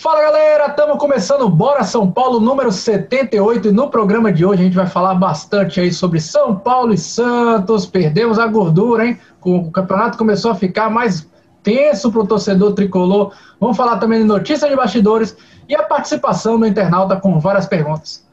Fala 0.00 0.22
galera, 0.22 0.66
estamos 0.66 0.96
começando 0.96 1.48
Bora 1.48 1.82
São 1.82 2.08
Paulo 2.08 2.38
número 2.38 2.70
78 2.70 3.66
e 3.66 3.72
no 3.72 3.90
programa 3.90 4.32
de 4.32 4.46
hoje 4.46 4.62
a 4.62 4.64
gente 4.64 4.76
vai 4.76 4.86
falar 4.86 5.16
bastante 5.16 5.80
aí 5.80 5.92
sobre 5.92 6.20
São 6.20 6.54
Paulo 6.54 6.94
e 6.94 6.96
Santos. 6.96 7.84
Perdemos 7.84 8.38
a 8.38 8.46
gordura, 8.46 9.04
hein? 9.04 9.18
O 9.42 9.72
campeonato 9.72 10.16
começou 10.16 10.52
a 10.52 10.54
ficar 10.54 10.88
mais 10.88 11.28
tenso 11.64 12.12
para 12.12 12.20
o 12.20 12.26
torcedor 12.28 12.74
tricolor. 12.74 13.32
Vamos 13.58 13.76
falar 13.76 13.98
também 13.98 14.20
de 14.20 14.24
notícias 14.24 14.70
de 14.70 14.76
bastidores 14.76 15.36
e 15.68 15.74
a 15.74 15.82
participação 15.82 16.60
do 16.60 16.64
internauta 16.64 17.16
com 17.16 17.40
várias 17.40 17.66
perguntas. 17.66 18.24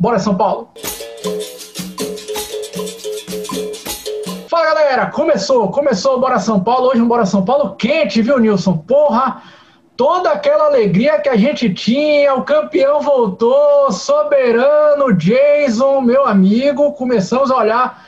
Bora 0.00 0.18
São 0.18 0.34
Paulo! 0.34 0.70
Fala 4.48 4.64
galera, 4.64 5.06
começou, 5.06 5.70
começou 5.70 6.16
o 6.16 6.20
Bora 6.20 6.40
São 6.40 6.58
Paulo. 6.58 6.88
Hoje 6.88 7.00
um 7.00 7.06
Bora 7.06 7.24
São 7.24 7.44
Paulo 7.44 7.76
quente, 7.76 8.20
viu, 8.20 8.40
Nilson? 8.40 8.76
Porra! 8.78 9.40
Toda 9.96 10.30
aquela 10.30 10.66
alegria 10.66 11.18
que 11.18 11.28
a 11.28 11.36
gente 11.36 11.72
tinha, 11.72 12.34
o 12.34 12.42
campeão 12.42 13.00
voltou, 13.00 13.90
soberano, 13.90 15.12
Jason, 15.14 16.00
meu 16.02 16.26
amigo, 16.26 16.92
começamos 16.92 17.50
a 17.50 17.56
olhar 17.56 18.04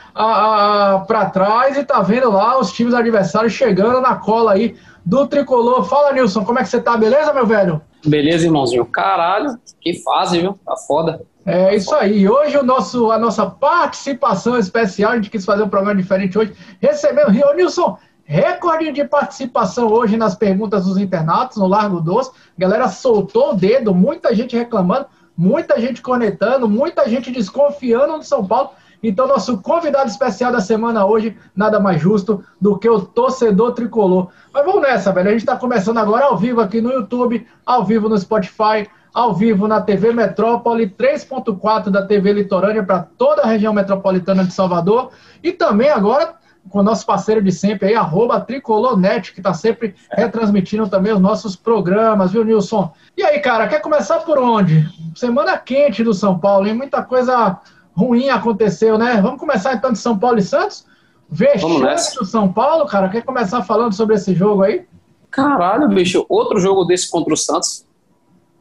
para 1.07 1.29
trás 1.31 1.77
e 1.77 1.83
tá 1.83 2.01
vendo 2.01 2.29
lá 2.31 2.59
os 2.59 2.71
times 2.71 2.93
adversários 2.93 3.53
chegando 3.53 4.01
na 4.01 4.15
cola 4.15 4.53
aí 4.53 4.75
do 5.05 5.25
tricolor. 5.27 5.83
Fala, 5.83 6.13
Nilson, 6.13 6.45
como 6.45 6.59
é 6.59 6.63
que 6.63 6.69
você 6.69 6.79
tá? 6.79 6.95
Beleza, 6.95 7.33
meu 7.33 7.45
velho? 7.45 7.81
Beleza, 8.05 8.45
irmãozinho. 8.45 8.85
Caralho, 8.85 9.57
que 9.81 10.01
fase, 10.03 10.39
viu? 10.39 10.57
Tá 10.65 10.75
foda. 10.75 11.21
É 11.45 11.75
isso 11.75 11.95
aí. 11.95 12.29
Hoje 12.29 12.57
o 12.57 12.63
nosso, 12.63 13.11
a 13.11 13.17
nossa 13.17 13.45
participação 13.45 14.57
especial, 14.57 15.13
a 15.13 15.15
gente 15.15 15.31
quis 15.31 15.43
fazer 15.43 15.63
um 15.63 15.69
programa 15.69 15.99
diferente 15.99 16.37
hoje, 16.37 16.53
recebendo 16.79 17.31
Rio 17.31 17.53
Nilson. 17.55 17.97
Recorde 18.29 18.91
de 18.91 19.03
participação 19.05 19.87
hoje 19.87 20.15
nas 20.15 20.35
perguntas 20.35 20.85
dos 20.85 20.99
internatos 20.99 21.57
no 21.57 21.65
Largo 21.65 21.99
Doce. 21.99 22.29
A 22.29 22.61
galera 22.61 22.87
soltou 22.87 23.53
o 23.53 23.55
dedo, 23.55 23.91
muita 23.91 24.35
gente 24.35 24.55
reclamando, 24.55 25.07
muita 25.35 25.81
gente 25.81 25.99
conectando, 25.99 26.69
muita 26.69 27.09
gente 27.09 27.31
desconfiando 27.31 28.19
do 28.19 28.23
São 28.23 28.45
Paulo. 28.45 28.69
Então, 29.01 29.27
nosso 29.27 29.57
convidado 29.57 30.11
especial 30.11 30.51
da 30.51 30.61
semana 30.61 31.07
hoje, 31.07 31.35
nada 31.55 31.79
mais 31.79 31.99
justo 31.99 32.43
do 32.61 32.77
que 32.77 32.87
o 32.87 33.01
torcedor 33.01 33.71
tricolor. 33.71 34.27
Mas 34.53 34.63
vamos 34.63 34.83
nessa, 34.83 35.11
velho. 35.11 35.29
A 35.29 35.31
gente 35.31 35.41
está 35.41 35.55
começando 35.55 35.97
agora 35.97 36.25
ao 36.25 36.37
vivo 36.37 36.61
aqui 36.61 36.81
no 36.81 36.91
YouTube, 36.91 37.47
ao 37.65 37.83
vivo 37.83 38.07
no 38.07 38.15
Spotify, 38.19 38.87
ao 39.11 39.33
vivo 39.33 39.67
na 39.67 39.81
TV 39.81 40.13
Metrópole, 40.13 40.87
3.4 40.87 41.89
da 41.89 42.05
TV 42.05 42.31
Litorânea 42.33 42.83
para 42.83 43.07
toda 43.17 43.41
a 43.41 43.47
região 43.47 43.73
metropolitana 43.73 44.43
de 44.43 44.53
Salvador. 44.53 45.09
E 45.41 45.51
também 45.51 45.89
agora 45.89 46.37
com 46.69 46.79
o 46.79 46.83
nosso 46.83 47.05
parceiro 47.05 47.41
de 47.41 47.51
sempre 47.51 47.89
aí, 47.89 47.95
arroba 47.95 48.39
Tricolornet, 48.39 49.33
que 49.33 49.39
está 49.39 49.53
sempre 49.53 49.95
retransmitindo 50.11 50.87
também 50.87 51.13
os 51.13 51.19
nossos 51.19 51.55
programas, 51.55 52.31
viu, 52.31 52.43
Nilson? 52.43 52.91
E 53.17 53.23
aí, 53.23 53.39
cara, 53.39 53.67
quer 53.67 53.81
começar 53.81 54.19
por 54.19 54.37
onde? 54.37 54.87
Semana 55.15 55.57
quente 55.57 56.03
do 56.03 56.13
São 56.13 56.37
Paulo, 56.37 56.67
hein? 56.67 56.73
Muita 56.73 57.01
coisa 57.01 57.59
ruim 57.93 58.29
aconteceu, 58.29 58.97
né? 58.97 59.19
Vamos 59.21 59.39
começar 59.39 59.73
então 59.73 59.91
de 59.91 59.99
São 59.99 60.17
Paulo 60.17 60.37
e 60.37 60.43
Santos? 60.43 60.85
Vexame 61.29 61.85
do 62.17 62.25
São 62.25 62.51
Paulo, 62.51 62.85
cara. 62.85 63.09
Quer 63.09 63.23
começar 63.23 63.63
falando 63.63 63.93
sobre 63.93 64.15
esse 64.15 64.33
jogo 64.33 64.63
aí? 64.63 64.85
Caralho, 65.29 65.87
bicho, 65.89 66.25
outro 66.27 66.59
jogo 66.59 66.85
desse 66.85 67.09
contra 67.09 67.33
o 67.33 67.37
Santos, 67.37 67.85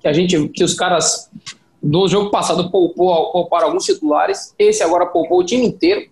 que 0.00 0.08
a 0.08 0.12
gente, 0.12 0.48
que 0.48 0.62
os 0.62 0.74
caras 0.74 1.30
do 1.82 2.06
jogo 2.08 2.30
passado 2.30 2.70
poupou, 2.70 3.32
pouparam 3.32 3.68
alguns 3.68 3.84
titulares, 3.84 4.54
esse 4.58 4.82
agora 4.82 5.06
poupou 5.06 5.40
o 5.40 5.44
time 5.44 5.66
inteiro 5.66 6.10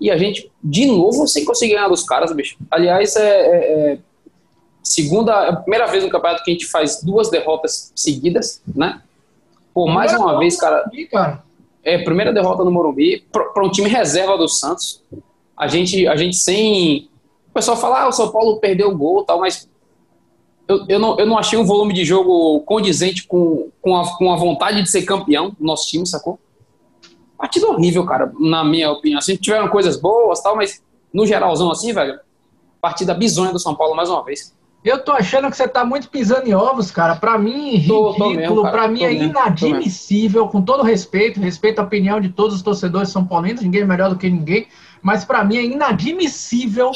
e 0.00 0.10
a 0.10 0.16
gente, 0.16 0.50
de 0.62 0.86
novo, 0.86 1.28
sem 1.28 1.44
conseguir 1.44 1.74
ganhar 1.74 1.88
dos 1.88 2.02
caras, 2.02 2.32
bicho. 2.32 2.56
Aliás, 2.70 3.14
é, 3.16 3.22
é, 3.22 3.92
é 3.92 3.98
segunda, 4.82 5.32
é 5.44 5.48
a 5.50 5.56
primeira 5.56 5.86
vez 5.86 6.02
no 6.02 6.10
campeonato 6.10 6.42
que 6.42 6.50
a 6.50 6.54
gente 6.54 6.66
faz 6.66 7.02
duas 7.02 7.28
derrotas 7.28 7.92
seguidas, 7.94 8.62
né? 8.74 9.02
Por 9.74 9.88
mais 9.88 10.12
uma 10.14 10.38
vez, 10.38 10.56
cara. 10.56 10.84
É, 11.82 11.98
primeira 11.98 12.32
derrota 12.32 12.64
no 12.64 12.70
Morumbi, 12.70 13.24
para 13.30 13.64
um 13.64 13.70
time 13.70 13.88
reserva 13.88 14.36
do 14.36 14.48
Santos. 14.48 15.02
A 15.56 15.66
gente, 15.68 16.06
a 16.06 16.16
gente 16.16 16.36
sem. 16.36 17.08
O 17.50 17.52
pessoal 17.52 17.76
fala, 17.76 18.02
ah, 18.02 18.08
o 18.08 18.12
São 18.12 18.30
Paulo 18.30 18.58
perdeu 18.58 18.88
o 18.88 18.96
gol 18.96 19.24
tal, 19.24 19.40
mas 19.40 19.68
eu, 20.68 20.84
eu, 20.88 20.98
não, 20.98 21.18
eu 21.18 21.26
não 21.26 21.36
achei 21.36 21.58
um 21.58 21.64
volume 21.64 21.92
de 21.92 22.04
jogo 22.04 22.60
condizente 22.60 23.26
com, 23.26 23.70
com, 23.82 23.96
a, 23.96 24.16
com 24.16 24.32
a 24.32 24.36
vontade 24.36 24.82
de 24.82 24.90
ser 24.90 25.02
campeão 25.02 25.50
do 25.50 25.64
nosso 25.64 25.88
time, 25.88 26.06
sacou? 26.06 26.38
Partida 27.40 27.68
horrível, 27.68 28.04
cara, 28.04 28.30
na 28.38 28.62
minha 28.62 28.90
opinião. 28.92 29.18
Assim, 29.18 29.34
tiveram 29.34 29.66
coisas 29.68 29.96
boas 29.96 30.42
tal, 30.42 30.54
mas 30.54 30.82
no 31.10 31.26
geralzão 31.26 31.70
assim, 31.70 31.90
velho, 31.90 32.20
partida 32.82 33.14
bizonha 33.14 33.50
do 33.50 33.58
São 33.58 33.74
Paulo 33.74 33.96
mais 33.96 34.10
uma 34.10 34.22
vez. 34.22 34.54
Eu 34.84 35.02
tô 35.02 35.12
achando 35.12 35.50
que 35.50 35.56
você 35.56 35.66
tá 35.66 35.82
muito 35.82 36.10
pisando 36.10 36.46
em 36.46 36.54
ovos, 36.54 36.90
cara. 36.90 37.16
Pra 37.16 37.38
mim, 37.38 37.76
ridículo, 37.76 38.70
pra 38.70 38.88
mim 38.88 39.04
é 39.04 39.08
mesmo, 39.08 39.30
inadmissível, 39.30 40.48
com 40.48 40.60
todo 40.60 40.82
respeito, 40.82 41.40
respeito 41.40 41.78
à 41.78 41.82
opinião 41.82 42.20
de 42.20 42.28
todos 42.28 42.56
os 42.56 42.62
torcedores 42.62 43.08
são 43.08 43.26
paulinos, 43.26 43.62
ninguém 43.62 43.82
é 43.82 43.86
melhor 43.86 44.10
do 44.10 44.18
que 44.18 44.28
ninguém, 44.28 44.66
mas 45.00 45.24
para 45.24 45.42
mim 45.42 45.56
é 45.56 45.64
inadmissível 45.64 46.90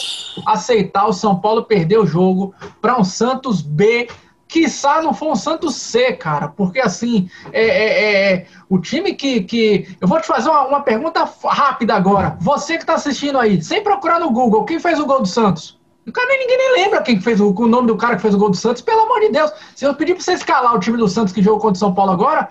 aceitar 0.47 1.07
o 1.07 1.13
São 1.15 1.41
Paulo 1.41 1.65
perder 1.65 1.99
o 1.99 2.07
jogo 2.07 2.55
para 2.83 3.01
um 3.01 3.05
Santos 3.05 3.63
B 3.63 4.09
Quiçá 4.55 5.03
não 5.03 5.13
for 5.13 5.33
um 5.33 5.35
Santos 5.35 5.75
C, 5.75 6.13
cara, 6.13 6.47
porque 6.47 6.79
assim, 6.79 7.29
é, 7.53 7.67
é, 7.67 8.35
é, 8.35 8.47
o 8.69 8.79
time 8.79 9.13
que, 9.13 9.43
que. 9.43 9.97
Eu 10.01 10.07
vou 10.07 10.21
te 10.21 10.29
fazer 10.29 10.49
uma, 10.49 10.65
uma 10.69 10.81
pergunta 10.81 11.29
rápida 11.45 11.93
agora. 11.93 12.37
Você 12.41 12.79
que 12.79 12.87
tá 12.87 12.95
assistindo 12.95 13.37
aí, 13.37 13.61
sem 13.61 13.83
procurar 13.83 14.21
no 14.21 14.31
Google, 14.31 14.65
quem 14.65 14.79
fez 14.79 15.01
o 15.01 15.07
gol 15.07 15.23
do 15.23 15.27
Santos? 15.27 15.77
O 16.07 16.13
cara 16.13 16.29
nem, 16.29 16.39
ninguém 16.39 16.57
nem 16.57 16.85
lembra 16.85 17.03
quem 17.03 17.21
fez 17.21 17.41
o, 17.41 17.53
o 17.53 17.67
nome 17.67 17.89
do 17.89 17.97
cara 17.97 18.15
que 18.15 18.23
fez 18.23 18.33
o 18.33 18.39
gol 18.39 18.51
do 18.51 18.57
Santos, 18.57 18.81
pelo 18.81 19.01
amor 19.01 19.23
de 19.23 19.31
Deus. 19.31 19.51
Se 19.75 19.85
eu 19.85 19.93
pedir 19.97 20.15
pra 20.15 20.23
você 20.23 20.35
escalar 20.35 20.73
o 20.73 20.79
time 20.79 20.99
do 20.99 21.09
Santos 21.09 21.33
que 21.33 21.43
jogou 21.43 21.59
contra 21.59 21.75
o 21.75 21.81
São 21.81 21.93
Paulo 21.93 22.13
agora, 22.13 22.49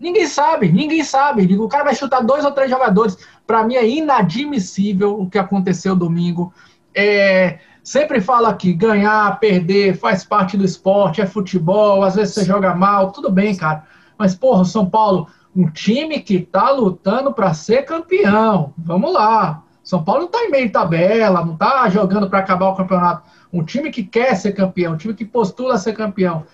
ninguém 0.00 0.26
sabe, 0.26 0.72
ninguém 0.72 1.04
sabe. 1.04 1.54
O 1.58 1.68
cara 1.68 1.84
vai 1.84 1.94
chutar 1.94 2.22
dois 2.22 2.46
ou 2.46 2.52
três 2.52 2.70
jogadores. 2.70 3.18
Para 3.46 3.62
mim 3.62 3.74
é 3.74 3.86
inadmissível 3.86 5.20
o 5.20 5.28
que 5.28 5.36
aconteceu 5.36 5.94
domingo. 5.94 6.50
É 6.94 7.58
Sempre 7.82 8.20
falo 8.20 8.46
aqui, 8.46 8.72
ganhar, 8.72 9.40
perder, 9.40 9.96
faz 9.96 10.24
parte 10.24 10.56
do 10.56 10.64
esporte, 10.64 11.20
é 11.20 11.26
futebol, 11.26 12.04
às 12.04 12.14
vezes 12.14 12.34
você 12.34 12.44
joga 12.44 12.74
mal, 12.74 13.10
tudo 13.10 13.30
bem, 13.30 13.56
cara. 13.56 13.84
Mas, 14.16 14.36
porra, 14.36 14.64
São 14.64 14.88
Paulo, 14.88 15.26
um 15.54 15.68
time 15.68 16.20
que 16.20 16.40
tá 16.40 16.70
lutando 16.70 17.32
para 17.32 17.52
ser 17.54 17.82
campeão. 17.82 18.72
Vamos 18.78 19.12
lá. 19.12 19.64
São 19.82 20.02
Paulo 20.02 20.22
não 20.22 20.28
tá 20.28 20.44
em 20.44 20.50
meio 20.50 20.66
de 20.66 20.72
tabela, 20.72 21.44
não 21.44 21.56
tá 21.56 21.88
jogando 21.88 22.30
para 22.30 22.38
acabar 22.38 22.68
o 22.68 22.76
campeonato. 22.76 23.28
Um 23.52 23.64
time 23.64 23.90
que 23.90 24.04
quer 24.04 24.36
ser 24.36 24.52
campeão, 24.52 24.94
um 24.94 24.96
time 24.96 25.12
que 25.12 25.24
postula 25.24 25.76
ser 25.76 25.92
campeão. 25.92 26.44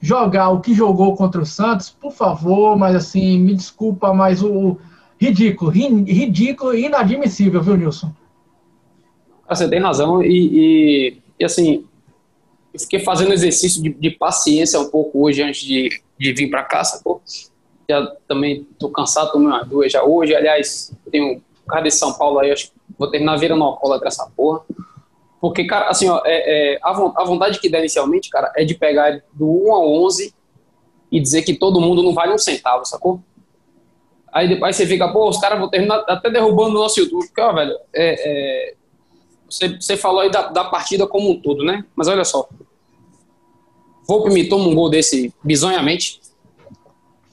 Jogar 0.00 0.50
o 0.50 0.60
que 0.60 0.74
jogou 0.74 1.16
contra 1.16 1.40
o 1.40 1.46
Santos, 1.46 1.88
por 1.88 2.12
favor, 2.12 2.76
mas 2.76 2.94
assim, 2.94 3.38
me 3.38 3.54
desculpa, 3.54 4.12
mas 4.12 4.42
o 4.42 4.76
ridículo, 5.18 5.70
ridículo 5.70 6.74
e 6.74 6.84
inadmissível, 6.84 7.62
viu, 7.62 7.76
Nilson? 7.76 8.12
Você 9.48 9.68
tem 9.68 9.80
razão, 9.80 10.22
e, 10.22 10.28
e, 10.28 11.22
e 11.38 11.44
assim, 11.44 11.84
eu 12.72 12.80
fiquei 12.80 13.00
fazendo 13.00 13.32
exercício 13.32 13.82
de, 13.82 13.90
de, 13.90 14.10
paciência 14.10 14.80
um 14.80 14.90
pouco 14.90 15.24
hoje 15.24 15.42
antes 15.42 15.62
de, 15.62 16.00
de 16.18 16.32
vir 16.32 16.50
para 16.50 16.64
cá, 16.64 16.82
sacou? 16.82 17.22
Já 17.88 18.04
também 18.26 18.66
tô 18.78 18.88
cansado, 18.88 19.32
tomei 19.32 19.48
umas 19.48 19.68
duas 19.68 19.92
já 19.92 20.02
hoje. 20.02 20.34
Aliás, 20.34 20.92
tenho 21.10 21.36
um 21.36 21.40
cara 21.68 21.82
de 21.82 21.90
São 21.90 22.14
Paulo 22.14 22.40
aí, 22.40 22.50
acho 22.50 22.66
que 22.66 22.72
vou 22.98 23.10
terminar 23.10 23.36
virando 23.36 23.76
cola 23.76 24.00
dessa 24.00 24.28
porra. 24.34 24.62
Porque, 25.40 25.64
cara, 25.64 25.88
assim, 25.88 26.08
ó, 26.08 26.22
é, 26.24 26.74
é, 26.74 26.78
a 26.82 27.24
vontade 27.24 27.60
que 27.60 27.68
dá 27.68 27.78
inicialmente, 27.78 28.30
cara, 28.30 28.50
é 28.56 28.64
de 28.64 28.74
pegar 28.74 29.22
do 29.32 29.46
1 29.68 29.74
a 29.74 29.78
11 29.78 30.34
e 31.12 31.20
dizer 31.20 31.42
que 31.42 31.54
todo 31.54 31.80
mundo 31.80 32.02
não 32.02 32.14
vale 32.14 32.32
um 32.32 32.38
centavo, 32.38 32.84
sacou? 32.86 33.20
Aí 34.32 34.48
depois 34.48 34.74
você 34.74 34.86
fica, 34.86 35.12
pô, 35.12 35.28
os 35.28 35.38
caras 35.38 35.58
vão 35.60 35.68
terminar 35.68 36.02
até 36.08 36.28
derrubando 36.30 36.70
o 36.70 36.80
nosso 36.80 36.98
YouTube. 36.98 37.26
Porque, 37.26 37.40
ó, 37.40 37.52
velho, 37.52 37.78
é, 37.92 38.70
é 38.72 38.74
você, 39.48 39.68
você 39.68 39.96
falou 39.96 40.20
aí 40.20 40.30
da, 40.30 40.48
da 40.48 40.64
partida 40.64 41.06
como 41.06 41.30
um 41.30 41.40
todo, 41.40 41.64
né? 41.64 41.84
Mas 41.94 42.08
olha 42.08 42.24
só. 42.24 42.48
Volpe 44.06 44.30
me 44.30 44.48
toma 44.48 44.68
um 44.68 44.74
gol 44.74 44.90
desse 44.90 45.32
bizonhamente. 45.42 46.20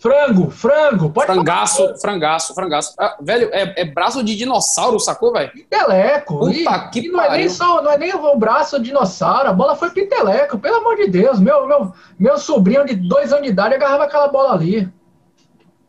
Frango, 0.01 0.49
frango, 0.49 1.11
pode 1.11 1.27
Frangaço, 1.27 1.83
falar. 1.83 1.97
frangaço, 1.99 2.55
frangaço. 2.55 2.95
Ah, 2.97 3.17
velho, 3.21 3.49
é, 3.53 3.81
é, 3.81 3.85
braço 3.85 4.23
de 4.23 4.35
dinossauro, 4.35 4.99
sacou, 4.99 5.31
velho? 5.31 5.51
Piteleco. 5.51 6.39
Puta 6.39 6.51
e, 6.51 6.89
que 6.89 6.99
e 7.01 7.07
não 7.09 7.19
pariu. 7.19 7.33
É 7.35 7.37
nem 7.37 7.49
só, 7.49 7.83
não 7.83 7.91
é 7.91 7.97
nem 7.99 8.11
o 8.15 8.35
braço 8.35 8.79
de 8.79 8.85
dinossauro, 8.85 9.49
a 9.49 9.53
bola 9.53 9.75
foi 9.75 9.91
piteleco, 9.91 10.57
pelo 10.57 10.77
amor 10.77 10.95
de 10.95 11.07
Deus. 11.07 11.39
Meu, 11.39 11.67
meu, 11.67 11.93
meu 12.17 12.39
sobrinho 12.39 12.83
de 12.83 12.95
dois 12.95 13.31
anos 13.31 13.45
de 13.45 13.51
idade 13.51 13.75
agarrava 13.75 14.05
aquela 14.05 14.27
bola 14.27 14.53
ali. 14.53 14.89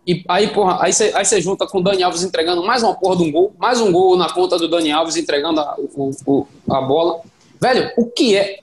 E 0.07 0.25
aí, 0.29 0.49
porra, 0.49 0.79
aí 0.83 0.93
você 0.93 1.13
aí 1.15 1.41
junta 1.41 1.67
com 1.67 1.79
o 1.79 1.83
Dani 1.83 2.03
Alves 2.03 2.25
entregando 2.25 2.65
mais 2.65 2.83
uma 2.83 2.95
porra 2.95 3.17
de 3.17 3.23
um 3.23 3.31
gol, 3.31 3.55
mais 3.57 3.81
um 3.81 3.93
gol 3.93 4.17
na 4.17 4.29
conta 4.33 4.59
do 4.59 4.69
Dani 4.69 4.91
Alves 4.91 5.17
entregando 5.17 5.61
a, 5.61 5.77
o, 5.79 6.47
a 6.69 6.81
bola. 6.81 7.21
Velho, 7.61 7.93
o 7.97 8.07
que 8.07 8.37
é? 8.37 8.61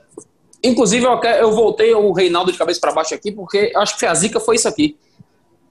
Inclusive, 0.62 1.06
eu, 1.06 1.12
eu 1.12 1.52
voltei 1.54 1.94
o 1.94 2.12
Reinaldo 2.12 2.52
de 2.52 2.58
cabeça 2.58 2.82
para 2.82 2.92
baixo 2.92 3.14
aqui, 3.14 3.32
porque 3.32 3.72
acho 3.74 3.98
que 3.98 4.06
a 4.06 4.14
zica 4.14 4.40
foi 4.40 4.58
isso 4.58 4.68
aqui. 4.68 4.98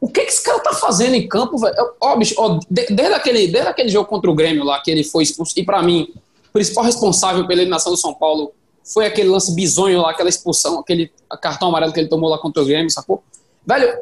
O 0.00 0.08
que, 0.08 0.22
que 0.22 0.30
esse 0.30 0.42
cara 0.42 0.58
tá 0.60 0.72
fazendo 0.72 1.14
em 1.14 1.28
campo, 1.28 1.58
velho? 1.58 1.74
Ó, 2.00 2.16
bicho, 2.16 2.34
ó, 2.38 2.58
desde, 2.70 3.14
aquele, 3.14 3.48
desde 3.48 3.68
aquele 3.68 3.90
jogo 3.90 4.08
contra 4.08 4.30
o 4.30 4.34
Grêmio 4.34 4.64
lá, 4.64 4.80
que 4.80 4.90
ele 4.90 5.04
foi 5.04 5.24
expulso, 5.24 5.52
e 5.56 5.64
para 5.64 5.82
mim, 5.82 6.14
o 6.48 6.52
principal 6.52 6.84
responsável 6.84 7.46
pela 7.46 7.60
eliminação 7.60 7.92
do 7.92 7.98
São 7.98 8.14
Paulo 8.14 8.52
foi 8.82 9.04
aquele 9.04 9.28
lance 9.28 9.54
bizonho 9.54 10.00
lá, 10.00 10.12
aquela 10.12 10.30
expulsão, 10.30 10.78
aquele 10.78 11.12
cartão 11.42 11.68
amarelo 11.68 11.92
que 11.92 12.00
ele 12.00 12.08
tomou 12.08 12.30
lá 12.30 12.38
contra 12.38 12.62
o 12.62 12.64
Grêmio, 12.64 12.90
sacou? 12.90 13.22
Velho, 13.66 13.92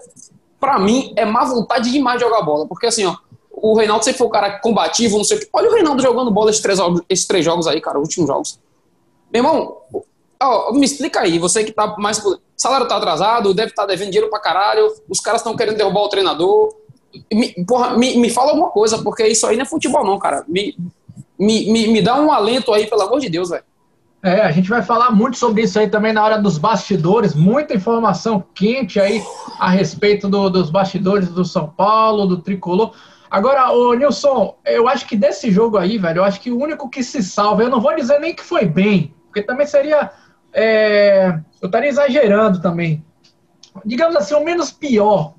pra 0.67 0.81
mim 0.81 1.13
é 1.15 1.25
má 1.25 1.45
vontade 1.45 1.93
demais 1.93 2.19
de 2.19 2.25
jogar 2.25 2.43
bola, 2.43 2.67
porque 2.67 2.87
assim, 2.87 3.07
ó, 3.07 3.15
o 3.53 3.77
Reinaldo 3.77 4.05
sempre 4.05 4.19
foi 4.19 4.27
o 4.27 4.31
cara 4.31 4.59
combativo, 4.59 5.17
não 5.17 5.23
sei 5.23 5.37
o 5.37 5.41
que. 5.41 5.49
Olha 5.53 5.71
o 5.71 5.73
Reinaldo 5.73 6.03
jogando 6.03 6.29
bola 6.29 6.51
esses 6.51 6.61
três, 6.61 6.81
esses 7.09 7.25
três 7.25 7.45
jogos 7.45 7.69
aí, 7.69 7.81
cara, 7.81 8.01
últimos 8.01 8.27
jogos. 8.27 8.59
Meu 9.33 9.45
irmão, 9.45 9.77
ó, 10.43 10.73
me 10.73 10.85
explica 10.85 11.21
aí, 11.21 11.39
você 11.39 11.63
que 11.63 11.71
tá 11.71 11.95
mais. 11.99 12.21
Salário 12.57 12.89
tá 12.89 12.97
atrasado, 12.97 13.55
deve 13.55 13.71
estar 13.71 13.83
tá 13.83 13.89
devendo 13.89 14.09
dinheiro 14.09 14.29
pra 14.29 14.41
caralho, 14.41 14.93
os 15.09 15.21
caras 15.21 15.41
estão 15.41 15.55
querendo 15.55 15.77
derrubar 15.77 16.01
o 16.01 16.09
treinador. 16.09 16.75
Me, 17.33 17.55
porra, 17.65 17.97
me, 17.97 18.17
me 18.17 18.29
fala 18.29 18.51
alguma 18.51 18.71
coisa, 18.71 18.99
porque 18.99 19.25
isso 19.25 19.47
aí 19.47 19.57
não 19.57 19.63
é 19.63 19.67
futebol, 19.67 20.05
não, 20.05 20.19
cara. 20.19 20.45
Me, 20.49 20.77
me, 21.39 21.71
me, 21.71 21.87
me 21.87 22.03
dá 22.03 22.21
um 22.21 22.33
alento 22.33 22.73
aí, 22.73 22.89
pelo 22.89 23.03
amor 23.03 23.21
de 23.21 23.29
Deus, 23.29 23.51
velho. 23.51 23.63
É, 24.27 24.41
a 24.41 24.51
gente 24.51 24.69
vai 24.69 24.83
falar 24.83 25.13
muito 25.13 25.39
sobre 25.39 25.63
isso 25.63 25.79
aí 25.79 25.89
também 25.89 26.13
na 26.13 26.25
hora 26.25 26.37
dos 26.37 26.59
bastidores, 26.59 27.33
muita 27.33 27.75
informação 27.75 28.45
quente 28.53 28.99
aí 28.99 29.23
a 29.57 29.71
respeito 29.71 30.29
do, 30.29 30.51
dos 30.51 30.69
bastidores 30.69 31.29
do 31.29 31.45
São 31.45 31.69
Paulo, 31.69 32.27
do 32.27 32.39
Tricolor. 32.39 32.93
Agora, 33.31 33.71
o 33.71 33.95
Nilson, 33.95 34.57
eu 34.65 34.89
acho 34.89 35.07
que 35.07 35.17
desse 35.17 35.49
jogo 35.53 35.79
aí, 35.79 35.97
velho, 35.97 36.19
eu 36.19 36.25
acho 36.25 36.41
que 36.41 36.51
o 36.51 36.61
único 36.61 36.91
que 36.91 37.05
se 37.05 37.23
salva, 37.23 37.63
eu 37.63 37.71
não 37.71 37.81
vou 37.81 37.95
dizer 37.95 38.19
nem 38.19 38.35
que 38.35 38.43
foi 38.43 38.67
bem, 38.67 39.15
porque 39.27 39.43
também 39.43 39.65
seria. 39.65 40.11
É, 40.53 41.39
eu 41.63 41.67
estaria 41.67 41.89
exagerando 41.89 42.61
também. 42.61 43.05
Digamos 43.85 44.17
assim, 44.17 44.35
o 44.35 44.45
menos 44.45 44.73
pior, 44.73 45.35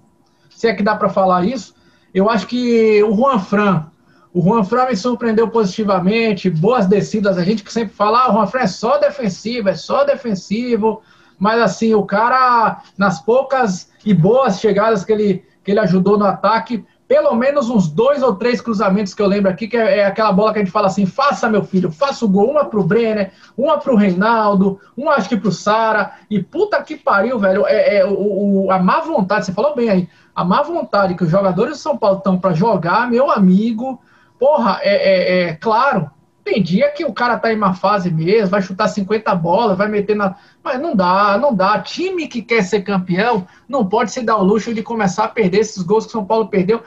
se 0.50 0.66
é 0.66 0.74
que 0.74 0.81
dá 0.81 0.95
para 0.95 1.10
falar 1.10 1.44
isso, 1.44 1.75
eu 2.13 2.30
acho 2.30 2.48
que 2.48 3.04
o 3.04 3.13
Juan 3.13 3.39
Fran. 3.39 3.88
O 4.33 4.41
Juan 4.41 4.63
Fran 4.63 4.85
me 4.85 4.95
surpreendeu 4.95 5.50
positivamente, 5.50 6.50
boas 6.50 6.85
descidas. 6.85 7.38
A 7.38 7.44
gente 7.44 7.63
que 7.63 7.71
sempre 7.71 7.94
fala, 7.94 8.24
ah, 8.24 8.29
o 8.29 8.33
Juan 8.33 8.47
Fran 8.47 8.62
é 8.62 8.68
só 8.68 8.97
defensivo, 8.97 9.69
é 9.69 9.75
só 9.75 10.03
defensivo. 10.03 11.01
Mas 11.39 11.62
assim, 11.62 11.94
o 11.94 12.03
cara, 12.03 12.81
nas 12.97 13.21
poucas 13.21 13.91
e 14.06 14.13
boas 14.13 14.59
chegadas 14.59 15.03
que 15.03 15.12
ele, 15.12 15.45
que 15.63 15.71
ele 15.71 15.79
ajudou 15.79 16.18
no 16.18 16.25
ataque, 16.25 16.83
pelo 17.07 17.33
menos 17.35 17.69
uns 17.69 17.88
dois 17.88 18.21
ou 18.21 18.35
três 18.35 18.59
cruzamentos 18.59 19.13
que 19.13 19.21
eu 19.21 19.27
lembro 19.27 19.50
aqui, 19.50 19.68
que 19.68 19.77
é, 19.77 20.00
é 20.00 20.06
aquela 20.06 20.31
bola 20.31 20.51
que 20.51 20.59
a 20.59 20.62
gente 20.62 20.71
fala 20.71 20.88
assim: 20.88 21.06
faça, 21.06 21.50
meu 21.50 21.63
filho, 21.63 21.91
faça 21.91 22.25
o 22.25 22.27
gol. 22.27 22.51
Uma 22.51 22.65
pro 22.65 22.83
Brenner, 22.83 23.31
uma 23.57 23.77
pro 23.77 23.95
Reinaldo, 23.95 24.79
uma 24.95 25.13
acho 25.13 25.29
que 25.29 25.38
pro 25.38 25.51
Sara. 25.51 26.13
E 26.29 26.44
puta 26.44 26.81
que 26.83 26.97
pariu, 26.97 27.39
velho. 27.39 27.65
É, 27.65 27.97
é 27.97 28.06
o, 28.06 28.65
o, 28.65 28.71
a 28.71 28.79
má 28.79 29.00
vontade, 29.00 29.45
você 29.45 29.53
falou 29.53 29.74
bem 29.74 29.89
aí, 29.89 30.09
a 30.35 30.44
má 30.44 30.62
vontade 30.62 31.15
que 31.15 31.24
os 31.24 31.29
jogadores 31.29 31.77
de 31.77 31.81
São 31.81 31.97
Paulo 31.97 32.18
estão 32.18 32.38
para 32.38 32.53
jogar, 32.53 33.09
meu 33.09 33.31
amigo. 33.31 34.01
Porra, 34.39 34.80
é, 34.81 34.95
é, 34.95 35.44
é 35.44 35.56
claro, 35.56 36.12
tem 36.48 36.63
dia 36.63 36.89
que 36.92 37.04
o 37.04 37.13
cara 37.13 37.38
tá 37.38 37.51
em 37.51 37.57
uma 37.57 37.74
fase 37.74 38.10
mesmo, 38.10 38.51
vai 38.51 38.62
chutar 38.62 38.88
50 38.88 39.36
bolas, 39.36 39.78
vai 39.78 39.89
meter 39.89 40.16
na. 40.16 40.36
Mas 40.63 40.80
não 40.80 40.95
dá, 40.95 41.38
não 41.38 41.54
dá. 41.54 41.80
Time 41.81 42.28
que 42.28 42.42
quer 42.42 42.63
ser 42.63 42.84
campeão 42.84 43.45
não 43.68 43.86
pode 43.86 44.12
se 44.12 44.22
dar 44.22 44.38
o 44.38 44.44
luxo 44.44 44.74
de 44.74 44.81
começar 44.81 45.25
a 45.25 45.30
perder 45.30 45.60
esses 45.60 45.84
gols 45.84 46.06
que 46.06 46.10
o 46.10 46.13
São 46.13 46.25
Paulo 46.25 46.48
perdeu. 46.48 46.81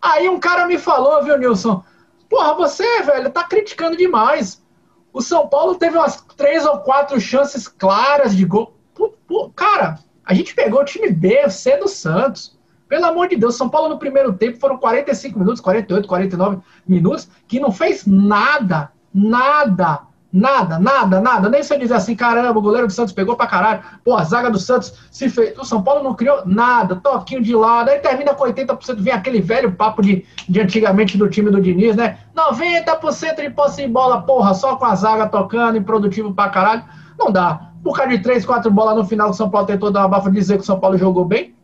Aí 0.00 0.28
um 0.28 0.40
cara 0.40 0.66
me 0.66 0.78
falou, 0.78 1.22
viu, 1.22 1.36
Nilson? 1.36 1.84
Porra, 2.28 2.54
você, 2.54 3.02
velho, 3.02 3.30
tá 3.30 3.44
criticando 3.44 3.96
demais. 3.98 4.64
O 5.12 5.20
São 5.20 5.46
Paulo 5.46 5.74
teve 5.74 5.98
umas 5.98 6.22
três 6.36 6.64
ou 6.64 6.78
quatro 6.78 7.20
chances 7.20 7.68
claras 7.68 8.34
de 8.34 8.46
gol. 8.46 8.74
Pô, 8.94 9.12
pô, 9.28 9.50
cara, 9.50 9.98
a 10.24 10.32
gente 10.32 10.54
pegou 10.54 10.80
o 10.80 10.84
time 10.84 11.10
B, 11.10 11.50
C 11.50 11.76
do 11.76 11.86
Santos. 11.86 12.58
Pelo 12.92 13.06
amor 13.06 13.26
de 13.26 13.36
Deus, 13.36 13.56
São 13.56 13.70
Paulo 13.70 13.88
no 13.88 13.98
primeiro 13.98 14.34
tempo 14.34 14.60
foram 14.60 14.76
45 14.76 15.38
minutos, 15.38 15.62
48, 15.62 16.06
49 16.06 16.58
minutos, 16.86 17.26
que 17.48 17.58
não 17.58 17.72
fez 17.72 18.04
nada 18.06 18.92
Nada. 19.14 20.00
Nada, 20.30 20.78
nada, 20.78 21.18
nada. 21.18 21.48
Nem 21.48 21.62
se 21.62 21.78
dizer 21.78 21.94
assim, 21.94 22.14
caramba, 22.14 22.58
o 22.58 22.62
goleiro 22.62 22.86
do 22.86 22.92
Santos 22.92 23.14
pegou 23.14 23.34
pra 23.34 23.46
caralho. 23.46 23.80
Pô, 24.04 24.14
a 24.14 24.24
zaga 24.24 24.50
do 24.50 24.58
Santos 24.58 24.92
se 25.10 25.30
fez. 25.30 25.56
O 25.58 25.64
São 25.64 25.82
Paulo 25.82 26.04
não 26.04 26.14
criou 26.14 26.42
nada. 26.44 26.96
Toquinho 26.96 27.42
de 27.42 27.54
lado. 27.54 27.88
Aí 27.88 27.98
termina 27.98 28.34
com 28.34 28.44
80%. 28.44 28.96
Vem 28.98 29.14
aquele 29.14 29.40
velho 29.40 29.72
papo 29.72 30.02
de, 30.02 30.26
de 30.46 30.60
antigamente 30.60 31.16
do 31.16 31.30
time 31.30 31.50
do 31.50 31.62
Diniz, 31.62 31.96
né? 31.96 32.18
90% 32.36 33.36
de 33.36 33.48
posse 33.50 33.80
de 33.80 33.88
bola, 33.88 34.20
porra, 34.20 34.52
só 34.52 34.76
com 34.76 34.84
a 34.84 34.94
zaga 34.94 35.28
tocando, 35.28 35.78
improdutivo 35.78 36.34
pra 36.34 36.50
caralho. 36.50 36.84
Não 37.18 37.32
dá. 37.32 37.70
Por 37.82 37.96
causa 37.96 38.12
de 38.12 38.22
3, 38.22 38.44
4 38.44 38.70
bolas 38.70 38.96
no 38.96 39.04
final, 39.06 39.30
o 39.30 39.34
São 39.34 39.48
Paulo 39.48 39.66
tentou 39.66 39.90
dar 39.90 40.00
uma 40.00 40.08
bafa 40.08 40.30
dizer 40.30 40.56
que 40.56 40.62
o 40.62 40.66
São 40.66 40.78
Paulo 40.78 40.98
jogou 40.98 41.24
bem. 41.24 41.54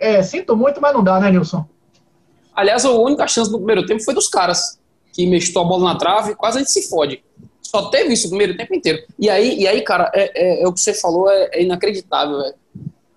É, 0.00 0.22
sinto 0.22 0.56
muito, 0.56 0.80
mas 0.80 0.94
não 0.94 1.04
dá, 1.04 1.20
né, 1.20 1.30
Nilson? 1.30 1.64
Aliás, 2.54 2.86
a 2.86 2.90
única 2.90 3.28
chance 3.28 3.50
do 3.50 3.58
primeiro 3.58 3.84
tempo 3.84 4.02
foi 4.02 4.14
dos 4.14 4.28
caras, 4.28 4.80
que 5.12 5.26
mexeu 5.26 5.60
a 5.60 5.64
bola 5.64 5.92
na 5.92 5.98
trave, 5.98 6.34
quase 6.34 6.56
a 6.56 6.60
gente 6.60 6.72
se 6.72 6.88
fode. 6.88 7.22
Só 7.60 7.90
teve 7.90 8.14
isso 8.14 8.26
o 8.26 8.30
primeiro 8.30 8.56
tempo 8.56 8.74
inteiro. 8.74 9.02
E 9.18 9.28
aí, 9.28 9.60
e 9.60 9.68
aí 9.68 9.82
cara, 9.82 10.10
é, 10.14 10.32
é, 10.34 10.62
é 10.62 10.66
o 10.66 10.72
que 10.72 10.80
você 10.80 10.94
falou, 10.94 11.30
é, 11.30 11.50
é 11.52 11.62
inacreditável, 11.62 12.38
velho. 12.38 12.54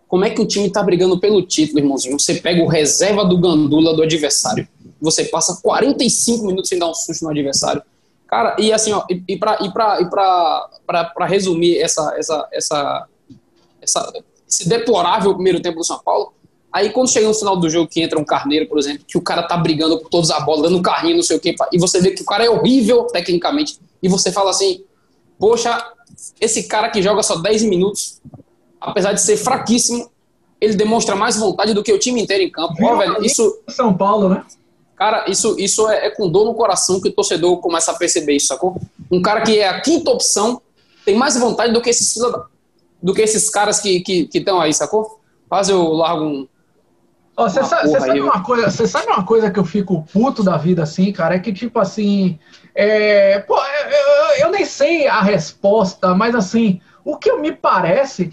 Como 0.08 0.26
é 0.26 0.30
que 0.30 0.42
o 0.42 0.46
time 0.46 0.70
tá 0.70 0.84
brigando 0.84 1.20
pelo 1.20 1.42
título, 1.42 1.80
irmãozinho? 1.80 2.20
Você 2.20 2.36
pega 2.36 2.62
o 2.62 2.68
reserva 2.68 3.26
do 3.26 3.36
Gandula 3.38 3.96
do 3.96 4.04
adversário. 4.04 4.68
Você 5.02 5.26
passa 5.26 5.60
45 5.64 6.46
minutos 6.46 6.70
sem 6.70 6.78
dar 6.78 6.88
um 6.88 6.94
susto 6.94 7.24
no 7.24 7.32
adversário. 7.32 7.82
Cara, 8.28 8.56
e 8.60 8.72
assim, 8.72 8.92
ó, 8.92 9.04
e, 9.10 9.24
e 9.28 9.38
pra, 9.38 9.58
e 9.62 9.72
pra, 9.72 10.02
e 10.02 10.06
pra, 10.06 11.26
resumir 11.26 11.80
essa, 11.80 12.14
essa, 12.16 12.48
essa, 12.52 13.08
essa, 13.82 14.14
esse 14.48 14.70
deplorável 14.70 15.34
primeiro 15.34 15.60
tempo 15.60 15.78
do 15.78 15.84
São 15.84 16.00
Paulo, 16.00 16.34
Aí 16.74 16.90
quando 16.90 17.08
chega 17.08 17.28
no 17.28 17.34
final 17.36 17.56
do 17.56 17.70
jogo 17.70 17.88
que 17.88 18.02
entra 18.02 18.20
um 18.20 18.26
carneiro, 18.26 18.68
por 18.68 18.80
exemplo, 18.80 19.06
que 19.08 19.16
o 19.16 19.22
cara 19.22 19.44
tá 19.44 19.56
brigando 19.56 20.00
por 20.00 20.10
todas 20.10 20.32
as 20.32 20.44
bolas, 20.44 20.64
dando 20.64 20.82
carrinho, 20.82 21.18
não 21.18 21.24
sei 21.24 21.38
o 21.38 21.40
quê, 21.40 21.56
e 21.72 21.78
você 21.78 22.02
vê 22.02 22.10
que 22.12 22.24
o 22.24 22.26
cara 22.26 22.44
é 22.44 22.50
horrível 22.50 23.04
tecnicamente, 23.04 23.80
e 24.02 24.10
você 24.10 24.32
fala 24.32 24.50
assim, 24.50 24.84
poxa, 25.38 25.78
esse 26.42 26.64
cara 26.64 26.90
que 26.90 27.00
joga 27.00 27.22
só 27.22 27.36
10 27.36 27.64
minutos, 27.64 28.20
apesar 28.82 29.14
de 29.14 29.22
ser 29.22 29.38
fraquíssimo, 29.38 30.10
ele 30.60 30.74
demonstra 30.74 31.16
mais 31.16 31.38
vontade 31.38 31.76
do 31.76 31.84
que 31.84 31.94
o 31.94 32.00
time 32.00 32.22
inteiro 32.22 32.44
em 32.44 32.50
campo. 32.50 32.74
Ó, 32.82 32.98
velho, 32.98 33.24
isso... 33.24 33.62
São 33.68 33.94
Paulo, 33.94 34.30
né? 34.30 34.44
Cara, 34.96 35.30
isso, 35.30 35.56
isso 35.60 35.88
é, 35.90 36.08
é, 36.08 36.10
com 36.10 36.30
dor 36.30 36.46
no 36.46 36.54
coração 36.56 37.00
que 37.00 37.10
o 37.10 37.12
torcedor 37.12 37.58
começa 37.58 37.92
a 37.92 37.96
perceber 37.96 38.36
isso, 38.36 38.48
sacou? 38.48 38.80
Um 39.12 39.22
cara 39.22 39.42
que 39.42 39.60
é 39.60 39.68
a 39.68 39.82
quinta 39.82 40.10
opção 40.10 40.62
tem 41.06 41.16
mais 41.16 41.38
vontade 41.38 41.74
do 41.74 41.82
que 41.82 41.90
esses, 41.90 42.16
do 43.02 43.14
que 43.14 43.22
esses 43.22 43.50
caras 43.50 43.80
que 43.80 43.98
estão 43.98 44.30
que, 44.32 44.40
que 44.42 44.50
aí, 44.50 44.74
sacou? 44.74 45.20
Faz 45.50 45.68
eu 45.68 45.84
largo 45.92 46.24
um, 46.24 46.48
você 47.36 47.64
sabe, 47.64 47.90
sabe 47.90 48.22
uma 48.22 48.44
coisa, 48.44 48.70
você 48.70 48.88
sabe 48.88 49.08
uma 49.08 49.26
coisa 49.26 49.50
que 49.50 49.60
eu 49.60 49.66
fico 49.66 50.06
puto 50.14 50.44
da 50.44 50.56
vida 50.56 50.84
assim, 50.84 51.12
cara? 51.12 51.36
É 51.36 51.40
que 51.40 51.52
tipo 51.52 51.80
assim, 51.80 52.38
é, 52.76 53.40
pô, 53.40 53.56
eu, 53.58 54.46
eu, 54.46 54.52
nem 54.52 54.66
sei 54.66 55.08
a 55.08 55.22
resposta, 55.22 56.14
mas 56.14 56.36
assim, 56.36 56.80
o 57.04 57.18
que 57.18 57.32
me 57.34 57.52
parece 57.52 58.32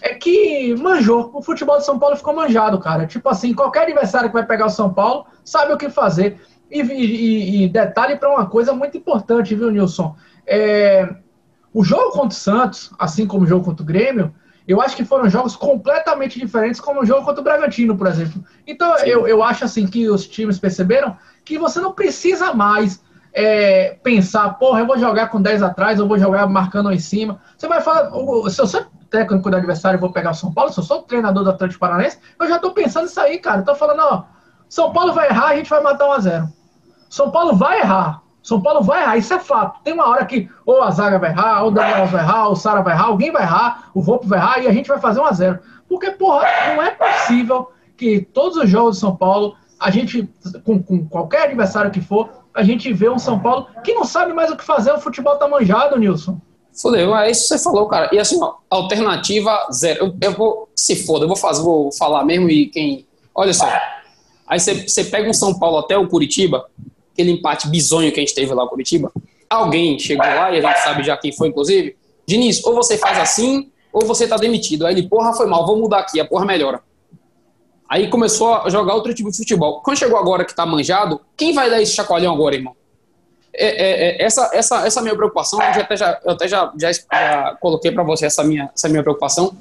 é 0.00 0.14
que 0.14 0.74
manjou. 0.76 1.30
O 1.34 1.42
futebol 1.42 1.78
de 1.78 1.84
São 1.84 1.98
Paulo 1.98 2.16
ficou 2.16 2.34
manjado, 2.34 2.78
cara. 2.78 3.06
Tipo 3.06 3.28
assim, 3.28 3.52
qualquer 3.52 3.82
adversário 3.82 4.28
que 4.28 4.34
vai 4.34 4.46
pegar 4.46 4.66
o 4.66 4.70
São 4.70 4.92
Paulo 4.92 5.26
sabe 5.44 5.72
o 5.72 5.78
que 5.78 5.90
fazer. 5.90 6.40
E, 6.70 6.80
e, 6.80 7.64
e 7.64 7.68
detalhe 7.68 8.16
para 8.16 8.30
uma 8.30 8.46
coisa 8.46 8.72
muito 8.72 8.96
importante, 8.96 9.54
viu, 9.54 9.70
Nilson? 9.70 10.14
É, 10.46 11.08
o 11.72 11.84
jogo 11.84 12.12
contra 12.12 12.28
o 12.28 12.32
Santos, 12.32 12.92
assim 12.98 13.26
como 13.26 13.44
o 13.44 13.46
jogo 13.46 13.64
contra 13.64 13.82
o 13.82 13.86
Grêmio, 13.86 14.34
eu 14.68 14.82
acho 14.82 14.94
que 14.94 15.04
foram 15.04 15.30
jogos 15.30 15.56
completamente 15.56 16.38
diferentes, 16.38 16.78
como 16.78 17.00
o 17.00 17.06
jogo 17.06 17.24
contra 17.24 17.40
o 17.40 17.44
Bragantino, 17.44 17.96
por 17.96 18.06
exemplo. 18.06 18.44
Então, 18.66 18.98
eu, 18.98 19.26
eu 19.26 19.42
acho 19.42 19.64
assim 19.64 19.86
que 19.86 20.10
os 20.10 20.28
times 20.28 20.58
perceberam 20.58 21.16
que 21.42 21.58
você 21.58 21.80
não 21.80 21.94
precisa 21.94 22.52
mais 22.52 23.02
é, 23.32 23.96
pensar, 24.02 24.50
porra, 24.58 24.80
eu 24.80 24.86
vou 24.86 24.98
jogar 24.98 25.28
com 25.28 25.40
10 25.40 25.62
atrás, 25.62 25.98
eu 25.98 26.06
vou 26.06 26.18
jogar 26.18 26.46
marcando 26.46 26.92
em 26.92 26.98
cima. 26.98 27.40
Você 27.56 27.66
vai 27.66 27.80
falar, 27.80 28.10
se 28.50 28.60
eu 28.60 28.66
sou 28.66 28.84
técnico 29.08 29.50
do 29.50 29.56
adversário 29.56 29.96
e 29.96 30.00
vou 30.00 30.12
pegar 30.12 30.32
o 30.32 30.34
São 30.34 30.52
Paulo, 30.52 30.70
se 30.70 30.78
eu 30.78 30.84
sou 30.84 31.02
treinador 31.02 31.44
do 31.44 31.50
Atlético 31.50 31.80
Paranaense, 31.80 32.18
eu 32.38 32.46
já 32.46 32.56
estou 32.56 32.72
pensando 32.72 33.04
nisso 33.04 33.20
aí, 33.20 33.38
cara. 33.38 33.60
Estou 33.60 33.74
falando, 33.74 34.00
ó, 34.02 34.24
São 34.68 34.92
Paulo 34.92 35.14
vai 35.14 35.28
errar, 35.28 35.48
a 35.48 35.56
gente 35.56 35.70
vai 35.70 35.82
matar 35.82 36.08
1 36.08 36.12
a 36.12 36.18
0 36.20 36.48
São 37.08 37.30
Paulo 37.30 37.56
vai 37.56 37.80
errar. 37.80 38.20
São 38.48 38.62
Paulo 38.62 38.80
vai 38.80 39.02
errar, 39.02 39.18
isso 39.18 39.34
é 39.34 39.38
fato. 39.38 39.78
Tem 39.84 39.92
uma 39.92 40.08
hora 40.08 40.24
que 40.24 40.48
ou 40.64 40.82
a 40.82 40.90
zaga 40.90 41.18
vai 41.18 41.28
errar, 41.28 41.64
ou 41.64 41.68
o 41.68 41.70
Daniel 41.70 42.06
vai 42.06 42.22
errar, 42.22 42.46
ou 42.46 42.52
o 42.54 42.56
Sara 42.56 42.80
vai 42.80 42.94
errar, 42.94 43.08
alguém 43.08 43.30
vai 43.30 43.42
errar, 43.42 43.90
o 43.92 44.00
Volpe 44.00 44.26
vai 44.26 44.38
errar 44.38 44.58
e 44.62 44.66
a 44.66 44.72
gente 44.72 44.88
vai 44.88 44.98
fazer 44.98 45.20
um 45.20 45.26
a 45.26 45.32
zero. 45.32 45.58
Porque, 45.86 46.12
porra, 46.12 46.46
não 46.74 46.82
é 46.82 46.92
possível 46.92 47.70
que 47.94 48.22
todos 48.22 48.56
os 48.56 48.70
jogos 48.70 48.94
de 48.94 49.00
São 49.00 49.14
Paulo, 49.14 49.54
a 49.78 49.90
gente, 49.90 50.26
com, 50.64 50.82
com 50.82 51.06
qualquer 51.06 51.42
adversário 51.42 51.90
que 51.90 52.00
for, 52.00 52.30
a 52.54 52.62
gente 52.62 52.90
vê 52.90 53.10
um 53.10 53.18
São 53.18 53.38
Paulo 53.38 53.66
que 53.84 53.92
não 53.92 54.04
sabe 54.04 54.32
mais 54.32 54.50
o 54.50 54.56
que 54.56 54.64
fazer, 54.64 54.92
o 54.92 54.98
futebol 54.98 55.36
tá 55.36 55.46
manjado, 55.46 55.98
Nilson. 55.98 56.40
Fudeu, 56.72 57.14
é 57.14 57.30
isso 57.30 57.42
que 57.42 57.48
você 57.48 57.62
falou, 57.62 57.86
cara. 57.86 58.08
E 58.14 58.18
assim, 58.18 58.42
ó, 58.42 58.54
alternativa 58.70 59.68
zero. 59.70 60.06
Eu, 60.06 60.16
eu, 60.22 60.32
vou, 60.32 60.70
se 60.74 61.04
foda, 61.04 61.24
eu 61.24 61.28
vou 61.28 61.36
fazer, 61.36 61.62
vou 61.62 61.92
falar 61.92 62.24
mesmo 62.24 62.48
e 62.48 62.64
quem. 62.68 63.06
Olha 63.34 63.52
só. 63.52 63.66
Aí 64.46 64.58
você 64.58 65.04
pega 65.04 65.28
um 65.28 65.34
São 65.34 65.58
Paulo 65.58 65.76
até 65.76 65.98
o 65.98 66.08
Curitiba, 66.08 66.64
aquele 67.18 67.32
empate 67.32 67.68
bizonho 67.68 68.12
que 68.12 68.20
a 68.20 68.22
gente 68.22 68.34
teve 68.34 68.52
lá 68.54 68.64
em 68.64 68.68
Curitiba, 68.68 69.12
alguém 69.48 69.98
chegou 69.98 70.26
lá, 70.26 70.52
e 70.52 70.58
a 70.58 70.60
gente 70.60 70.82
sabe 70.82 71.02
já 71.02 71.16
quem 71.16 71.32
foi, 71.32 71.48
inclusive, 71.48 71.96
Diniz, 72.26 72.64
ou 72.64 72.74
você 72.74 72.96
faz 72.96 73.18
assim, 73.18 73.70
ou 73.92 74.06
você 74.06 74.28
tá 74.28 74.36
demitido. 74.36 74.86
Aí 74.86 74.94
ele, 74.94 75.08
porra, 75.08 75.32
foi 75.32 75.46
mal, 75.46 75.66
vou 75.66 75.78
mudar 75.78 76.00
aqui, 76.00 76.20
a 76.20 76.24
porra 76.24 76.44
melhora. 76.44 76.80
Aí 77.88 78.08
começou 78.08 78.54
a 78.54 78.68
jogar 78.68 78.94
outro 78.94 79.14
tipo 79.14 79.30
de 79.30 79.36
futebol. 79.36 79.80
Quando 79.80 79.96
chegou 79.96 80.18
agora 80.18 80.44
que 80.44 80.54
tá 80.54 80.66
manjado, 80.66 81.20
quem 81.36 81.54
vai 81.54 81.70
dar 81.70 81.80
esse 81.80 81.92
chacoalhão 81.92 82.34
agora, 82.34 82.54
irmão? 82.54 82.76
é, 83.58 83.66
é, 83.66 84.22
é, 84.22 84.24
essa, 84.24 84.50
essa, 84.52 84.86
essa 84.86 85.02
minha 85.02 85.16
preocupação, 85.16 85.60
eu 85.60 85.82
até 85.82 85.96
já, 85.96 86.20
eu 86.24 86.30
até 86.30 86.46
já, 86.46 86.72
já, 86.78 86.92
já 86.92 87.56
coloquei 87.60 87.90
para 87.90 88.04
você 88.04 88.26
essa 88.26 88.44
minha, 88.44 88.70
essa 88.72 88.88
minha 88.88 89.02
preocupação. 89.02 89.56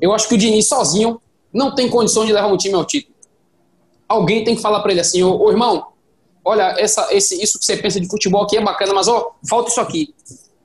Eu 0.00 0.14
acho 0.14 0.26
que 0.26 0.34
o 0.34 0.38
Diniz 0.38 0.66
sozinho 0.66 1.20
não 1.52 1.74
tem 1.74 1.88
condição 1.88 2.24
de 2.24 2.32
levar 2.32 2.46
um 2.46 2.56
time 2.56 2.74
ao 2.74 2.84
título. 2.84 3.14
Alguém 4.08 4.42
tem 4.42 4.56
que 4.56 4.62
falar 4.62 4.80
para 4.80 4.92
ele 4.92 5.00
assim, 5.02 5.22
ô, 5.22 5.36
ô, 5.36 5.50
irmão, 5.50 5.88
olha, 6.44 6.74
essa, 6.78 7.08
esse, 7.14 7.40
isso 7.42 7.58
que 7.58 7.64
você 7.64 7.76
pensa 7.76 8.00
de 8.00 8.08
futebol 8.08 8.42
aqui 8.42 8.56
é 8.56 8.60
bacana, 8.60 8.92
mas 8.94 9.08
ó, 9.08 9.32
falta 9.48 9.70
isso 9.70 9.80
aqui, 9.80 10.14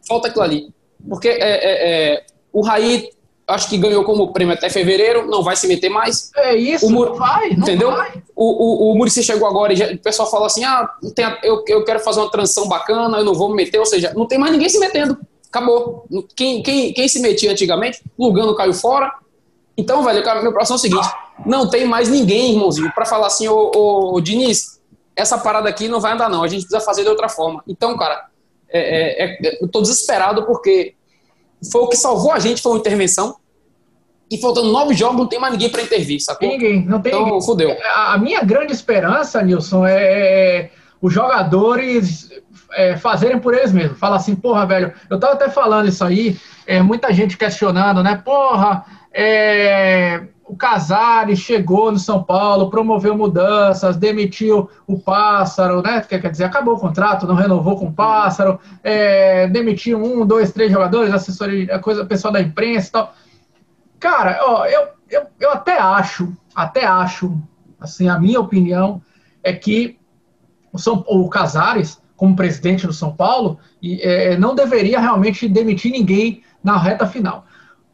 falta 0.08 0.28
aquilo 0.28 0.44
ali. 0.44 0.74
Porque 1.08 1.28
é, 1.28 1.36
é, 1.40 2.14
é 2.14 2.26
o 2.52 2.62
Raí 2.62 3.10
acho 3.48 3.70
que 3.70 3.78
ganhou 3.78 4.04
como 4.04 4.34
prêmio 4.34 4.54
até 4.54 4.70
fevereiro, 4.70 5.26
não 5.28 5.42
vai 5.42 5.56
se 5.56 5.68
meter 5.68 5.90
mais. 5.90 6.32
É 6.36 6.56
isso, 6.56 6.86
o 6.86 6.90
Mur... 6.90 7.10
não 7.10 7.16
vai, 7.16 7.50
não 7.52 7.60
entendeu? 7.60 7.92
Vai. 7.92 8.22
O, 8.36 8.90
o, 8.90 8.92
o 8.92 8.98
Muricy 8.98 9.24
chegou 9.24 9.48
agora 9.48 9.72
e 9.72 9.76
já, 9.76 9.88
o 9.88 9.98
pessoal 9.98 10.30
falou 10.30 10.46
assim: 10.46 10.64
ah, 10.66 10.90
tem, 11.16 11.26
eu, 11.44 11.64
eu 11.68 11.86
quero 11.86 12.00
fazer 12.02 12.20
uma 12.20 12.30
transição 12.30 12.68
bacana, 12.68 13.18
eu 13.18 13.24
não 13.24 13.34
vou 13.34 13.50
me 13.50 13.56
meter, 13.56 13.80
ou 13.80 13.86
seja, 13.86 14.14
não 14.16 14.28
tem 14.28 14.38
mais 14.38 14.52
ninguém 14.52 14.68
se 14.68 14.78
metendo. 14.80 15.18
Acabou. 15.50 16.06
Quem, 16.36 16.62
quem, 16.62 16.94
quem 16.94 17.08
se 17.08 17.20
metia 17.20 17.52
antigamente, 17.52 18.02
Lugano 18.20 18.54
caiu 18.54 18.74
fora. 18.74 19.14
Então, 19.78 20.04
velho, 20.04 20.24
meu 20.42 20.52
próximo 20.52 20.76
é 20.76 20.78
o 20.78 20.82
seguinte: 20.82 21.08
não 21.46 21.70
tem 21.70 21.86
mais 21.86 22.10
ninguém, 22.10 22.52
irmãozinho, 22.52 22.92
para 22.94 23.06
falar 23.06 23.28
assim, 23.28 23.48
ô, 23.48 23.72
ô, 23.74 24.16
ô, 24.16 24.22
Diniz, 24.22 24.77
essa 25.18 25.38
parada 25.40 25.68
aqui 25.68 25.90
não 25.90 26.00
vai 26.00 26.14
andar, 26.14 26.30
não. 26.30 26.44
A 26.44 26.48
gente 26.48 26.62
precisa 26.62 26.80
fazer 26.80 27.04
de 27.04 27.10
outra 27.10 27.28
forma. 27.28 27.64
Então, 27.68 27.98
cara, 27.98 28.28
é, 28.70 29.26
é, 29.26 29.48
é, 29.48 29.64
eu 29.64 29.68
tô 29.68 29.82
desesperado 29.82 30.46
porque 30.46 30.94
foi 31.72 31.82
o 31.82 31.88
que 31.88 31.98
salvou 31.98 32.32
a 32.32 32.40
gente, 32.40 32.62
foi 32.62 32.74
uma 32.74 32.78
intervenção. 32.78 33.36
E 34.30 34.38
faltando 34.40 34.72
nove 34.72 34.94
jogos, 34.94 35.18
não 35.18 35.28
tem 35.28 35.40
mais 35.40 35.54
ninguém 35.54 35.70
para 35.70 35.82
intervir, 35.82 36.22
sacou? 36.22 36.48
Ninguém, 36.48 36.86
não 36.86 37.02
tem 37.02 37.12
então, 37.12 37.26
ninguém. 37.26 37.42
fudeu. 37.42 37.76
A 37.96 38.18
minha 38.18 38.44
grande 38.44 38.74
esperança, 38.74 39.42
Nilson, 39.42 39.86
é, 39.86 39.96
é 39.96 40.72
os 41.02 41.14
jogadores 41.14 42.30
é, 42.74 42.98
fazerem 42.98 43.40
por 43.40 43.54
eles 43.54 43.72
mesmos. 43.72 43.98
Fala 43.98 44.18
assim, 44.18 44.36
porra, 44.36 44.66
velho, 44.66 44.94
eu 45.10 45.20
tava 45.20 45.34
até 45.34 45.50
falando 45.50 45.88
isso 45.88 46.04
aí, 46.04 46.38
é, 46.66 46.82
muita 46.82 47.14
gente 47.14 47.38
questionando, 47.38 48.04
né? 48.04 48.22
Porra, 48.24 48.86
é, 49.14 50.24
o 50.48 50.56
Casares 50.56 51.40
chegou 51.40 51.92
no 51.92 52.00
São 52.00 52.24
Paulo, 52.24 52.70
promoveu 52.70 53.16
mudanças, 53.18 53.98
demitiu 53.98 54.70
o 54.88 54.98
Pássaro, 54.98 55.82
né? 55.82 56.00
Quer 56.02 56.32
dizer, 56.32 56.46
acabou 56.46 56.76
o 56.76 56.80
contrato, 56.80 57.28
não 57.28 57.36
renovou 57.36 57.78
com 57.78 57.88
o 57.88 57.94
Pássaro, 57.94 58.58
é, 58.82 59.48
demitiu 59.48 60.02
um, 60.02 60.26
dois, 60.26 60.54
três 60.54 60.72
jogadores, 60.72 61.14
assessoria, 61.14 61.78
coisa, 61.80 62.06
pessoal 62.06 62.32
da 62.32 62.42
imprensa 62.42 62.88
e 62.88 62.92
tal. 62.92 63.14
Cara, 64.00 64.40
ó, 64.42 64.66
eu, 64.66 64.88
eu, 65.10 65.24
eu 65.38 65.52
até 65.52 65.78
acho, 65.78 66.32
até 66.56 66.86
acho, 66.86 67.38
assim, 67.80 68.08
a 68.08 68.18
minha 68.18 68.40
opinião 68.40 69.02
é 69.44 69.52
que 69.52 70.00
o, 70.72 70.80
São, 70.80 71.04
o 71.08 71.28
Casares, 71.30 72.02
como 72.16 72.38
presidente 72.38 72.88
do 72.88 72.94
São 72.94 73.14
Paulo, 73.14 73.60
e, 73.82 74.02
é, 74.02 74.38
não 74.38 74.56
deveria 74.56 75.00
realmente 75.00 75.48
demitir 75.50 75.92
ninguém 75.92 76.42
na 76.64 76.78
reta 76.78 77.06
final. 77.06 77.46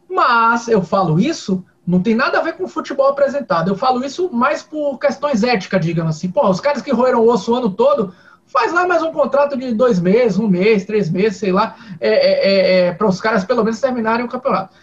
Mas 0.08 0.68
eu 0.68 0.84
falo 0.84 1.20
isso, 1.20 1.66
não 1.86 2.02
tem 2.02 2.16
nada 2.16 2.40
a 2.40 2.42
ver 2.42 2.54
com 2.54 2.64
o 2.64 2.68
futebol 2.68 3.08
apresentado. 3.08 3.70
Eu 3.70 3.76
falo 3.76 4.04
isso 4.04 4.30
mais 4.32 4.64
por 4.64 4.98
questões 4.98 5.44
éticas, 5.44 5.86
digamos 5.86 6.16
assim. 6.16 6.32
Pô, 6.32 6.50
os 6.50 6.62
caras 6.62 6.82
que 6.82 6.94
roeram 6.94 7.22
o 7.22 7.30
osso 7.30 7.52
o 7.52 7.56
ano 7.56 7.70
todo, 7.70 8.14
faz 8.46 8.72
lá 8.72 8.88
mais 8.88 9.04
um 9.04 9.12
contrato 9.12 9.58
de 9.58 9.74
dois 9.74 10.00
meses, 10.00 10.40
um 10.40 10.48
mês, 10.48 10.86
três 10.86 11.10
meses, 11.10 11.38
sei 11.38 11.52
lá, 11.52 11.76
é, 12.00 12.10
é, 12.10 12.32
é, 12.32 12.88
é 12.88 12.92
para 12.94 13.08
os 13.08 13.20
caras 13.20 13.44
pelo 13.44 13.64
menos 13.64 13.82
terminarem 13.82 14.26
o 14.26 14.30
campeonato. 14.30 14.76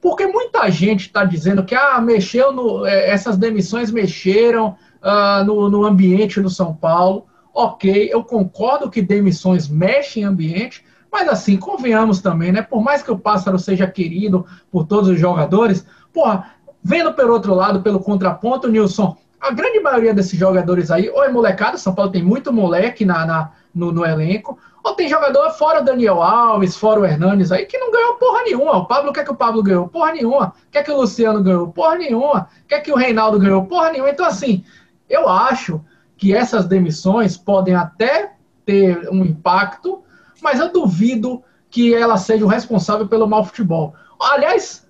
Porque 0.00 0.26
muita 0.26 0.68
gente 0.70 1.06
está 1.06 1.24
dizendo 1.24 1.64
que 1.64 1.74
ah, 1.74 2.00
mexeu 2.00 2.52
no, 2.52 2.84
é, 2.86 3.10
essas 3.10 3.36
demissões 3.36 3.90
mexeram 3.90 4.76
ah, 5.02 5.42
no, 5.44 5.68
no 5.68 5.84
ambiente 5.84 6.40
no 6.40 6.50
São 6.50 6.74
Paulo. 6.74 7.26
Ok, 7.52 8.08
eu 8.12 8.22
concordo 8.22 8.90
que 8.90 9.00
demissões 9.00 9.68
mexem 9.68 10.22
em 10.22 10.26
ambiente, 10.26 10.84
mas 11.10 11.28
assim, 11.28 11.56
convenhamos 11.56 12.20
também, 12.20 12.52
né? 12.52 12.60
Por 12.60 12.82
mais 12.82 13.02
que 13.02 13.10
o 13.10 13.18
Pássaro 13.18 13.58
seja 13.58 13.86
querido 13.86 14.44
por 14.70 14.86
todos 14.86 15.08
os 15.08 15.18
jogadores, 15.18 15.86
porra, 16.16 16.54
vendo 16.82 17.12
pelo 17.12 17.34
outro 17.34 17.54
lado, 17.54 17.82
pelo 17.82 18.00
contraponto, 18.00 18.68
Nilson, 18.68 19.14
a 19.38 19.50
grande 19.50 19.80
maioria 19.80 20.14
desses 20.14 20.38
jogadores 20.38 20.90
aí, 20.90 21.10
ou 21.10 21.22
é 21.22 21.28
molecada, 21.28 21.76
São 21.76 21.94
Paulo 21.94 22.10
tem 22.10 22.22
muito 22.22 22.50
moleque 22.50 23.04
na, 23.04 23.26
na 23.26 23.52
no, 23.74 23.92
no, 23.92 24.02
elenco, 24.02 24.58
ou 24.82 24.94
tem 24.94 25.10
jogador 25.10 25.50
fora 25.50 25.82
o 25.82 25.84
Daniel 25.84 26.22
Alves, 26.22 26.74
fora 26.74 27.00
o 27.00 27.04
Hernanes 27.04 27.52
aí, 27.52 27.66
que 27.66 27.76
não 27.76 27.92
ganhou 27.92 28.14
porra 28.14 28.44
nenhuma. 28.44 28.78
O 28.78 28.86
Pablo, 28.86 29.10
o 29.10 29.12
que 29.12 29.20
é 29.20 29.24
que 29.24 29.30
o 29.30 29.36
Pablo 29.36 29.62
ganhou? 29.62 29.88
Porra 29.88 30.12
nenhuma. 30.12 30.54
O 30.68 30.70
que 30.70 30.78
é 30.78 30.82
que 30.82 30.90
o 30.90 30.96
Luciano 30.96 31.42
ganhou? 31.42 31.68
Porra 31.68 31.96
nenhuma. 31.96 32.48
O 32.64 32.68
que 32.68 32.74
é 32.74 32.80
que 32.80 32.90
o 32.90 32.96
Reinaldo 32.96 33.38
ganhou? 33.38 33.66
Porra 33.66 33.92
nenhuma. 33.92 34.08
Então, 34.08 34.24
assim, 34.24 34.64
eu 35.10 35.28
acho 35.28 35.84
que 36.16 36.34
essas 36.34 36.64
demissões 36.64 37.36
podem 37.36 37.74
até 37.74 38.32
ter 38.64 39.06
um 39.10 39.22
impacto, 39.22 40.02
mas 40.40 40.58
eu 40.60 40.72
duvido 40.72 41.42
que 41.68 41.94
ela 41.94 42.16
seja 42.16 42.44
o 42.44 42.48
responsável 42.48 43.06
pelo 43.06 43.28
mau 43.28 43.44
futebol. 43.44 43.94
Aliás, 44.18 44.85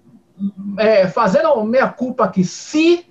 é, 0.79 1.09
fazendo 1.09 1.63
meia 1.65 1.89
culpa 1.89 2.25
aqui, 2.25 2.45
se 2.45 3.07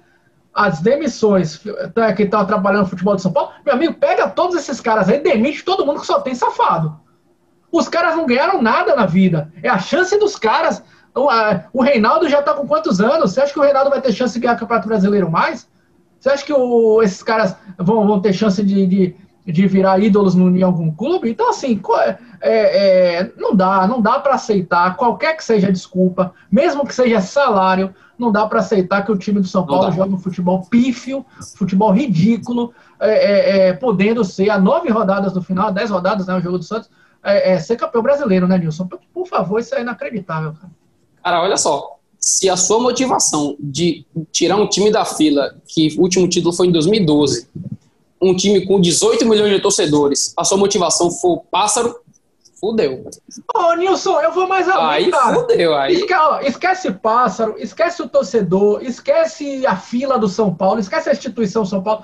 as 0.54 0.80
demissões 0.80 1.62
tá, 1.94 2.14
que 2.14 2.24
estão 2.24 2.40
atrapalhando 2.40 2.86
o 2.86 2.90
futebol 2.90 3.16
de 3.16 3.22
São 3.22 3.32
Paulo, 3.34 3.52
meu 3.66 3.74
amigo, 3.74 3.96
pega 3.96 4.30
todos 4.30 4.56
esses 4.56 4.80
caras 4.80 5.10
aí, 5.10 5.20
demite 5.20 5.66
todo 5.66 5.86
mundo 5.86 6.00
que 6.00 6.08
só 6.08 6.22
tem 6.22 6.34
safado. 6.34 6.98
Os 7.72 7.90
caras 7.90 8.16
não 8.16 8.26
ganharam 8.26 8.62
nada 8.62 8.96
na 8.96 9.06
vida. 9.06 9.52
É 9.62 9.68
a 9.68 9.78
chance 9.78 10.18
dos 10.18 10.38
caras. 10.38 10.82
O, 11.14 11.30
a, 11.30 11.66
o 11.74 11.82
Reinaldo 11.82 12.30
já 12.30 12.40
está 12.40 12.54
com 12.54 12.66
quantos 12.66 13.02
anos? 13.02 13.34
Você 13.34 13.42
acha 13.42 13.52
que 13.52 13.60
o 13.60 13.64
Reinaldo 13.64 13.90
vai 13.90 14.02
ter 14.02 14.14
chance 14.14 14.34
de 14.34 14.40
ganhar 14.40 14.56
Campeonato 14.58 14.88
Brasileiro 14.88 15.30
mais? 15.30 15.68
Você 16.20 16.30
acha 16.30 16.46
que 16.46 16.54
o, 16.54 17.02
esses 17.04 17.22
caras 17.22 17.56
vão, 17.78 18.08
vão 18.08 18.22
ter 18.22 18.32
chance 18.32 18.64
de, 18.64 18.88
de, 18.88 19.16
de 19.46 19.68
virar 19.68 20.00
ídolos 20.00 20.34
no, 20.34 20.56
em 20.56 20.64
algum 20.64 20.92
clube? 20.92 21.30
Então, 21.30 21.50
assim, 21.50 21.80
é, 22.02 22.18
é, 22.42 23.16
é, 23.16 23.32
não 23.38 23.56
dá, 23.56 23.88
não 23.88 24.02
dá 24.02 24.20
para 24.20 24.36
aceitar 24.36 24.96
qualquer 24.96 25.38
que 25.38 25.44
seja 25.44 25.68
a 25.68 25.72
desculpa, 25.72 26.34
mesmo 26.52 26.86
que 26.86 26.96
seja 26.96 27.22
salário, 27.22 27.94
não 28.18 28.32
dá 28.32 28.48
para 28.48 28.60
aceitar 28.60 29.06
que 29.06 29.12
o 29.12 29.18
time 29.18 29.40
do 29.40 29.48
São 29.48 29.66
Paulo 29.66 29.92
jogue 29.92 30.16
um 30.16 30.20
futebol 30.20 30.66
pífio, 30.70 31.26
futebol 31.58 31.92
ridículo, 31.92 32.74
é, 33.00 33.10
é, 33.10 33.58
é, 33.68 33.74
podendo 33.74 34.24
ser 34.24 34.50
a 34.50 34.58
nove 34.58 34.90
rodadas 34.90 35.34
do 35.34 35.42
final, 35.42 35.72
dez 35.72 35.90
rodadas, 35.90 36.28
né, 36.28 36.36
o 36.36 36.42
jogo 36.42 36.58
do 36.58 36.64
Santos, 36.64 36.90
ser 37.62 37.76
campeão 37.76 38.04
brasileiro, 38.04 38.48
né, 38.48 38.58
Nilson? 38.58 38.88
Por 39.14 39.28
favor, 39.28 39.60
isso 39.60 39.76
é 39.76 39.82
inacreditável, 39.82 40.54
cara. 40.54 40.72
Cara, 41.24 41.42
olha 41.42 41.58
só, 41.58 41.98
se 42.20 42.50
a 42.50 42.56
sua 42.56 42.80
motivação 42.80 43.56
de 43.60 44.06
tirar 44.32 44.58
um 44.58 44.68
time 44.68 44.92
da 44.92 45.04
fila, 45.06 45.56
que 45.68 45.96
o 45.98 46.02
último 46.02 46.28
título 46.28 46.54
foi 46.54 46.68
em 46.68 46.72
2012, 46.72 47.48
um 48.30 48.36
time 48.36 48.66
com 48.66 48.80
18 48.80 49.26
milhões 49.28 49.52
de 49.52 49.60
torcedores, 49.60 50.34
a 50.38 50.44
sua 50.44 50.58
motivação 50.58 51.12
for 51.12 51.44
pássaro, 51.52 51.96
fudeu. 52.60 53.06
Ô, 53.54 53.74
Nilson, 53.76 54.20
eu 54.22 54.32
vou 54.32 54.48
mais 54.48 54.68
além, 54.68 55.06
aí 55.06 55.12
cara. 55.12 55.36
Fudeu, 55.36 55.76
aí 55.76 55.96
Esque, 55.96 56.14
ó, 56.14 56.40
esquece 56.40 56.92
pássaro, 56.92 57.56
esquece 57.58 58.02
o 58.02 58.10
torcedor, 58.10 58.84
esquece 58.84 59.66
a 59.66 59.76
fila 59.76 60.18
do 60.18 60.28
São 60.28 60.54
Paulo, 60.54 60.80
esquece 60.80 61.10
a 61.10 61.14
instituição 61.14 61.66
São 61.66 61.84
Paulo. 61.84 62.04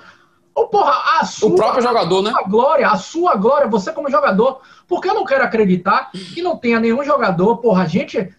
Ô, 0.53 0.67
porra, 0.67 1.19
a 1.19 1.25
sua, 1.25 1.49
o 1.49 1.55
próprio 1.55 1.81
jogador, 1.81 2.21
né? 2.21 2.31
A 2.35 2.47
glória, 2.47 2.87
a 2.87 2.97
sua 2.97 3.35
glória, 3.35 3.69
você 3.69 3.91
como 3.93 4.11
jogador. 4.11 4.59
Porque 4.85 5.09
eu 5.09 5.13
não 5.13 5.23
quero 5.23 5.45
acreditar 5.45 6.11
que 6.11 6.41
não 6.41 6.57
tenha 6.57 6.79
nenhum 6.79 7.03
jogador, 7.03 7.57
porra, 7.57 7.83
a 7.83 7.87
gente, 7.87 8.29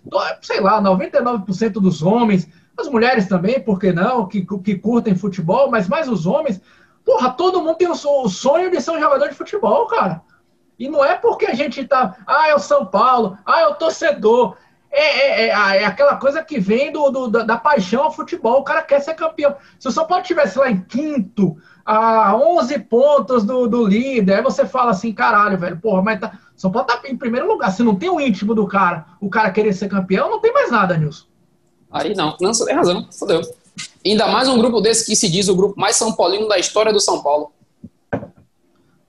sei 0.43 0.61
lá, 0.61 0.81
99% 0.83 1.73
dos 1.73 2.03
homens, 2.03 2.47
as 2.77 2.89
mulheres 2.89 3.27
também, 3.27 3.59
por 3.61 3.79
que 3.79 3.93
não, 3.93 4.27
que, 4.27 4.45
que 4.63 4.75
curtem 4.77 5.15
futebol, 5.15 5.71
mas 5.71 5.89
mais 5.89 6.09
os 6.09 6.27
homens, 6.27 6.61
porra, 7.05 7.31
todo 7.31 7.61
mundo 7.63 7.77
tem 7.77 7.89
o 7.89 8.29
sonho 8.29 8.71
de 8.71 8.81
ser 8.81 8.93
um 8.93 9.01
jogador 9.01 9.29
de 9.29 9.35
futebol, 9.35 9.87
cara. 9.87 10.23
E 10.79 10.89
não 10.89 11.05
é 11.05 11.17
porque 11.17 11.47
a 11.47 11.55
gente 11.55 11.87
tá, 11.87 12.17
ah, 12.27 12.49
é 12.49 12.55
o 12.55 12.59
São 12.59 12.87
Paulo, 12.87 13.39
ah, 13.47 13.61
é 13.61 13.67
o 13.69 13.75
torcedor. 13.75 14.57
É, 14.91 15.01
é, 15.01 15.47
é, 15.47 15.55
ah, 15.55 15.77
é 15.77 15.85
aquela 15.85 16.17
coisa 16.17 16.43
que 16.43 16.61
vem 16.61 16.93
do, 16.93 17.11
do, 17.11 17.29
da, 17.29 17.57
paixão 17.57 18.03
ao 18.03 18.13
futebol. 18.13 18.61
O 18.61 18.65
cara 18.65 18.83
quer 18.83 19.01
ser 19.01 19.15
campeão. 19.15 19.55
Se 19.79 19.89
o 19.89 19.93
São 19.93 20.07
Paulo 20.07 20.25
tivesse 20.25 20.59
lá 20.59 20.71
em 20.71 20.83
quinto, 20.83 21.57
a 21.85 22.37
11 22.37 22.79
pontos 22.81 23.45
do, 23.45 23.67
do 23.67 23.87
líder, 23.87 24.35
aí 24.35 24.43
você 24.43 24.67
fala 24.67 24.91
assim, 24.91 25.13
caralho, 25.13 25.57
velho, 25.57 25.79
porra, 25.81 26.03
mas 26.03 26.21
tá, 26.21 26.39
São 26.55 26.71
Paulo 26.71 26.87
tá 26.87 27.01
em 27.07 27.17
primeiro 27.17 27.49
lugar. 27.49 27.71
Se 27.71 27.83
não 27.83 27.97
tem 27.97 28.11
o 28.11 28.21
íntimo 28.21 28.55
do 28.55 28.67
cara, 28.67 29.07
o 29.21 29.31
cara 29.31 29.51
querer 29.51 29.73
ser 29.73 29.89
campeão, 29.89 30.29
não 30.29 30.41
tem 30.41 30.53
mais 30.53 30.71
nada, 30.71 30.97
Nilson. 30.97 31.27
Aí 31.91 32.15
não, 32.15 32.37
não, 32.41 32.53
você 32.53 32.65
tem 32.65 32.75
razão, 32.75 33.07
fodeu. 33.13 33.43
Ainda 34.05 34.27
mais 34.27 34.49
um 34.49 34.59
grupo 34.59 34.81
desse 34.81 35.07
que 35.07 35.15
se 35.15 35.29
diz 35.29 35.49
o 35.49 35.55
grupo 35.55 35.79
mais 35.79 35.97
São 35.97 36.13
Paulino 36.13 36.49
da 36.49 36.59
história 36.59 36.93
do 36.93 37.01
São 37.01 37.23
Paulo. 37.23 37.53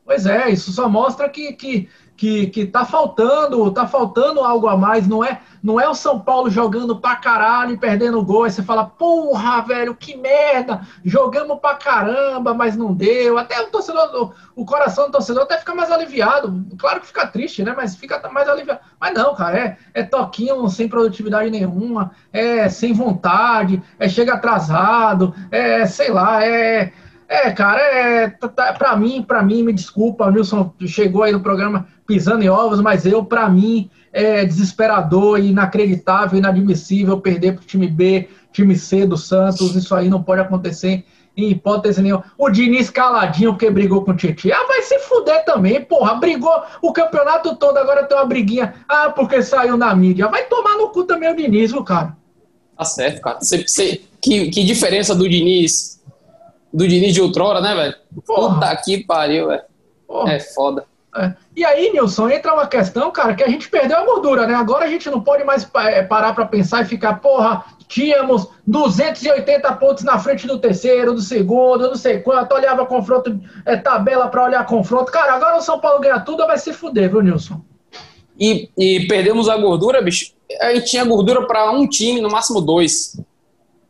Pois 0.05 0.25
é, 0.25 0.49
isso 0.49 0.71
só 0.71 0.87
mostra 0.87 1.29
que, 1.29 1.53
que, 1.53 1.89
que, 2.15 2.47
que 2.47 2.65
tá 2.65 2.85
faltando, 2.85 3.71
tá 3.71 3.87
faltando 3.87 4.41
algo 4.41 4.67
a 4.67 4.77
mais, 4.77 5.07
não 5.07 5.23
é, 5.23 5.41
não 5.61 5.79
é 5.79 5.87
o 5.87 5.95
São 5.95 6.19
Paulo 6.19 6.49
jogando 6.49 6.99
pra 6.99 7.15
caralho 7.15 7.73
e 7.73 7.77
perdendo 7.77 8.23
gol, 8.23 8.43
aí 8.43 8.51
você 8.51 8.61
fala, 8.61 8.85
porra, 8.85 9.61
velho, 9.61 9.95
que 9.95 10.15
merda, 10.15 10.81
jogamos 11.03 11.59
pra 11.59 11.75
caramba, 11.75 12.53
mas 12.53 12.77
não 12.77 12.93
deu, 12.93 13.37
até 13.37 13.59
o 13.61 13.67
torcedor, 13.67 14.33
o 14.55 14.65
coração 14.65 15.05
do 15.05 15.11
torcedor 15.11 15.43
até 15.43 15.57
fica 15.57 15.73
mais 15.73 15.91
aliviado, 15.91 16.65
claro 16.77 17.01
que 17.01 17.07
fica 17.07 17.27
triste, 17.27 17.63
né, 17.63 17.73
mas 17.75 17.95
fica 17.95 18.21
mais 18.29 18.47
aliviado, 18.47 18.79
mas 18.99 19.13
não, 19.13 19.33
cara, 19.35 19.57
é, 19.57 19.77
é 19.93 20.03
toquinho 20.03 20.67
sem 20.69 20.87
produtividade 20.87 21.49
nenhuma, 21.49 22.11
é 22.31 22.69
sem 22.69 22.93
vontade, 22.93 23.81
é 23.97 24.07
chega 24.07 24.35
atrasado, 24.35 25.33
é, 25.51 25.85
sei 25.85 26.11
lá, 26.11 26.43
é 26.45 26.93
É, 27.33 27.49
cara, 27.49 27.81
é, 27.81 28.29
tá, 28.29 28.47
tá 28.47 28.73
para 28.73 28.95
mim, 28.95 29.23
para 29.23 29.41
mim, 29.41 29.63
me 29.63 29.73
desculpa, 29.73 30.27
o 30.27 30.29
Nilson 30.29 30.71
chegou 30.85 31.23
aí 31.23 31.31
no 31.31 31.39
programa 31.39 31.87
pisando 32.05 32.43
em 32.43 32.47
ovos, 32.47 32.79
mas 32.79 33.07
eu, 33.07 33.25
para 33.25 33.49
mim, 33.49 33.89
é 34.11 34.45
desesperador, 34.45 35.39
inacreditável, 35.39 36.37
inadmissível 36.37 37.19
perder 37.19 37.55
pro 37.55 37.65
time 37.65 37.87
B, 37.87 38.29
time 38.51 38.75
C 38.75 39.07
do 39.07 39.17
Santos, 39.17 39.75
isso 39.75 39.95
aí 39.95 40.09
não 40.09 40.21
pode 40.21 40.41
acontecer 40.41 41.03
em 41.35 41.49
hipótese 41.49 42.03
nenhuma. 42.03 42.23
O 42.37 42.51
Diniz 42.51 42.91
caladinho 42.91 43.53
porque 43.53 43.71
brigou 43.71 44.05
com 44.05 44.11
o 44.11 44.15
Tietchan. 44.15 44.51
Ah, 44.53 44.67
vai 44.67 44.83
se 44.83 44.99
fuder 44.99 45.43
também, 45.43 45.81
porra. 45.81 46.13
Brigou 46.13 46.53
o 46.83 46.93
campeonato 46.93 47.55
todo, 47.55 47.77
agora 47.77 48.03
tem 48.03 48.15
uma 48.15 48.27
briguinha. 48.27 48.75
Ah, 48.87 49.09
porque 49.09 49.41
saiu 49.41 49.75
na 49.75 49.95
mídia. 49.95 50.27
Vai 50.27 50.43
tomar 50.43 50.77
no 50.77 50.89
cu 50.89 51.03
também 51.03 51.31
o 51.31 51.35
Diniz, 51.35 51.71
viu, 51.71 51.83
cara? 51.83 52.15
Tá 52.77 52.85
certo, 52.85 53.21
cara. 53.21 53.39
Que, 54.21 54.51
que 54.51 54.63
diferença 54.63 55.15
do 55.15 55.27
Diniz, 55.27 55.99
do 56.73 56.87
Diniz 56.87 57.13
de 57.13 57.21
outrora, 57.21 57.61
né, 57.61 57.75
velho? 57.75 57.95
Puta 58.25 58.75
que 58.83 59.03
pariu, 59.05 59.47
velho. 59.47 59.63
É 60.27 60.39
foda. 60.39 60.85
É. 61.15 61.33
E 61.55 61.63
aí, 61.63 61.91
Nilson, 61.91 62.29
entra 62.29 62.53
uma 62.53 62.65
questão, 62.65 63.11
cara, 63.11 63.35
que 63.35 63.43
a 63.43 63.47
gente 63.47 63.69
perdeu 63.69 63.97
a 63.97 64.05
gordura, 64.05 64.47
né? 64.47 64.55
Agora 64.55 64.85
a 64.85 64.87
gente 64.87 65.09
não 65.11 65.21
pode 65.21 65.43
mais 65.43 65.69
é, 65.75 66.01
parar 66.01 66.33
para 66.33 66.45
pensar 66.45 66.81
e 66.81 66.85
ficar, 66.85 67.19
porra, 67.19 67.63
tínhamos 67.87 68.47
280 68.65 69.71
pontos 69.73 70.03
na 70.03 70.17
frente 70.17 70.47
do 70.47 70.57
terceiro, 70.57 71.13
do 71.13 71.21
segundo, 71.21 71.87
não 71.87 71.95
sei 71.95 72.19
quanto, 72.19 72.55
olhava 72.55 72.85
confronto, 72.87 73.39
é, 73.63 73.77
tabela 73.77 74.27
para 74.27 74.45
olhar 74.45 74.65
confronto. 74.65 75.11
Cara, 75.11 75.35
agora 75.35 75.57
o 75.57 75.61
São 75.61 75.79
Paulo 75.79 76.01
ganha 76.01 76.19
tudo, 76.19 76.47
vai 76.47 76.57
se 76.57 76.73
fuder, 76.73 77.11
viu, 77.11 77.21
Nilson? 77.21 77.61
E, 78.39 78.71
e 78.75 79.07
perdemos 79.07 79.47
a 79.47 79.55
gordura, 79.55 80.01
bicho. 80.01 80.33
A 80.59 80.73
gente 80.73 80.89
tinha 80.89 81.05
gordura 81.05 81.45
para 81.45 81.69
um 81.71 81.87
time, 81.87 82.19
no 82.19 82.29
máximo 82.31 82.59
dois. 82.59 83.15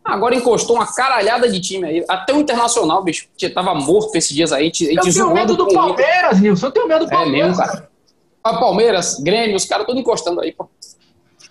Agora 0.03 0.35
encostou 0.35 0.75
uma 0.75 0.85
caralhada 0.85 1.49
de 1.49 1.61
time 1.61 1.87
aí. 1.87 2.05
Até 2.09 2.33
o 2.33 2.39
Internacional, 2.39 3.01
bicho, 3.01 3.27
que 3.37 3.49
tava 3.49 3.73
morto 3.73 4.15
esses 4.15 4.35
dias 4.35 4.51
aí. 4.51 4.65
Gente, 4.65 4.93
eu 4.93 5.01
tenho 5.01 5.33
medo 5.33 5.55
do 5.55 5.67
Palmeiras, 5.67 6.41
Nilson. 6.41 6.67
Eu 6.67 6.71
tenho 6.71 6.87
medo 6.87 7.05
do 7.05 7.09
Palmeiras. 7.09 7.57
É 7.57 7.61
mesmo, 7.61 7.73
cara. 7.73 7.89
A 8.43 8.57
Palmeiras, 8.57 9.19
Grêmio, 9.21 9.55
os 9.55 9.63
caras 9.63 9.85
todos 9.85 10.01
encostando 10.01 10.41
aí, 10.41 10.51
pô. 10.51 10.67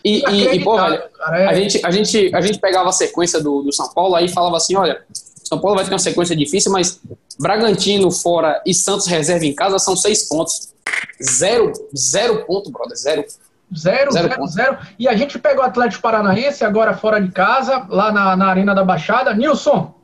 E, 0.04 0.22
e, 0.28 0.56
e 0.56 0.64
pô, 0.64 0.76
velho, 0.76 1.02
é. 1.30 1.46
a, 1.46 1.54
gente, 1.54 1.80
a, 1.86 1.90
gente, 1.90 2.34
a 2.34 2.40
gente 2.40 2.58
pegava 2.58 2.88
a 2.88 2.92
sequência 2.92 3.40
do, 3.40 3.62
do 3.62 3.72
São 3.72 3.88
Paulo 3.94 4.14
aí 4.14 4.28
falava 4.28 4.56
assim: 4.56 4.76
olha, 4.76 5.02
São 5.44 5.58
Paulo 5.58 5.76
vai 5.76 5.84
ter 5.84 5.92
uma 5.92 5.98
sequência 5.98 6.36
difícil, 6.36 6.70
mas 6.70 7.00
Bragantino 7.38 8.10
fora 8.10 8.60
e 8.66 8.74
Santos 8.74 9.06
reserva 9.06 9.46
em 9.46 9.54
casa 9.54 9.78
são 9.78 9.96
seis 9.96 10.28
pontos. 10.28 10.72
Zero, 11.22 11.72
zero 11.96 12.44
ponto, 12.44 12.70
brother, 12.70 12.96
zero. 12.96 13.24
Zero, 13.76 14.12
zero, 14.12 14.28
zero, 14.28 14.46
zero. 14.46 14.78
E 14.98 15.08
a 15.08 15.14
gente 15.14 15.38
pegou 15.38 15.62
o 15.62 15.66
Atlético 15.66 16.02
Paranaense 16.02 16.64
agora 16.64 16.94
fora 16.94 17.20
de 17.20 17.30
casa, 17.30 17.86
lá 17.88 18.12
na, 18.12 18.36
na 18.36 18.46
Arena 18.46 18.74
da 18.74 18.84
Baixada. 18.84 19.34
Nilson, 19.34 19.94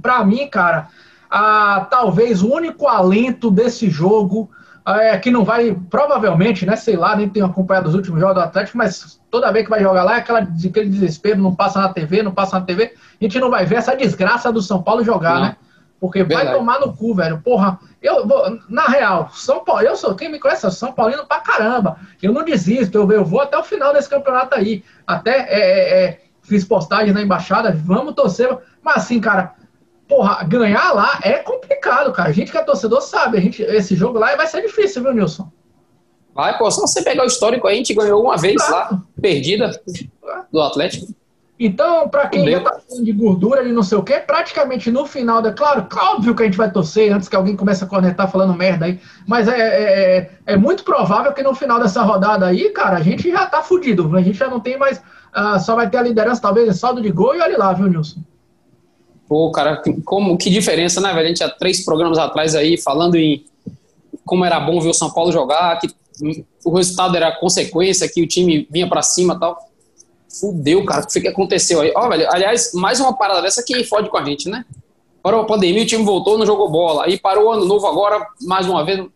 pra 0.00 0.24
mim, 0.24 0.46
cara, 0.48 0.88
a, 1.30 1.86
talvez 1.90 2.42
o 2.42 2.52
único 2.52 2.86
alento 2.86 3.50
desse 3.50 3.88
jogo 3.90 4.50
é, 4.86 5.16
que 5.16 5.30
não 5.30 5.44
vai, 5.44 5.76
provavelmente, 5.90 6.66
né? 6.66 6.76
Sei 6.76 6.96
lá, 6.96 7.14
nem 7.16 7.28
tenho 7.28 7.46
acompanhado 7.46 7.88
os 7.88 7.94
últimos 7.94 8.20
jogos 8.20 8.36
do 8.36 8.40
Atlético, 8.40 8.78
mas 8.78 9.20
toda 9.30 9.52
vez 9.52 9.64
que 9.64 9.70
vai 9.70 9.82
jogar 9.82 10.02
lá, 10.04 10.16
é 10.16 10.18
aquela, 10.18 10.40
aquele 10.40 10.88
desespero, 10.88 11.40
não 11.40 11.54
passa 11.54 11.80
na 11.80 11.88
TV, 11.88 12.22
não 12.22 12.32
passa 12.32 12.58
na 12.58 12.64
TV, 12.66 12.94
a 13.20 13.24
gente 13.24 13.38
não 13.38 13.50
vai 13.50 13.64
ver 13.64 13.76
essa 13.76 13.96
desgraça 13.96 14.52
do 14.52 14.60
São 14.60 14.82
Paulo 14.82 15.04
jogar, 15.04 15.34
não. 15.34 15.42
né? 15.42 15.56
Porque 16.02 16.24
Verdade. 16.24 16.48
vai 16.48 16.58
tomar 16.58 16.80
no 16.80 16.92
cu, 16.92 17.14
velho. 17.14 17.40
Porra, 17.42 17.78
eu 18.02 18.26
vou, 18.26 18.58
na 18.68 18.88
real, 18.88 19.30
São 19.32 19.62
Paulo, 19.64 19.82
eu 19.82 19.94
sou, 19.94 20.16
quem 20.16 20.28
me 20.28 20.40
conhece, 20.40 20.66
é 20.66 20.70
São 20.70 20.92
Paulino 20.92 21.24
pra 21.24 21.38
caramba. 21.38 21.96
Eu 22.20 22.32
não 22.32 22.44
desisto, 22.44 22.98
eu, 22.98 23.12
eu 23.12 23.24
vou 23.24 23.40
até 23.40 23.56
o 23.56 23.62
final 23.62 23.92
desse 23.92 24.10
campeonato 24.10 24.56
aí. 24.56 24.82
Até 25.06 25.46
é, 25.48 25.60
é, 25.60 26.04
é 26.04 26.20
fiz 26.42 26.64
postagem 26.64 27.14
na 27.14 27.22
embaixada, 27.22 27.70
vamos 27.70 28.16
torcer. 28.16 28.58
Mas 28.82 28.96
assim, 28.96 29.20
cara, 29.20 29.54
porra, 30.08 30.42
ganhar 30.42 30.92
lá 30.92 31.20
é 31.22 31.34
complicado, 31.34 32.12
cara. 32.12 32.30
A 32.30 32.32
gente 32.32 32.50
que 32.50 32.58
é 32.58 32.64
torcedor 32.64 33.00
sabe, 33.00 33.38
a 33.38 33.40
gente, 33.40 33.62
esse 33.62 33.94
jogo 33.94 34.18
lá 34.18 34.34
vai 34.34 34.48
ser 34.48 34.60
difícil, 34.60 35.04
viu, 35.04 35.14
Nilson? 35.14 35.48
Vai, 36.34 36.58
pô, 36.58 36.68
só 36.68 36.80
você 36.80 37.02
pegar 37.02 37.22
o 37.22 37.28
histórico 37.28 37.68
aí, 37.68 37.74
a 37.74 37.78
gente 37.78 37.94
ganhou 37.94 38.24
uma 38.24 38.36
vez 38.36 38.56
claro. 38.56 38.96
lá, 38.96 39.02
perdida 39.20 39.70
do 40.50 40.60
Atlético. 40.60 41.14
Então, 41.64 42.08
para 42.08 42.28
quem 42.28 42.50
já 42.50 42.60
tá 42.60 42.80
falando 42.88 43.04
de 43.04 43.12
gordura 43.12 43.62
e 43.62 43.70
não 43.70 43.84
sei 43.84 43.96
o 43.96 44.02
quê, 44.02 44.14
praticamente 44.18 44.90
no 44.90 45.06
final, 45.06 45.40
da, 45.40 45.52
claro, 45.52 45.86
óbvio 45.96 46.34
que 46.34 46.42
a 46.42 46.44
gente 46.44 46.58
vai 46.58 46.68
torcer 46.68 47.12
antes 47.12 47.28
que 47.28 47.36
alguém 47.36 47.54
comece 47.54 47.84
a 47.84 47.86
cornetar 47.86 48.28
falando 48.28 48.52
merda 48.52 48.86
aí, 48.86 48.98
mas 49.28 49.46
é, 49.46 49.56
é, 49.56 50.18
é, 50.18 50.30
é 50.44 50.56
muito 50.56 50.82
provável 50.82 51.32
que 51.32 51.40
no 51.40 51.54
final 51.54 51.78
dessa 51.78 52.02
rodada 52.02 52.46
aí, 52.46 52.70
cara, 52.70 52.96
a 52.96 53.00
gente 53.00 53.30
já 53.30 53.46
tá 53.46 53.62
fudido, 53.62 54.16
a 54.16 54.20
gente 54.20 54.36
já 54.36 54.48
não 54.48 54.58
tem 54.58 54.76
mais, 54.76 54.98
uh, 54.98 55.60
só 55.60 55.76
vai 55.76 55.88
ter 55.88 55.98
a 55.98 56.02
liderança, 56.02 56.42
talvez, 56.42 56.76
saldo 56.80 57.00
de 57.00 57.12
gol 57.12 57.36
e 57.36 57.40
olha 57.40 57.56
lá, 57.56 57.72
viu, 57.72 57.86
Nilson? 57.86 58.18
Pô, 59.28 59.52
cara, 59.52 59.80
como, 60.04 60.36
que 60.36 60.50
diferença, 60.50 61.00
né, 61.00 61.12
velho? 61.14 61.26
A 61.26 61.28
gente 61.28 61.44
há 61.44 61.48
três 61.48 61.84
programas 61.84 62.18
atrás 62.18 62.56
aí 62.56 62.76
falando 62.76 63.14
em 63.14 63.44
como 64.24 64.44
era 64.44 64.58
bom 64.58 64.80
ver 64.80 64.88
o 64.88 64.94
São 64.94 65.12
Paulo 65.12 65.30
jogar, 65.30 65.78
que 65.78 65.88
o 66.64 66.76
resultado 66.76 67.16
era 67.16 67.30
consequência, 67.30 68.08
que 68.08 68.20
o 68.20 68.26
time 68.26 68.66
vinha 68.68 68.88
para 68.88 69.00
cima 69.00 69.34
e 69.34 69.38
tal. 69.38 69.71
Fudeu, 70.40 70.84
cara, 70.84 71.02
o 71.02 71.06
que, 71.06 71.20
que 71.20 71.28
aconteceu 71.28 71.80
aí? 71.80 71.92
Ó, 71.94 72.08
velho, 72.08 72.26
aliás, 72.30 72.72
mais 72.74 73.00
uma 73.00 73.16
parada 73.16 73.42
dessa 73.42 73.62
que 73.62 73.84
fode 73.84 74.08
com 74.08 74.16
a 74.16 74.24
gente, 74.24 74.48
né? 74.48 74.64
Parou 75.22 75.42
a 75.42 75.46
pandemia, 75.46 75.82
o 75.82 75.86
time 75.86 76.04
voltou, 76.04 76.38
não 76.38 76.46
jogou 76.46 76.70
bola. 76.70 77.04
Aí 77.04 77.18
parou 77.18 77.46
o 77.46 77.52
ano 77.52 77.64
novo 77.64 77.86
agora, 77.86 78.26
mais 78.40 78.66
uma 78.66 78.84
vez, 78.84 79.06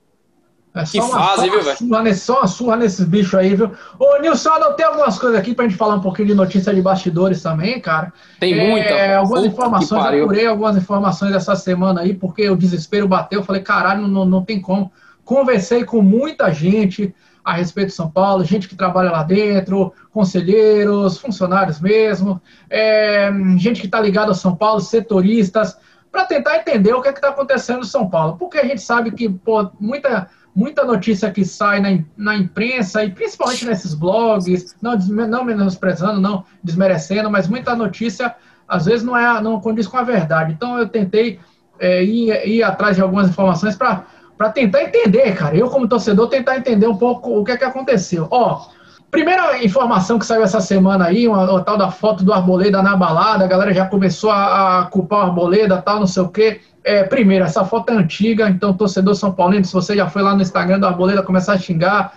é 0.77 0.85
que 0.85 1.01
fase, 1.01 1.49
viu, 1.49 1.63
velho? 1.63 2.15
Só 2.15 2.41
uma 2.41 2.47
surra 2.47 2.77
nesses 2.77 3.07
bichos 3.07 3.35
aí, 3.35 3.55
viu? 3.55 3.71
Ô, 3.99 4.21
Nilson, 4.21 4.51
tem 4.77 4.85
algumas 4.85 5.19
coisas 5.19 5.41
aqui 5.41 5.55
pra 5.55 5.67
gente 5.67 5.79
falar 5.79 5.95
um 5.95 6.01
pouquinho 6.01 6.29
de 6.29 6.35
notícia 6.35 6.75
de 6.75 6.83
bastidores 6.83 7.43
também, 7.43 7.81
cara. 7.81 8.13
Tem 8.39 8.53
é, 8.53 8.71
muita. 8.71 9.17
Algumas 9.17 9.43
Puta 9.43 9.53
informações, 9.55 10.15
eu 10.15 10.25
apurei 10.25 10.47
algumas 10.47 10.77
informações 10.77 11.35
essa 11.35 11.57
semana 11.57 12.03
aí, 12.03 12.13
porque 12.13 12.51
o 12.51 12.57
desespero 12.57 13.09
bateu. 13.09 13.41
Eu 13.41 13.45
falei, 13.45 13.63
caralho, 13.63 14.07
não, 14.07 14.27
não 14.27 14.45
tem 14.45 14.61
como. 14.61 14.93
Conversei 15.25 15.83
com 15.83 16.03
muita 16.03 16.53
gente 16.53 17.15
a 17.47 17.53
respeito 17.53 17.91
de 17.91 17.95
São 17.95 18.11
Paulo, 18.11 18.45
gente 18.45 18.67
que 18.67 18.75
trabalha 18.75 19.13
lá 19.13 19.23
dentro, 19.23 19.95
conselheiros, 20.11 21.17
funcionários 21.17 21.81
mesmo, 21.81 22.43
é, 22.69 23.31
gente 23.57 23.81
que 23.81 23.87
está 23.87 24.01
ligada 24.01 24.33
a 24.33 24.35
São 24.35 24.57
Paulo, 24.57 24.81
setoristas, 24.81 25.79
para 26.11 26.25
tentar 26.25 26.57
entender 26.57 26.93
o 26.93 27.01
que 27.01 27.07
é 27.07 27.13
está 27.13 27.29
acontecendo 27.29 27.83
em 27.83 27.87
São 27.87 28.11
Paulo. 28.11 28.37
Porque 28.37 28.59
a 28.59 28.65
gente 28.65 28.83
sabe 28.83 29.13
que 29.13 29.29
pô, 29.29 29.71
muita 29.79 30.29
muita 30.53 30.85
notícia 30.85 31.31
que 31.31 31.45
sai 31.45 31.81
na, 31.81 32.03
na 32.17 32.35
imprensa 32.35 33.05
e 33.05 33.13
principalmente 33.13 33.67
nesses 33.67 33.95
blogs, 33.95 34.75
não, 34.81 34.97
não 34.97 35.45
menosprezando, 35.45 36.19
não 36.19 36.45
desmerecendo, 36.65 37.31
mas 37.31 37.47
muita 37.47 37.77
notícia 37.77 38.35
às 38.67 38.87
vezes 38.87 39.05
não 39.05 39.17
é 39.17 39.41
não 39.41 39.61
condiz 39.61 39.87
com 39.87 39.99
a 39.99 40.03
verdade. 40.03 40.53
Então 40.53 40.77
eu 40.79 40.89
tentei 40.89 41.39
é, 41.79 42.03
ir, 42.03 42.49
ir 42.49 42.63
atrás 42.65 42.97
de 42.97 43.03
algumas 43.03 43.29
informações 43.29 43.77
para 43.77 44.05
tentar 44.53 44.83
entender, 44.83 45.35
cara. 45.35 45.57
Eu 45.57 45.68
como 45.68 45.88
torcedor 45.88 46.29
tentar 46.29 46.57
entender 46.57 46.87
um 46.87 46.96
pouco 46.96 47.40
o 47.40 47.44
que 47.44 47.53
é 47.53 47.57
que 47.57 47.64
aconteceu. 47.64 48.29
Ó, 48.31 48.66
primeira 49.11 49.64
informação 49.64 50.18
que 50.18 50.27
saiu 50.27 50.42
essa 50.42 50.61
semana 50.61 51.07
aí, 51.07 51.27
uma, 51.27 51.51
uma 51.51 51.64
tal 51.64 51.77
da 51.77 51.90
foto 51.90 52.22
do 52.22 52.33
Arboleda 52.33 52.83
na 52.83 52.96
balada, 52.96 53.44
a 53.44 53.49
galera 53.49 53.72
já 53.72 53.87
começou 53.87 54.31
a, 54.31 54.81
a 54.81 54.85
culpar 54.87 55.20
o 55.20 55.22
Arboleda, 55.22 55.81
tal, 55.81 56.01
não 56.01 56.07
sei 56.07 56.22
o 56.22 56.29
quê. 56.29 56.61
É, 56.85 57.03
primeiro, 57.03 57.44
essa 57.44 57.64
foto 57.64 57.90
é 57.90 57.94
antiga, 57.94 58.49
então, 58.49 58.72
torcedor 58.72 59.14
São 59.14 59.33
Paulino, 59.33 59.64
se 59.64 59.72
você 59.72 59.96
já 59.96 60.09
foi 60.09 60.22
lá 60.22 60.35
no 60.35 60.42
Instagram 60.42 60.79
do 60.79 60.87
Arboleda 60.87 61.22
começar 61.22 61.55
a 61.55 61.59
xingar, 61.59 62.12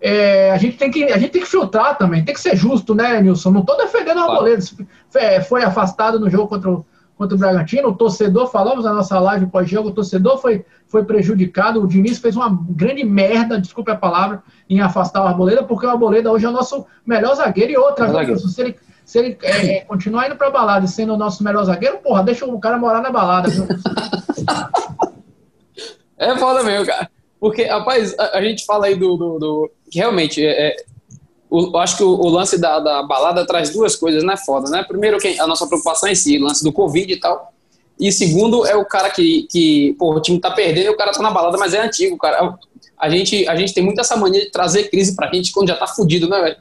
é, 0.00 0.50
a, 0.50 0.56
gente 0.56 0.76
tem 0.76 0.90
que, 0.90 1.04
a 1.04 1.18
gente 1.18 1.30
tem 1.30 1.42
que 1.42 1.48
filtrar 1.48 1.98
também, 1.98 2.24
tem 2.24 2.34
que 2.34 2.40
ser 2.40 2.56
justo, 2.56 2.94
né, 2.94 3.20
Nilson? 3.20 3.50
Não 3.50 3.60
estou 3.60 3.76
defendendo 3.76 4.18
o 4.18 4.20
Arboleda, 4.22 4.62
é, 5.16 5.40
foi 5.40 5.62
afastado 5.62 6.18
no 6.20 6.30
jogo 6.30 6.48
contra 6.48 6.70
o, 6.70 6.86
contra 7.16 7.36
o 7.36 7.38
Bragantino, 7.38 7.88
o 7.88 7.94
torcedor, 7.94 8.50
falamos 8.50 8.84
na 8.84 8.92
nossa 8.92 9.18
live 9.20 9.46
pós-jogo, 9.46 9.90
o 9.90 9.92
torcedor 9.92 10.38
foi, 10.38 10.64
foi 10.88 11.04
prejudicado, 11.04 11.82
o 11.82 11.86
Diniz 11.86 12.18
fez 12.18 12.34
uma 12.36 12.58
grande 12.70 13.04
merda, 13.04 13.60
desculpe 13.60 13.90
a 13.90 13.96
palavra, 13.96 14.42
em 14.68 14.80
afastar 14.80 15.22
o 15.22 15.26
Arboleda, 15.26 15.62
porque 15.62 15.86
o 15.86 15.90
Arboleda 15.90 16.30
hoje 16.30 16.46
é 16.46 16.48
o 16.48 16.52
nosso 16.52 16.84
melhor 17.06 17.34
zagueiro 17.34 17.72
e 17.72 17.76
outra, 17.76 18.36
se 18.36 18.60
ele 18.60 18.76
se 19.04 19.18
ele 19.18 19.36
é, 19.42 19.80
continuar 19.82 20.26
indo 20.26 20.36
pra 20.36 20.50
balada 20.50 20.86
e 20.86 20.88
sendo 20.88 21.12
o 21.12 21.16
nosso 21.18 21.44
melhor 21.44 21.64
zagueiro, 21.64 21.98
porra, 21.98 22.22
deixa 22.22 22.46
o 22.46 22.58
cara 22.58 22.78
morar 22.78 23.02
na 23.02 23.10
balada, 23.10 23.50
viu? 23.50 23.66
é 26.16 26.38
foda 26.38 26.62
mesmo, 26.62 26.86
cara. 26.86 27.10
Porque, 27.38 27.64
rapaz, 27.64 28.18
a, 28.18 28.38
a 28.38 28.42
gente 28.42 28.64
fala 28.64 28.86
aí 28.86 28.96
do. 28.96 29.16
do, 29.16 29.38
do 29.38 29.70
realmente, 29.92 30.42
é, 30.44 30.68
é 30.68 30.76
o, 31.50 31.76
eu 31.76 31.78
acho 31.78 31.96
que 31.96 32.02
o, 32.02 32.08
o 32.08 32.28
lance 32.28 32.58
da, 32.58 32.78
da, 32.80 33.02
balada 33.02 33.46
traz 33.46 33.70
duas 33.70 33.96
coisas, 33.96 34.24
né? 34.24 34.36
Foda, 34.36 34.70
né? 34.70 34.82
Primeiro, 34.82 35.18
que 35.18 35.38
a 35.38 35.46
nossa 35.46 35.66
preocupação 35.66 36.08
é 36.08 36.14
si, 36.14 36.38
o 36.38 36.44
lance 36.44 36.64
do 36.64 36.72
Covid 36.72 37.12
e 37.12 37.20
tal. 37.20 37.52
E 37.98 38.10
segundo, 38.10 38.66
é 38.66 38.74
o 38.74 38.84
cara 38.84 39.10
que, 39.10 39.46
que 39.50 39.94
pô, 39.98 40.14
o 40.14 40.20
time 40.20 40.40
tá 40.40 40.50
perdendo 40.50 40.86
e 40.86 40.90
o 40.90 40.96
cara 40.96 41.12
tá 41.12 41.22
na 41.22 41.30
balada, 41.30 41.56
mas 41.56 41.74
é 41.74 41.80
antigo, 41.80 42.16
cara. 42.18 42.56
A 42.98 43.08
gente, 43.08 43.46
a 43.48 43.54
gente 43.54 43.72
tem 43.72 43.84
muito 43.84 44.00
essa 44.00 44.16
mania 44.16 44.40
de 44.40 44.50
trazer 44.50 44.90
crise 44.90 45.14
pra 45.14 45.32
gente 45.32 45.52
quando 45.52 45.68
já 45.68 45.76
tá 45.76 45.86
fudido, 45.86 46.28
né, 46.28 46.40
velho? 46.40 46.56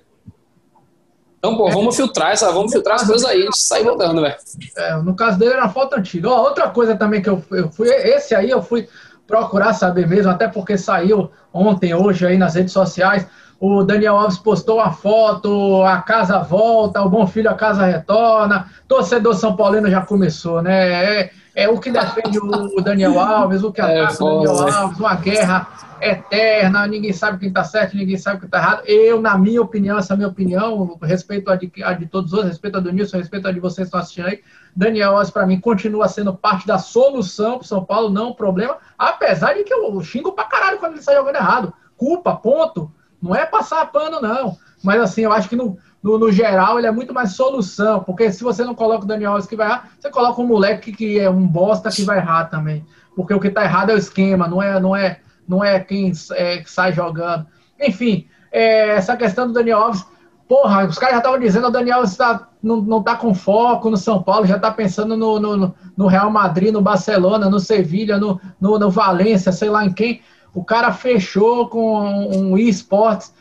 Então, 1.44 1.58
pô, 1.58 1.70
vamos 1.70 1.96
filtrar 1.96 2.32
essa, 2.32 2.50
vamos 2.52 2.72
filtrar 2.72 2.96
as 2.96 3.06
coisas 3.06 3.28
aí, 3.28 3.42
a 3.42 3.46
gente 3.46 3.58
sai 3.58 3.84
voltando, 3.84 4.22
velho. 4.22 4.36
É, 4.78 4.96
no 4.98 5.14
caso 5.14 5.38
dele 5.38 5.54
era 5.54 5.68
foto 5.68 5.96
antiga. 5.96 6.30
Ó, 6.30 6.42
outra 6.42 6.70
coisa 6.70 6.96
também 6.96 7.22
que 7.22 7.30
eu, 7.30 7.44
eu 7.52 7.70
fui, 7.70 7.90
esse 7.90 8.34
aí 8.34 8.50
eu 8.50 8.62
fui 8.62 8.88
procurar 9.28 9.74
saber 9.74 10.08
mesmo, 10.08 10.32
até 10.32 10.48
porque 10.48 10.78
saiu 10.78 11.30
ontem, 11.54 11.94
hoje 11.94 12.26
aí 12.26 12.38
nas 12.38 12.56
redes 12.56 12.72
sociais. 12.72 13.28
O 13.60 13.84
Daniel 13.84 14.18
Alves 14.18 14.38
postou 14.38 14.78
uma 14.78 14.92
foto, 14.92 15.84
a 15.84 16.02
casa 16.02 16.40
volta, 16.40 17.02
o 17.02 17.10
bom 17.10 17.26
filho 17.26 17.50
a 17.50 17.54
casa 17.54 17.86
retorna, 17.86 18.70
torcedor 18.88 19.34
São 19.36 19.56
Paulino 19.56 19.90
já 19.90 20.02
começou, 20.02 20.62
né? 20.62 21.22
É, 21.22 21.32
é 21.56 21.70
o 21.70 21.80
que 21.80 21.92
defende 21.92 22.40
o 22.40 22.82
Daniel 22.82 23.20
Alves, 23.20 23.64
o 23.64 23.72
que 23.72 23.80
é 23.80 23.84
ataca 23.84 24.22
é, 24.22 24.26
o 24.26 24.42
Daniel 24.42 24.74
Alves, 24.74 25.00
uma 25.00 25.16
guerra 25.16 25.68
eterna, 26.02 26.86
ninguém 26.88 27.14
sabe 27.14 27.40
quem 27.40 27.48
está 27.48 27.64
certo, 27.64 27.96
ninguém 27.96 28.18
sabe 28.18 28.40
quem 28.40 28.48
está 28.48 28.58
errado. 28.58 28.84
Eu, 28.86 29.22
na 29.22 29.38
minha 29.38 29.62
opinião, 29.62 29.98
essa 29.98 30.14
é 30.14 30.16
a 30.16 30.18
minha 30.18 30.28
opinião, 30.28 30.98
respeito 31.02 31.50
a 31.50 31.56
de, 31.56 31.72
a 31.84 31.94
de 31.94 32.06
todos 32.08 32.32
os 32.32 32.34
outros, 32.34 32.52
respeito 32.52 32.78
a 32.78 32.82
do 32.82 32.92
Nilson, 32.92 33.18
respeito 33.18 33.48
a 33.48 33.52
de 33.52 33.60
vocês 33.60 33.76
que 33.76 33.84
estão 33.84 34.00
assistindo 34.00 34.28
aí. 34.28 34.42
Daniel 34.76 35.16
Alves, 35.16 35.30
para 35.30 35.46
mim, 35.46 35.60
continua 35.60 36.08
sendo 36.08 36.34
parte 36.34 36.68
da 36.68 36.78
solução 36.78 37.58
para 37.58 37.68
São 37.68 37.86
Paulo, 37.86 38.10
não 38.10 38.30
o 38.30 38.36
problema, 38.36 38.78
apesar 38.98 39.54
de 39.54 39.64
que 39.64 39.74
eu 39.74 40.02
xingo 40.02 40.34
pra 40.34 40.46
caralho 40.46 40.80
quando 40.80 40.94
ele 40.94 41.02
sai 41.02 41.16
jogando 41.16 41.36
errado. 41.36 41.74
Culpa, 41.96 42.36
ponto. 42.36 42.92
Não 43.24 43.34
é 43.34 43.46
passar 43.46 43.86
pano, 43.86 44.20
não. 44.20 44.58
Mas 44.84 45.00
assim, 45.00 45.22
eu 45.22 45.32
acho 45.32 45.48
que 45.48 45.56
no, 45.56 45.78
no, 46.04 46.20
no, 46.20 46.30
geral, 46.30 46.78
ele 46.78 46.88
é 46.88 46.92
muito 46.92 47.14
mais 47.14 47.32
solução, 47.32 48.02
porque 48.02 48.30
se 48.30 48.44
você 48.44 48.66
não 48.66 48.76
coloca 48.76 49.06
o 49.06 49.08
Daniel 49.08 49.32
Alves 49.32 49.48
que 49.48 49.56
vai 49.56 49.68
errar, 49.68 49.90
você 49.98 50.10
coloca 50.10 50.42
um 50.42 50.46
moleque 50.46 50.92
que 50.92 51.18
é 51.18 51.30
um 51.30 51.48
bosta 51.48 51.90
que 51.90 52.04
vai 52.04 52.18
errar 52.18 52.46
também. 52.46 52.86
Porque 53.16 53.34
o 53.34 53.40
que 53.40 53.48
está 53.48 53.64
errado 53.64 53.92
é 53.92 53.94
o 53.94 53.98
esquema, 53.98 54.46
não 54.46 54.62
é, 54.62 54.78
não 54.78 54.94
é, 54.94 55.22
não 55.48 55.64
é 55.64 55.80
quem 55.80 56.12
é, 56.34 56.62
sai 56.66 56.92
jogando. 56.92 57.48
Enfim, 57.80 58.28
é, 58.52 58.90
essa 58.90 59.16
questão 59.16 59.48
do 59.48 59.54
Daniel 59.54 59.80
Alves, 59.80 60.06
porra, 60.50 60.86
os 60.86 60.98
caras 60.98 61.14
já 61.14 61.20
estavam 61.20 61.40
dizendo 61.40 61.68
o 61.68 61.72
Daniel 61.72 62.00
Alves 62.00 62.18
tá, 62.18 62.50
não, 62.62 62.82
não 62.82 63.02
tá 63.02 63.16
com 63.16 63.34
foco 63.34 63.90
no 63.90 63.96
São 63.96 64.22
Paulo, 64.22 64.46
já 64.46 64.58
está 64.58 64.70
pensando 64.70 65.16
no, 65.16 65.40
no, 65.40 65.74
no, 65.96 66.08
Real 66.08 66.30
Madrid, 66.30 66.74
no 66.74 66.82
Barcelona, 66.82 67.50
no 67.50 67.60
Sevilha, 67.60 68.18
no, 68.18 68.42
no, 68.60 68.78
no 68.78 68.90
Valência, 68.90 69.54
sei 69.54 69.70
lá 69.70 69.86
em 69.86 69.94
quem. 69.94 70.22
O 70.54 70.64
cara 70.64 70.92
fechou 70.92 71.68
com 71.68 72.02
um 72.04 72.58
eSports 72.58 73.34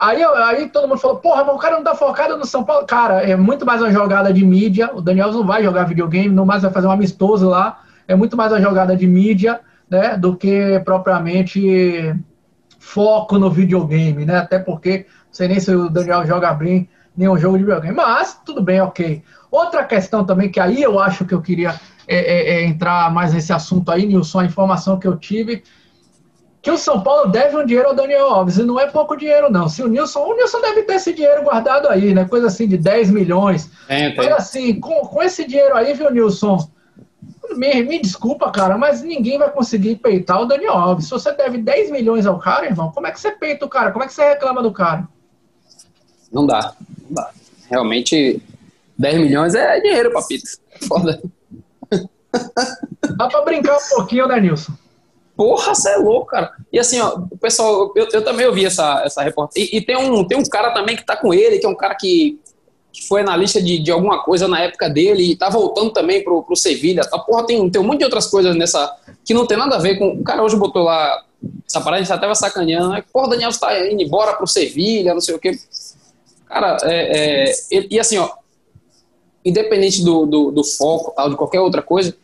Aí, 0.00 0.24
aí 0.24 0.66
todo 0.70 0.88
mundo 0.88 0.98
falou, 0.98 1.18
porra, 1.18 1.44
mas 1.44 1.54
o 1.54 1.58
cara 1.58 1.76
não 1.76 1.84
tá 1.84 1.94
focado 1.94 2.34
no 2.38 2.46
São 2.46 2.64
Paulo. 2.64 2.86
Cara, 2.86 3.22
é 3.22 3.36
muito 3.36 3.66
mais 3.66 3.82
uma 3.82 3.92
jogada 3.92 4.32
de 4.32 4.42
mídia. 4.42 4.90
O 4.94 5.02
Daniel 5.02 5.30
não 5.30 5.46
vai 5.46 5.62
jogar 5.62 5.84
videogame, 5.84 6.34
não 6.34 6.46
mais 6.46 6.62
vai 6.62 6.72
fazer 6.72 6.86
um 6.86 6.90
amistoso 6.90 7.46
lá. 7.46 7.82
É 8.08 8.14
muito 8.14 8.34
mais 8.34 8.50
uma 8.50 8.62
jogada 8.62 8.96
de 8.96 9.06
mídia, 9.06 9.60
né? 9.90 10.16
Do 10.16 10.34
que 10.34 10.80
propriamente 10.86 12.16
foco 12.78 13.38
no 13.38 13.50
videogame, 13.50 14.24
né? 14.24 14.38
Até 14.38 14.58
porque 14.58 15.06
não 15.26 15.32
sei 15.34 15.48
nem 15.48 15.60
se 15.60 15.70
o 15.74 15.90
Daniel 15.90 16.26
joga 16.26 16.54
bem 16.54 16.88
nenhum 17.14 17.36
jogo 17.36 17.58
de 17.58 17.64
videogame. 17.64 17.94
Mas 17.94 18.40
tudo 18.42 18.62
bem, 18.62 18.80
ok. 18.80 19.22
Outra 19.50 19.84
questão 19.84 20.24
também, 20.24 20.48
que 20.48 20.58
aí 20.58 20.82
eu 20.82 20.98
acho 20.98 21.26
que 21.26 21.34
eu 21.34 21.42
queria 21.42 21.78
é, 22.08 22.16
é, 22.16 22.54
é 22.54 22.64
entrar 22.64 23.12
mais 23.12 23.34
nesse 23.34 23.52
assunto 23.52 23.92
aí, 23.92 24.06
Nilson, 24.06 24.40
a 24.40 24.44
informação 24.46 24.98
que 24.98 25.06
eu 25.06 25.18
tive 25.18 25.62
que 26.62 26.70
o 26.70 26.76
São 26.76 27.02
Paulo 27.02 27.30
deve 27.30 27.56
um 27.56 27.64
dinheiro 27.64 27.88
ao 27.88 27.94
Daniel 27.94 28.26
Alves, 28.26 28.58
e 28.58 28.62
não 28.62 28.78
é 28.78 28.86
pouco 28.86 29.16
dinheiro, 29.16 29.50
não. 29.50 29.68
Se 29.68 29.82
o 29.82 29.88
Nilson, 29.88 30.20
o 30.20 30.36
Nilson 30.36 30.60
deve 30.60 30.82
ter 30.82 30.94
esse 30.94 31.12
dinheiro 31.12 31.42
guardado 31.42 31.88
aí, 31.88 32.12
né? 32.12 32.26
Coisa 32.26 32.48
assim 32.48 32.68
de 32.68 32.76
10 32.76 33.10
milhões. 33.10 33.70
É, 33.88 34.14
Mas 34.14 34.32
assim, 34.32 34.78
com, 34.78 35.00
com 35.06 35.22
esse 35.22 35.46
dinheiro 35.46 35.74
aí, 35.74 35.94
viu, 35.94 36.10
Nilson? 36.10 36.68
Me, 37.56 37.82
me 37.82 38.00
desculpa, 38.00 38.50
cara, 38.50 38.76
mas 38.76 39.02
ninguém 39.02 39.38
vai 39.38 39.50
conseguir 39.50 39.96
peitar 39.96 40.40
o 40.40 40.44
Daniel 40.44 40.74
Alves. 40.74 41.06
Se 41.06 41.10
você 41.10 41.32
deve 41.32 41.58
10 41.58 41.90
milhões 41.90 42.26
ao 42.26 42.38
cara, 42.38 42.66
irmão, 42.66 42.92
como 42.92 43.06
é 43.06 43.10
que 43.10 43.18
você 43.18 43.32
peita 43.32 43.64
o 43.64 43.68
cara? 43.68 43.90
Como 43.90 44.04
é 44.04 44.06
que 44.06 44.12
você 44.12 44.28
reclama 44.28 44.62
do 44.62 44.70
cara? 44.70 45.08
Não 46.30 46.46
dá, 46.46 46.74
não 47.08 47.14
dá. 47.14 47.30
Realmente, 47.68 48.40
10 48.98 49.18
milhões 49.18 49.54
é 49.54 49.80
dinheiro, 49.80 50.12
papito. 50.12 50.44
Foda. 50.86 51.20
Dá 53.16 53.28
pra 53.28 53.42
brincar 53.42 53.76
um 53.76 53.96
pouquinho, 53.96 54.28
né, 54.28 54.40
Nilson? 54.40 54.72
Porra, 55.40 55.74
você 55.74 55.92
é 55.92 55.96
louco, 55.96 56.26
cara. 56.26 56.52
E 56.70 56.78
assim, 56.78 57.00
ó, 57.00 57.18
o 57.30 57.38
pessoal, 57.38 57.90
eu, 57.96 58.06
eu 58.12 58.22
também 58.22 58.46
ouvi 58.46 58.66
essa, 58.66 59.00
essa 59.06 59.22
reportagem. 59.22 59.70
E, 59.72 59.78
e, 59.78 59.80
tem, 59.80 59.96
um, 59.96 60.22
tem 60.22 60.36
um 60.36 60.42
cara 60.42 60.70
também 60.70 60.94
que 60.94 61.02
tá 61.02 61.16
com 61.16 61.32
ele, 61.32 61.58
que 61.58 61.64
é 61.64 61.68
um 61.70 61.74
cara 61.74 61.94
que, 61.94 62.38
que 62.92 63.08
foi 63.08 63.22
analista 63.22 63.58
de, 63.58 63.78
de 63.78 63.90
alguma 63.90 64.22
coisa 64.22 64.46
na 64.46 64.60
época 64.60 64.90
dele 64.90 65.32
e 65.32 65.34
tá 65.34 65.48
voltando 65.48 65.94
também 65.94 66.22
pro, 66.22 66.42
pro 66.42 66.54
Sevilha. 66.54 67.04
Tá? 67.08 67.18
Porra, 67.18 67.46
tem, 67.46 67.70
tem 67.70 67.80
um 67.80 67.84
monte 67.86 68.00
de 68.00 68.04
outras 68.04 68.26
coisas 68.26 68.54
nessa 68.54 68.94
que 69.24 69.32
não 69.32 69.46
tem 69.46 69.56
nada 69.56 69.76
a 69.76 69.78
ver 69.78 69.98
com. 69.98 70.10
O 70.10 70.22
cara 70.22 70.42
hoje 70.42 70.56
botou 70.56 70.82
lá 70.82 71.24
essa 71.66 71.80
parada, 71.80 72.02
a 72.02 72.04
gente 72.04 72.12
até 72.12 72.26
vai 72.26 72.36
sacaneando. 72.36 72.90
Né? 72.90 73.02
Porra, 73.10 73.30
Daniel 73.30 73.48
está 73.48 73.88
indo 73.88 74.02
embora 74.02 74.34
pro 74.34 74.46
Sevilha, 74.46 75.14
não 75.14 75.22
sei 75.22 75.36
o 75.36 75.38
quê. 75.38 75.58
Cara, 76.44 76.76
é, 76.82 77.46
é, 77.48 77.52
e, 77.70 77.94
e, 77.94 77.98
assim, 77.98 78.18
ó, 78.18 78.28
independente 79.42 80.04
do, 80.04 80.26
do, 80.26 80.50
do 80.50 80.62
foco, 80.62 81.14
tal, 81.16 81.30
de 81.30 81.36
qualquer 81.36 81.60
outra 81.60 81.80
coisa 81.80 82.14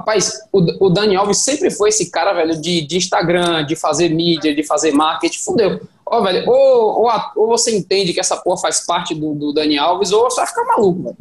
Rapaz, 0.00 0.40
o, 0.50 0.86
o 0.86 0.88
Dani 0.88 1.14
Alves 1.14 1.44
sempre 1.44 1.70
foi 1.70 1.90
esse 1.90 2.10
cara, 2.10 2.32
velho, 2.32 2.58
de, 2.58 2.80
de 2.86 2.96
Instagram, 2.96 3.66
de 3.66 3.76
fazer 3.76 4.08
mídia, 4.08 4.54
de 4.54 4.62
fazer 4.62 4.92
marketing. 4.92 5.38
Fudeu. 5.38 5.80
Ó, 6.06 6.22
velho, 6.22 6.48
ou, 6.48 7.02
ou, 7.02 7.10
ou, 7.36 7.48
você 7.48 7.76
entende 7.76 8.14
que 8.14 8.18
essa 8.18 8.38
porra 8.38 8.56
faz 8.56 8.86
parte 8.86 9.14
do, 9.14 9.34
do 9.34 9.52
Dani 9.52 9.78
Alves, 9.78 10.10
ou 10.10 10.22
você 10.22 10.36
vai 10.36 10.46
ficar 10.46 10.64
maluco, 10.64 11.02
velho. 11.02 11.16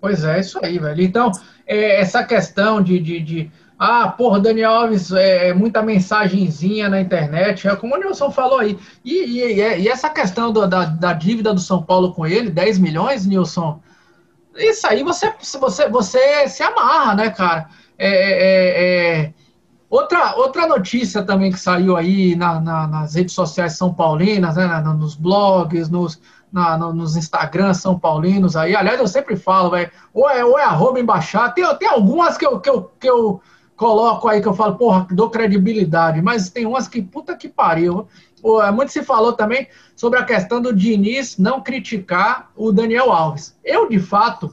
Pois 0.00 0.24
é, 0.24 0.40
isso 0.40 0.58
aí, 0.60 0.80
velho. 0.80 1.00
Então, 1.00 1.30
é, 1.64 2.00
essa 2.00 2.24
questão 2.24 2.82
de, 2.82 2.98
de, 2.98 3.20
de 3.20 3.50
ah, 3.78 4.08
porra, 4.08 4.40
Daniel 4.40 4.72
Alves, 4.72 5.12
é, 5.12 5.50
é, 5.50 5.54
muita 5.54 5.80
mensagenzinha 5.80 6.88
na 6.88 7.00
internet, 7.00 7.68
é 7.68 7.76
como 7.76 7.94
o 7.94 7.98
Nilson 7.98 8.32
falou 8.32 8.58
aí. 8.58 8.76
E, 9.04 9.14
e, 9.14 9.80
e 9.82 9.88
essa 9.88 10.10
questão 10.10 10.52
do, 10.52 10.66
da, 10.66 10.86
da 10.86 11.12
dívida 11.12 11.54
do 11.54 11.60
São 11.60 11.80
Paulo 11.84 12.12
com 12.12 12.26
ele, 12.26 12.50
10 12.50 12.78
milhões, 12.80 13.24
Nilson, 13.24 13.80
isso 14.56 14.86
aí 14.86 15.02
você, 15.02 15.32
você, 15.58 15.88
você 15.88 16.48
se 16.48 16.62
amarra, 16.62 17.14
né, 17.14 17.30
cara? 17.30 17.68
É, 17.98 18.08
é, 18.08 18.32
é, 18.40 19.24
é, 19.24 19.34
outra, 19.88 20.34
outra 20.36 20.66
notícia 20.66 21.22
também 21.22 21.52
que 21.52 21.58
saiu 21.58 21.96
aí 21.96 22.34
na, 22.34 22.60
na, 22.60 22.86
nas 22.86 23.14
redes 23.14 23.34
sociais 23.34 23.76
são 23.76 23.94
paulinas, 23.94 24.56
né, 24.56 24.66
nos 24.80 25.14
blogs, 25.14 25.88
nos, 25.88 26.20
na, 26.52 26.76
nos 26.76 27.16
Instagrams 27.16 27.78
são 27.78 27.98
paulinos 27.98 28.56
aí. 28.56 28.76
Aliás, 28.76 29.00
eu 29.00 29.08
sempre 29.08 29.36
falo, 29.36 29.70
velho, 29.70 29.90
ou 30.12 30.28
é, 30.28 30.44
ou 30.44 30.58
é 30.58 30.64
arroba 30.64 31.00
embaixada. 31.00 31.54
Tem, 31.54 31.64
tem 31.76 31.88
algumas 31.88 32.36
que 32.36 32.46
eu, 32.46 32.60
que, 32.60 32.68
eu, 32.68 32.90
que 33.00 33.08
eu 33.08 33.40
coloco 33.76 34.28
aí 34.28 34.40
que 34.40 34.48
eu 34.48 34.54
falo, 34.54 34.76
porra, 34.76 35.06
dou 35.10 35.30
credibilidade, 35.30 36.20
mas 36.20 36.50
tem 36.50 36.66
umas 36.66 36.86
que 36.86 37.00
puta 37.02 37.34
que 37.34 37.48
pariu. 37.48 38.06
Muito 38.74 38.90
se 38.90 39.02
falou 39.02 39.32
também 39.32 39.68
sobre 39.94 40.18
a 40.18 40.24
questão 40.24 40.60
do 40.60 40.74
Diniz 40.74 41.38
não 41.38 41.62
criticar 41.62 42.50
o 42.56 42.72
Daniel 42.72 43.12
Alves. 43.12 43.56
Eu, 43.64 43.88
de 43.88 44.00
fato, 44.00 44.52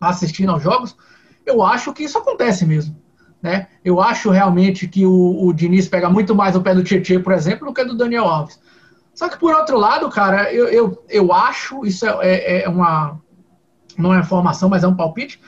assistindo 0.00 0.50
aos 0.50 0.62
jogos, 0.62 0.96
eu 1.44 1.62
acho 1.62 1.92
que 1.92 2.04
isso 2.04 2.16
acontece 2.16 2.64
mesmo. 2.64 2.96
Né? 3.42 3.68
Eu 3.84 4.00
acho 4.00 4.30
realmente 4.30 4.86
que 4.88 5.04
o, 5.04 5.46
o 5.46 5.52
Diniz 5.52 5.88
pega 5.88 6.08
muito 6.08 6.34
mais 6.34 6.56
o 6.56 6.62
pé 6.62 6.74
do 6.74 6.84
Tietchan, 6.84 7.22
por 7.22 7.32
exemplo, 7.32 7.66
do 7.66 7.74
que 7.74 7.84
do 7.84 7.96
Daniel 7.96 8.24
Alves. 8.24 8.58
Só 9.14 9.28
que, 9.28 9.38
por 9.38 9.54
outro 9.54 9.76
lado, 9.78 10.08
cara, 10.08 10.52
eu, 10.52 10.68
eu, 10.68 11.04
eu 11.08 11.32
acho, 11.32 11.84
isso 11.84 12.06
é, 12.06 12.36
é, 12.36 12.62
é 12.62 12.68
uma. 12.68 13.20
Não 13.98 14.14
é 14.14 14.20
informação, 14.20 14.68
mas 14.68 14.82
é 14.82 14.88
um 14.88 14.96
palpite 14.96 15.40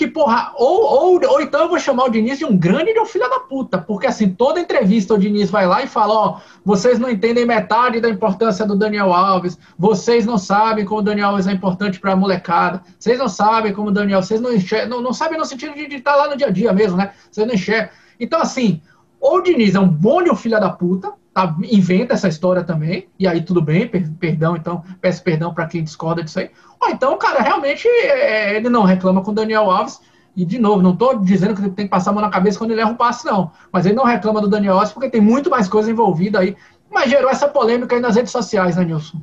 que, 0.00 0.06
porra, 0.06 0.54
ou, 0.56 0.82
ou, 0.82 1.20
ou 1.28 1.42
então 1.42 1.60
eu 1.60 1.68
vou 1.68 1.78
chamar 1.78 2.04
o 2.04 2.08
Diniz 2.08 2.38
de 2.38 2.44
um 2.46 2.56
grande 2.56 2.94
de 2.94 2.98
um 2.98 3.04
filho 3.04 3.28
da 3.28 3.40
puta, 3.40 3.76
porque 3.76 4.06
assim, 4.06 4.30
toda 4.30 4.58
entrevista 4.58 5.12
o 5.12 5.18
Diniz 5.18 5.50
vai 5.50 5.66
lá 5.66 5.82
e 5.82 5.86
fala, 5.86 6.14
ó, 6.14 6.40
vocês 6.64 6.98
não 6.98 7.10
entendem 7.10 7.44
metade 7.44 8.00
da 8.00 8.08
importância 8.08 8.64
do 8.64 8.74
Daniel 8.74 9.12
Alves, 9.12 9.58
vocês 9.78 10.24
não 10.24 10.38
sabem 10.38 10.86
como 10.86 11.00
o 11.00 11.02
Daniel 11.02 11.28
Alves 11.28 11.46
é 11.46 11.52
importante 11.52 12.00
pra 12.00 12.16
molecada, 12.16 12.82
vocês 12.98 13.18
não 13.18 13.28
sabem 13.28 13.74
como 13.74 13.88
o 13.88 13.92
Daniel, 13.92 14.22
vocês 14.22 14.40
não 14.40 14.54
enxergam, 14.54 14.88
não, 14.88 15.02
não 15.02 15.12
sabem 15.12 15.38
no 15.38 15.44
sentido 15.44 15.74
de 15.74 15.96
estar 15.96 16.12
tá 16.12 16.16
lá 16.16 16.30
no 16.30 16.36
dia 16.38 16.46
a 16.46 16.50
dia 16.50 16.72
mesmo, 16.72 16.96
né? 16.96 17.12
Vocês 17.30 17.46
não 17.46 17.52
enxergam. 17.52 17.90
Então, 18.18 18.40
assim, 18.40 18.80
ou 19.20 19.36
o 19.36 19.42
Diniz 19.42 19.74
é 19.74 19.80
um 19.80 19.88
bom 19.88 20.22
de 20.22 20.30
um 20.30 20.34
filho 20.34 20.58
da 20.58 20.70
puta, 20.70 21.12
tá, 21.32 21.56
inventa 21.70 22.14
essa 22.14 22.28
história 22.28 22.64
também, 22.64 23.08
e 23.18 23.26
aí 23.26 23.42
tudo 23.42 23.60
bem, 23.60 23.86
per, 23.86 24.10
perdão, 24.18 24.56
então, 24.56 24.82
peço 25.00 25.22
perdão 25.22 25.54
para 25.54 25.66
quem 25.66 25.82
discorda 25.82 26.22
disso 26.22 26.40
aí. 26.40 26.50
Ou 26.80 26.88
então, 26.88 27.16
cara, 27.18 27.40
realmente 27.42 27.86
é, 27.86 28.56
ele 28.56 28.68
não 28.68 28.82
reclama 28.82 29.22
com 29.22 29.30
o 29.30 29.34
Daniel 29.34 29.70
Alves, 29.70 30.00
e 30.36 30.44
de 30.44 30.58
novo, 30.58 30.82
não 30.82 30.92
estou 30.92 31.18
dizendo 31.18 31.54
que 31.54 31.60
ele 31.60 31.70
tem 31.70 31.86
que 31.86 31.90
passar 31.90 32.10
a 32.10 32.12
mão 32.14 32.22
na 32.22 32.30
cabeça 32.30 32.58
quando 32.58 32.70
ele 32.70 32.80
erra 32.80 32.90
um 32.90 32.96
passe, 32.96 33.26
não. 33.26 33.50
Mas 33.72 33.84
ele 33.84 33.96
não 33.96 34.04
reclama 34.04 34.40
do 34.40 34.48
Daniel 34.48 34.74
Alves 34.74 34.92
porque 34.92 35.10
tem 35.10 35.20
muito 35.20 35.50
mais 35.50 35.68
coisa 35.68 35.90
envolvida 35.90 36.38
aí. 36.38 36.56
Mas 36.90 37.10
gerou 37.10 37.30
essa 37.30 37.48
polêmica 37.48 37.96
aí 37.96 38.00
nas 38.00 38.16
redes 38.16 38.32
sociais, 38.32 38.76
né, 38.76 38.84
Nilson? 38.84 39.20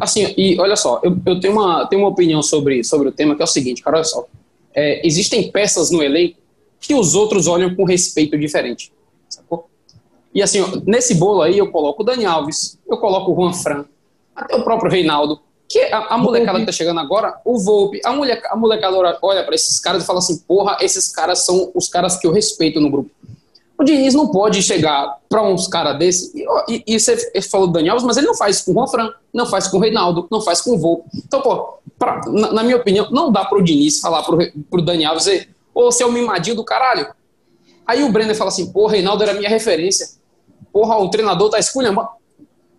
Assim, 0.00 0.32
e 0.36 0.58
olha 0.60 0.76
só, 0.76 1.00
eu, 1.02 1.18
eu 1.26 1.40
tenho, 1.40 1.54
uma, 1.54 1.86
tenho 1.86 2.02
uma 2.02 2.08
opinião 2.08 2.42
sobre, 2.42 2.84
sobre 2.84 3.08
o 3.08 3.12
tema 3.12 3.34
que 3.34 3.42
é 3.42 3.44
o 3.44 3.48
seguinte, 3.48 3.82
cara, 3.82 3.96
olha 3.96 4.04
só. 4.04 4.26
É, 4.72 5.06
existem 5.06 5.50
peças 5.50 5.90
no 5.90 6.02
elenco 6.02 6.38
que 6.80 6.94
os 6.94 7.14
outros 7.14 7.46
olham 7.46 7.74
com 7.74 7.84
respeito 7.84 8.38
diferente. 8.38 8.92
Sacou? 9.28 9.68
E 10.34 10.42
assim, 10.42 10.60
nesse 10.84 11.14
bolo 11.14 11.42
aí 11.42 11.56
eu 11.56 11.70
coloco 11.70 12.02
o 12.02 12.04
Dani 12.04 12.26
Alves, 12.26 12.76
eu 12.88 12.98
coloco 12.98 13.30
o 13.30 13.36
Juan 13.36 13.52
Fran, 13.52 13.84
até 14.34 14.56
o 14.56 14.64
próprio 14.64 14.90
Reinaldo, 14.90 15.40
que 15.68 15.78
a, 15.80 16.14
a 16.14 16.18
molecada 16.18 16.58
que 16.58 16.66
tá 16.66 16.72
chegando 16.72 16.98
agora, 16.98 17.40
o 17.44 17.58
Volpe, 17.58 18.00
a, 18.04 18.12
mulher, 18.12 18.42
a 18.50 18.56
molecada 18.56 18.96
olha 19.22 19.44
para 19.44 19.54
esses 19.54 19.78
caras 19.78 20.02
e 20.02 20.06
fala 20.06 20.18
assim, 20.18 20.38
porra, 20.38 20.76
esses 20.80 21.08
caras 21.08 21.44
são 21.46 21.70
os 21.72 21.88
caras 21.88 22.16
que 22.16 22.26
eu 22.26 22.32
respeito 22.32 22.80
no 22.80 22.90
grupo. 22.90 23.10
O 23.78 23.84
Diniz 23.84 24.14
não 24.14 24.28
pode 24.28 24.62
chegar 24.62 25.18
para 25.28 25.42
uns 25.42 25.68
caras 25.68 25.98
desses, 25.98 26.34
e, 26.34 26.44
e, 26.68 26.84
e, 26.86 27.00
você 27.00 27.40
falou 27.42 27.68
do 27.68 27.72
Dani 27.72 27.88
Alves, 27.88 28.04
mas 28.04 28.16
ele 28.16 28.26
não 28.26 28.34
faz 28.34 28.60
com 28.60 28.72
o 28.72 28.74
Juan 28.74 28.86
Fran, 28.88 29.10
não 29.32 29.46
faz 29.46 29.68
com 29.68 29.76
o 29.76 29.80
Reinaldo, 29.80 30.26
não 30.30 30.40
faz 30.40 30.60
com 30.60 30.72
o 30.72 30.78
Volpe. 30.78 31.08
Então, 31.14 31.40
pô, 31.42 31.78
pra, 31.96 32.20
na, 32.26 32.52
na, 32.52 32.62
minha 32.64 32.76
opinião, 32.76 33.08
não 33.10 33.30
dá 33.30 33.44
pro 33.44 33.62
Diniz 33.62 34.00
falar 34.00 34.22
pro, 34.24 34.38
pro 34.68 34.82
Dani 34.82 35.04
Alves, 35.04 35.46
ô, 35.72 35.84
você 35.84 36.02
é 36.02 36.06
o 36.06 36.12
mimadinho 36.12 36.56
do 36.56 36.64
caralho. 36.64 37.06
Aí 37.86 38.02
o 38.02 38.10
Brenner 38.10 38.36
fala 38.36 38.48
assim, 38.48 38.72
pô, 38.72 38.86
Reinaldo 38.86 39.22
era 39.22 39.34
minha 39.34 39.48
referência 39.48 40.23
porra, 40.74 40.98
o 40.98 41.08
treinador 41.08 41.50
tá 41.50 41.58
esculhambando. 41.60 42.08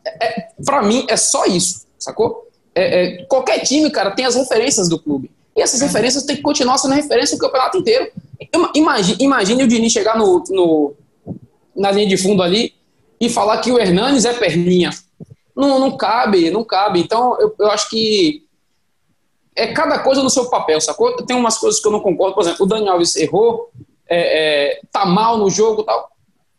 É, 0.06 0.28
é, 0.28 0.48
pra 0.66 0.84
mim, 0.84 1.06
é 1.08 1.16
só 1.16 1.46
isso, 1.46 1.88
sacou? 1.98 2.50
É, 2.76 3.22
é, 3.22 3.24
qualquer 3.24 3.60
time, 3.60 3.90
cara, 3.90 4.12
tem 4.12 4.26
as 4.26 4.36
referências 4.36 4.90
do 4.90 5.00
clube. 5.00 5.32
E 5.56 5.62
essas 5.62 5.80
referências 5.80 6.26
têm 6.26 6.36
que 6.36 6.42
continuar 6.42 6.78
sendo 6.78 6.94
referência 6.94 7.38
o 7.38 7.40
campeonato 7.40 7.78
inteiro. 7.78 8.12
Imagine, 8.76 9.18
imagine 9.22 9.64
o 9.64 9.68
Diniz 9.68 9.94
chegar 9.94 10.18
no, 10.18 10.44
no, 10.50 10.94
na 11.74 11.90
linha 11.90 12.10
de 12.10 12.18
fundo 12.18 12.44
ali 12.44 12.74
e 13.22 13.30
falar 13.30 13.60
que 13.60 13.72
o 13.72 13.80
Hernanes 13.80 14.26
é 14.26 14.34
perninha. 14.34 14.90
Não, 15.56 15.80
não 15.80 15.96
cabe, 15.96 16.52
não 16.52 16.66
cabe. 16.66 17.00
Então, 17.00 17.40
eu, 17.40 17.56
eu 17.58 17.72
acho 17.72 17.90
que 17.90 18.44
é 19.56 19.68
cada 19.68 20.00
coisa 20.00 20.22
no 20.22 20.30
seu 20.30 20.50
papel, 20.50 20.82
sacou? 20.82 21.16
Tem 21.26 21.38
umas 21.38 21.58
coisas 21.58 21.80
que 21.80 21.88
eu 21.88 21.92
não 21.94 22.02
concordo. 22.02 22.36
Por 22.36 22.42
exemplo, 22.42 22.66
o 22.66 22.68
Daniel 22.68 22.94
Alves 22.94 23.16
errou, 23.16 23.72
é, 24.10 24.74
é, 24.74 24.82
tá 24.92 25.06
mal 25.06 25.38
no 25.38 25.50
jogo 25.50 25.84
tal. 25.84 26.15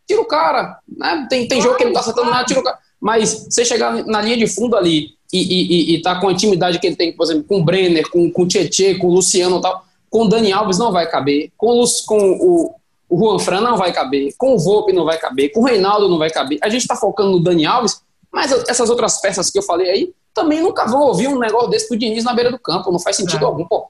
Tira 0.07 0.21
o 0.21 0.27
cara. 0.27 0.79
Né? 0.89 1.27
Tem, 1.29 1.49
tem 1.49 1.61
jogo 1.61 1.77
que 1.77 1.83
ele 1.83 1.91
não 1.91 1.95
tá 1.95 2.01
acertando 2.01 2.31
nada, 2.31 2.45
tira 2.45 2.61
o 2.61 2.65
cara. 2.65 2.79
Mas 3.01 3.47
você 3.51 3.65
chegar 3.65 4.05
na 4.07 4.23
linha 4.23 4.37
de 4.37 4.47
fundo 4.47 4.77
ali 4.77 5.11
e, 5.33 5.39
e, 5.39 5.95
e, 5.95 6.03
tá 6.03 6.21
com 6.21 6.29
a 6.29 6.33
intimidade 6.33 6.79
que 6.79 6.87
ele 6.87 6.97
tem, 6.97 7.13
por 7.13 7.25
exemplo, 7.25 7.45
com 7.45 7.61
o 7.61 7.65
Brenner, 7.65 8.09
com, 8.11 8.31
com 8.31 8.43
o 8.43 8.49
Tietê, 8.49 8.95
com 8.95 9.09
o 9.09 9.15
Luciano 9.15 9.61
tal, 9.61 9.85
com 10.09 10.23
o 10.23 10.29
Dani 10.29 10.53
Alves 10.53 10.79
não 10.79 10.93
vai 10.93 11.09
caber, 11.11 11.51
com, 11.57 11.83
o, 11.83 11.85
com 12.07 12.19
o, 12.19 12.75
o 13.09 13.19
Juan 13.19 13.39
Fran 13.39 13.61
não 13.61 13.77
vai 13.77 13.93
caber, 13.93 14.35
com 14.39 14.55
o 14.55 14.59
Volpe 14.59 14.93
não 14.93 15.05
vai 15.05 15.19
caber, 15.19 15.53
com 15.53 15.61
o 15.61 15.65
Reinaldo 15.65 16.09
não 16.09 16.19
vai 16.19 16.31
caber. 16.31 16.59
A 16.63 16.69
gente 16.69 16.83
está 16.83 16.97
focando 16.97 17.33
no 17.33 17.41
Dani 17.41 17.67
Alves, 17.67 18.01
mas 18.33 18.53
essas 18.69 18.89
outras 18.89 19.21
peças 19.21 19.51
que 19.51 19.59
eu 19.59 19.63
falei 19.63 19.91
aí 19.91 20.15
também 20.33 20.63
nunca 20.63 20.87
vão 20.87 21.01
ouvir 21.01 21.29
um 21.29 21.39
negócio 21.39 21.71
desse 21.71 21.89
do 21.89 21.99
Diniz 21.99 22.23
na 22.23 22.35
beira 22.35 22.51
do 22.51 22.59
campo, 22.59 22.93
não 22.93 22.99
faz 22.99 23.17
sentido 23.17 23.43
é. 23.43 23.47
algum, 23.47 23.65
pô. 23.67 23.89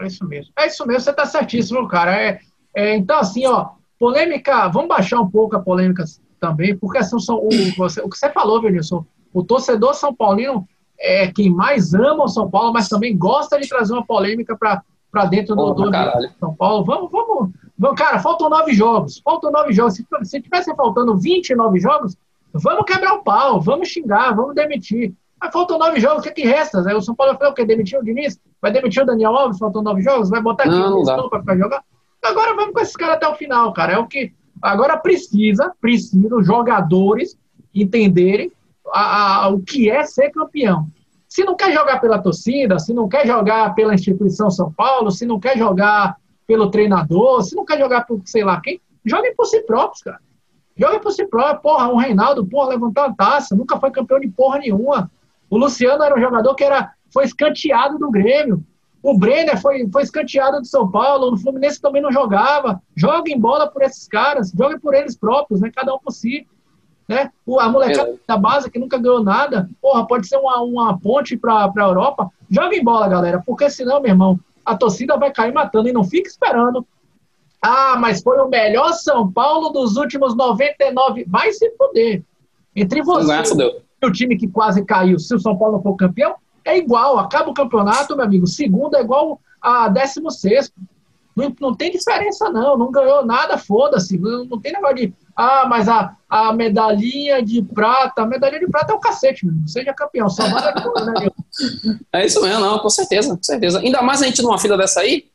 É 0.00 0.06
isso 0.06 0.26
mesmo. 0.26 0.52
É 0.58 0.66
isso 0.66 0.86
mesmo, 0.86 1.00
você 1.00 1.12
tá 1.12 1.24
certíssimo, 1.24 1.88
cara. 1.88 2.20
É, 2.20 2.40
é, 2.74 2.96
então, 2.96 3.18
assim, 3.18 3.46
ó, 3.46 3.70
polêmica, 3.98 4.68
vamos 4.68 4.88
baixar 4.88 5.20
um 5.20 5.30
pouco 5.30 5.56
a 5.56 5.60
polêmica 5.60 6.04
também, 6.40 6.76
porque 6.76 7.02
são 7.02 7.18
o, 7.36 7.48
você, 7.76 8.00
o 8.00 8.08
que 8.08 8.18
você 8.18 8.30
falou, 8.30 8.60
Vinícius, 8.60 9.02
o 9.32 9.42
torcedor 9.44 9.94
São 9.94 10.14
Paulino 10.14 10.66
é 10.98 11.30
quem 11.30 11.50
mais 11.50 11.92
ama 11.94 12.24
o 12.24 12.28
São 12.28 12.50
Paulo, 12.50 12.72
mas 12.72 12.88
também 12.88 13.16
gosta 13.16 13.60
de 13.60 13.68
trazer 13.68 13.92
uma 13.92 14.04
polêmica 14.04 14.56
para 14.56 15.24
dentro 15.26 15.54
do, 15.54 15.74
do 15.74 15.90
São 16.38 16.54
Paulo. 16.54 16.84
Vamos, 16.84 17.10
vamos, 17.10 17.50
vamos, 17.78 17.98
cara, 17.98 18.18
faltam 18.18 18.48
nove 18.48 18.72
jogos, 18.72 19.20
faltam 19.20 19.50
nove 19.50 19.72
jogos. 19.72 19.94
Se, 19.94 20.06
se 20.22 20.40
tivesse 20.40 20.74
faltando 20.74 21.16
29 21.16 21.78
jogos, 21.78 22.16
vamos 22.52 22.84
quebrar 22.86 23.14
o 23.14 23.22
pau, 23.22 23.60
vamos 23.60 23.88
xingar, 23.88 24.34
vamos 24.34 24.54
demitir. 24.54 25.14
Mas 25.38 25.52
faltam 25.52 25.78
nove 25.78 26.00
jogos, 26.00 26.20
o 26.20 26.22
que, 26.22 26.30
que 26.30 26.46
resta? 26.46 26.80
O 26.96 27.02
São 27.02 27.14
Paulo 27.14 27.32
vai 27.32 27.40
fazer 27.40 27.52
o 27.52 27.54
quê? 27.54 27.64
Demitir 27.64 27.98
o 27.98 28.04
Diniz? 28.04 28.40
Vai 28.60 28.72
demitir 28.72 29.02
o 29.02 29.06
Daniel 29.06 29.36
Alves, 29.36 29.58
faltam 29.58 29.82
nove 29.82 30.00
jogos? 30.00 30.30
Vai 30.30 30.40
botar 30.40 30.64
aqui 30.64 30.74
o 30.74 31.28
para 31.28 31.40
ficar 31.40 31.56
jogando? 31.56 31.82
Agora 32.26 32.54
vamos 32.54 32.72
com 32.72 32.80
esses 32.80 32.96
caras 32.96 33.16
até 33.16 33.28
o 33.28 33.34
final, 33.34 33.72
cara. 33.72 33.94
É 33.94 33.98
o 33.98 34.06
que. 34.06 34.32
Agora 34.60 34.96
precisa, 34.96 35.72
precisa 35.80 36.34
os 36.34 36.46
jogadores 36.46 37.36
entenderem 37.74 38.50
a, 38.92 39.44
a, 39.44 39.48
o 39.48 39.60
que 39.60 39.90
é 39.90 40.02
ser 40.04 40.30
campeão. 40.30 40.86
Se 41.28 41.44
não 41.44 41.54
quer 41.54 41.72
jogar 41.72 42.00
pela 42.00 42.18
torcida, 42.18 42.78
se 42.78 42.94
não 42.94 43.08
quer 43.08 43.26
jogar 43.26 43.74
pela 43.74 43.94
instituição 43.94 44.50
São 44.50 44.72
Paulo, 44.72 45.10
se 45.10 45.26
não 45.26 45.38
quer 45.38 45.58
jogar 45.58 46.16
pelo 46.46 46.70
treinador, 46.70 47.42
se 47.42 47.54
não 47.54 47.64
quer 47.64 47.78
jogar 47.78 48.06
por 48.06 48.22
sei 48.24 48.44
lá 48.44 48.60
quem, 48.60 48.80
joguem 49.04 49.34
por 49.34 49.44
si 49.44 49.60
próprios, 49.62 50.02
cara. 50.02 50.20
Joguem 50.76 51.00
por 51.00 51.12
si 51.12 51.26
próprios. 51.26 51.62
Porra, 51.62 51.88
um 51.88 51.96
Reinaldo, 51.96 52.46
porra, 52.46 52.70
levantou 52.70 53.04
a 53.04 53.12
taça, 53.12 53.54
nunca 53.54 53.78
foi 53.78 53.90
campeão 53.90 54.20
de 54.20 54.28
porra 54.28 54.58
nenhuma. 54.58 55.10
O 55.50 55.58
Luciano 55.58 56.02
era 56.02 56.16
um 56.16 56.20
jogador 56.20 56.54
que 56.54 56.64
era, 56.64 56.92
foi 57.12 57.24
escanteado 57.24 57.98
do 57.98 58.10
Grêmio. 58.10 58.64
O 59.06 59.16
Brenner 59.16 59.56
foi, 59.60 59.88
foi 59.88 60.02
escanteado 60.02 60.58
do 60.58 60.66
São 60.66 60.90
Paulo. 60.90 61.32
O 61.32 61.36
Fluminense 61.38 61.80
também 61.80 62.02
não 62.02 62.10
jogava. 62.10 62.82
Joguem 62.96 63.38
bola 63.38 63.68
por 63.68 63.82
esses 63.82 64.08
caras. 64.08 64.50
Joguem 64.50 64.80
por 64.80 64.94
eles 64.94 65.16
próprios, 65.16 65.60
né? 65.60 65.70
Cada 65.72 65.94
um 65.94 65.98
por 66.00 66.10
si. 66.10 66.44
Né? 67.08 67.30
A 67.60 67.68
molecada 67.68 68.10
é. 68.10 68.14
da 68.26 68.36
base 68.36 68.68
que 68.68 68.80
nunca 68.80 68.98
ganhou 68.98 69.22
nada, 69.22 69.70
porra, 69.80 70.04
pode 70.08 70.26
ser 70.26 70.38
uma, 70.38 70.60
uma 70.60 70.98
ponte 70.98 71.36
para 71.36 71.66
a 71.66 71.72
Europa. 71.84 72.32
Joguem 72.50 72.82
bola, 72.82 73.06
galera, 73.06 73.40
porque 73.46 73.70
senão, 73.70 74.00
meu 74.00 74.10
irmão, 74.10 74.40
a 74.64 74.76
torcida 74.76 75.16
vai 75.16 75.30
cair 75.30 75.54
matando 75.54 75.88
e 75.88 75.92
não 75.92 76.02
fica 76.02 76.28
esperando. 76.28 76.84
Ah, 77.62 77.96
mas 78.00 78.20
foi 78.20 78.38
o 78.40 78.48
melhor 78.48 78.92
São 78.92 79.30
Paulo 79.30 79.68
dos 79.68 79.96
últimos 79.96 80.34
99. 80.34 81.24
Vai 81.28 81.52
se 81.52 81.70
fuder. 81.76 82.24
Entre 82.74 83.02
você 83.02 83.72
o 84.04 84.10
time 84.10 84.36
que 84.36 84.48
quase 84.48 84.84
caiu, 84.84 85.16
se 85.18 85.32
o 85.32 85.38
São 85.38 85.56
Paulo 85.56 85.76
não 85.76 85.82
for 85.82 85.94
campeão, 85.94 86.34
é 86.66 86.76
igual. 86.76 87.18
Acaba 87.18 87.50
o 87.50 87.54
campeonato, 87.54 88.16
meu 88.16 88.24
amigo. 88.24 88.46
Segundo 88.46 88.96
é 88.96 89.00
igual 89.00 89.40
a 89.60 89.88
décimo 89.88 90.30
sexto. 90.30 90.74
Não, 91.34 91.54
não 91.60 91.74
tem 91.74 91.90
diferença, 91.90 92.48
não. 92.50 92.76
Não 92.76 92.90
ganhou 92.90 93.24
nada, 93.24 93.58
foda-se. 93.58 94.18
Não, 94.18 94.44
não, 94.46 94.60
tem 94.60 94.72
negócio 94.72 94.96
de. 94.96 95.14
Ah, 95.36 95.66
mas 95.68 95.86
a, 95.86 96.16
a 96.28 96.52
medalhinha 96.52 97.42
de 97.42 97.62
prata. 97.62 98.22
A 98.22 98.26
medalhinha 98.26 98.60
de 98.60 98.70
prata 98.70 98.92
é 98.92 98.96
o 98.96 98.98
cacete, 98.98 99.44
meu. 99.44 99.54
Seja 99.66 99.92
campeão. 99.92 100.28
Só 100.30 100.48
manda 100.48 100.72
né, 100.72 101.28
É 102.12 102.24
isso 102.24 102.40
mesmo, 102.40 102.60
não, 102.60 102.78
com 102.78 102.88
certeza, 102.88 103.36
com 103.36 103.42
certeza. 103.42 103.80
Ainda 103.80 104.00
mais 104.00 104.22
a 104.22 104.26
gente 104.26 104.42
numa 104.42 104.58
fila 104.58 104.78
dessa 104.78 105.00
aí. 105.00 105.26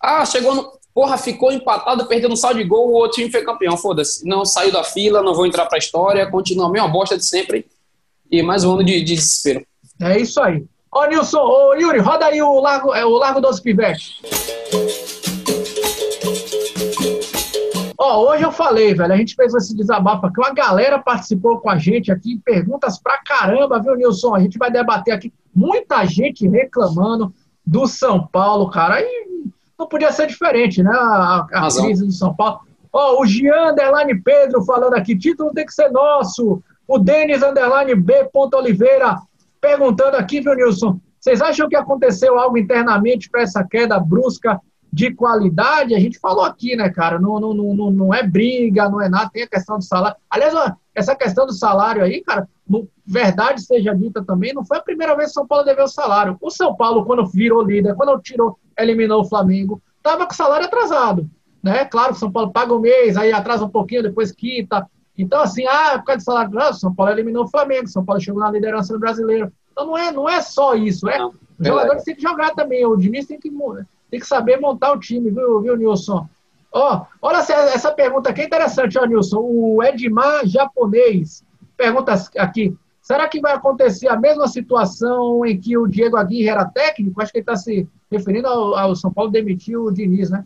Ah, 0.00 0.24
chegou 0.24 0.54
no. 0.54 0.82
Porra, 0.94 1.16
ficou 1.16 1.50
empatado, 1.50 2.04
perdeu 2.06 2.28
no 2.28 2.36
saldo 2.36 2.58
de 2.58 2.64
gol, 2.64 2.90
o 2.90 2.92
outro 2.92 3.16
time 3.16 3.30
foi 3.30 3.42
campeão. 3.42 3.76
Foda-se. 3.76 4.26
Não 4.26 4.44
saiu 4.44 4.72
da 4.72 4.84
fila, 4.84 5.22
não 5.22 5.34
vou 5.34 5.46
entrar 5.46 5.66
pra 5.66 5.78
história, 5.78 6.30
continua 6.30 6.66
a 6.66 6.70
mesma 6.70 6.88
bosta 6.88 7.16
de 7.16 7.24
sempre. 7.24 7.66
E 8.30 8.42
mais 8.42 8.64
um 8.64 8.72
ano 8.72 8.84
de, 8.84 9.02
de 9.02 9.14
desespero. 9.14 9.66
É 10.02 10.18
isso 10.18 10.42
aí. 10.42 10.64
Ó, 10.90 11.06
Nilson, 11.06 11.38
ô 11.38 11.74
Yuri, 11.74 12.00
roda 12.00 12.26
aí 12.26 12.42
o 12.42 12.60
Largo, 12.60 12.92
é, 12.92 13.04
o 13.04 13.10
Largo 13.10 13.40
dos 13.40 13.60
Pivetes. 13.60 14.20
Ó, 17.96 18.28
hoje 18.28 18.42
eu 18.42 18.50
falei, 18.50 18.92
velho, 18.92 19.12
a 19.12 19.16
gente 19.16 19.36
fez 19.36 19.54
esse 19.54 19.76
desabafo 19.76 20.26
aqui, 20.26 20.40
uma 20.40 20.52
galera 20.52 20.98
participou 20.98 21.60
com 21.60 21.70
a 21.70 21.78
gente 21.78 22.10
aqui, 22.10 22.36
perguntas 22.44 22.98
pra 22.98 23.22
caramba, 23.24 23.80
viu, 23.80 23.94
Nilson? 23.94 24.34
A 24.34 24.40
gente 24.40 24.58
vai 24.58 24.72
debater 24.72 25.14
aqui, 25.14 25.32
muita 25.54 26.04
gente 26.04 26.48
reclamando 26.48 27.32
do 27.64 27.86
São 27.86 28.26
Paulo, 28.26 28.68
cara, 28.70 29.00
e 29.00 29.46
não 29.78 29.86
podia 29.86 30.10
ser 30.10 30.26
diferente, 30.26 30.82
né, 30.82 30.90
a, 30.92 31.46
a 31.52 31.68
crise 31.68 32.04
do 32.04 32.12
São 32.12 32.34
Paulo. 32.34 32.62
Ó, 32.92 33.22
o 33.22 33.24
Gian 33.24 33.70
Underline 33.70 34.20
Pedro 34.20 34.64
falando 34.64 34.94
aqui, 34.94 35.16
título 35.16 35.52
tem 35.54 35.64
que 35.64 35.72
ser 35.72 35.90
nosso. 35.90 36.60
O 36.88 36.98
Denis 36.98 37.42
Underline 37.42 37.94
B. 37.94 38.28
Oliveira 38.54 39.16
perguntando 39.62 40.16
aqui, 40.16 40.40
viu, 40.40 40.54
Nilson? 40.56 41.00
Vocês 41.20 41.40
acham 41.40 41.68
que 41.68 41.76
aconteceu 41.76 42.36
algo 42.36 42.58
internamente 42.58 43.30
para 43.30 43.42
essa 43.42 43.62
queda 43.64 43.98
brusca 44.00 44.60
de 44.92 45.14
qualidade? 45.14 45.94
A 45.94 46.00
gente 46.00 46.18
falou 46.18 46.44
aqui, 46.44 46.74
né, 46.74 46.90
cara? 46.90 47.20
Não, 47.20 47.38
não, 47.38 47.54
não, 47.54 47.90
não 47.92 48.12
é 48.12 48.24
briga, 48.24 48.88
não 48.88 49.00
é 49.00 49.08
nada, 49.08 49.30
tem 49.32 49.44
a 49.44 49.48
questão 49.48 49.78
do 49.78 49.84
salário. 49.84 50.16
Aliás, 50.28 50.52
essa 50.92 51.14
questão 51.14 51.46
do 51.46 51.52
salário 51.52 52.02
aí, 52.02 52.22
cara, 52.22 52.48
no, 52.68 52.88
verdade 53.06 53.62
seja 53.62 53.94
dita 53.94 54.24
também, 54.24 54.52
não 54.52 54.64
foi 54.64 54.78
a 54.78 54.82
primeira 54.82 55.16
vez 55.16 55.28
que 55.28 55.32
o 55.32 55.34
São 55.34 55.46
Paulo 55.46 55.64
deveu 55.64 55.86
salário. 55.86 56.36
O 56.40 56.50
São 56.50 56.74
Paulo, 56.74 57.04
quando 57.04 57.24
virou 57.26 57.62
líder, 57.62 57.94
quando 57.94 58.20
tirou, 58.20 58.58
eliminou 58.76 59.20
o 59.20 59.28
Flamengo, 59.28 59.80
estava 59.96 60.26
com 60.26 60.34
salário 60.34 60.66
atrasado. 60.66 61.30
Né? 61.62 61.84
Claro 61.84 62.08
que 62.08 62.16
o 62.16 62.18
São 62.18 62.32
Paulo 62.32 62.50
paga 62.50 62.74
o 62.74 62.78
um 62.78 62.80
mês, 62.80 63.16
aí 63.16 63.32
atrasa 63.32 63.64
um 63.64 63.70
pouquinho, 63.70 64.02
depois 64.02 64.32
quita. 64.32 64.84
Então, 65.22 65.40
assim, 65.40 65.64
ah, 65.66 65.98
por 65.98 66.06
causa 66.06 66.18
de 66.18 66.24
salário 66.24 66.48
atrasado, 66.48 66.80
São 66.80 66.94
Paulo 66.94 67.12
eliminou 67.12 67.44
o 67.44 67.48
Flamengo, 67.48 67.88
São 67.88 68.04
Paulo 68.04 68.20
chegou 68.20 68.40
na 68.40 68.50
liderança 68.50 68.92
do 68.92 68.98
brasileiro. 68.98 69.52
Então 69.70 69.86
não 69.86 69.96
é, 69.96 70.12
não 70.12 70.28
é 70.28 70.40
só 70.42 70.74
isso, 70.74 71.08
é. 71.08 71.18
Não, 71.18 71.30
os 71.58 71.66
jogadores 71.66 72.04
têm 72.04 72.14
que 72.14 72.22
jogar 72.22 72.50
também. 72.54 72.84
O 72.84 72.96
Diniz 72.96 73.26
tem 73.26 73.38
que, 73.38 73.50
tem 74.10 74.20
que 74.20 74.26
saber 74.26 74.60
montar 74.60 74.92
o 74.92 74.98
time, 74.98 75.30
viu, 75.30 75.60
viu 75.60 75.76
Nilson? 75.76 76.28
Ó, 76.72 77.04
olha 77.20 77.36
essa, 77.38 77.52
essa 77.52 77.92
pergunta 77.92 78.30
aqui 78.30 78.42
é 78.42 78.46
interessante, 78.46 78.98
ó, 78.98 79.06
Nilson. 79.06 79.38
O 79.40 79.82
Edmar 79.82 80.46
Japonês 80.46 81.44
pergunta 81.76 82.14
aqui: 82.38 82.76
será 83.00 83.28
que 83.28 83.40
vai 83.40 83.52
acontecer 83.52 84.08
a 84.08 84.16
mesma 84.16 84.48
situação 84.48 85.44
em 85.46 85.58
que 85.58 85.76
o 85.76 85.86
Diego 85.86 86.16
Aguirre 86.16 86.48
era 86.48 86.64
técnico? 86.64 87.20
Acho 87.20 87.32
que 87.32 87.38
ele 87.38 87.42
está 87.42 87.56
se 87.56 87.88
referindo 88.10 88.48
ao, 88.48 88.74
ao, 88.74 88.96
São 88.96 89.12
Paulo 89.12 89.30
demitir 89.30 89.78
o 89.78 89.90
Diniz, 89.90 90.30
né? 90.30 90.44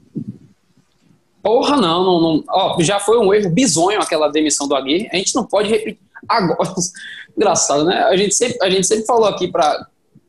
Porra, 1.47 1.77
não, 1.77 2.03
não, 2.03 2.21
não. 2.21 2.45
Ó, 2.49 2.77
já 2.81 2.99
foi 2.99 3.17
um 3.19 3.33
erro 3.33 3.49
bizonho 3.49 4.01
aquela 4.01 4.27
demissão 4.27 4.67
do 4.67 4.75
Aguirre. 4.75 5.09
A 5.13 5.17
gente 5.17 5.33
não 5.33 5.45
pode 5.45 5.69
repetir. 5.69 6.01
Agora, 6.29 6.75
engraçado, 7.37 7.85
né? 7.85 8.03
A 8.03 8.17
gente 8.17 8.35
sempre, 8.35 8.59
a 8.61 8.69
gente 8.69 8.85
sempre 8.85 9.07
falou 9.07 9.27
aqui 9.27 9.47
para 9.47 9.87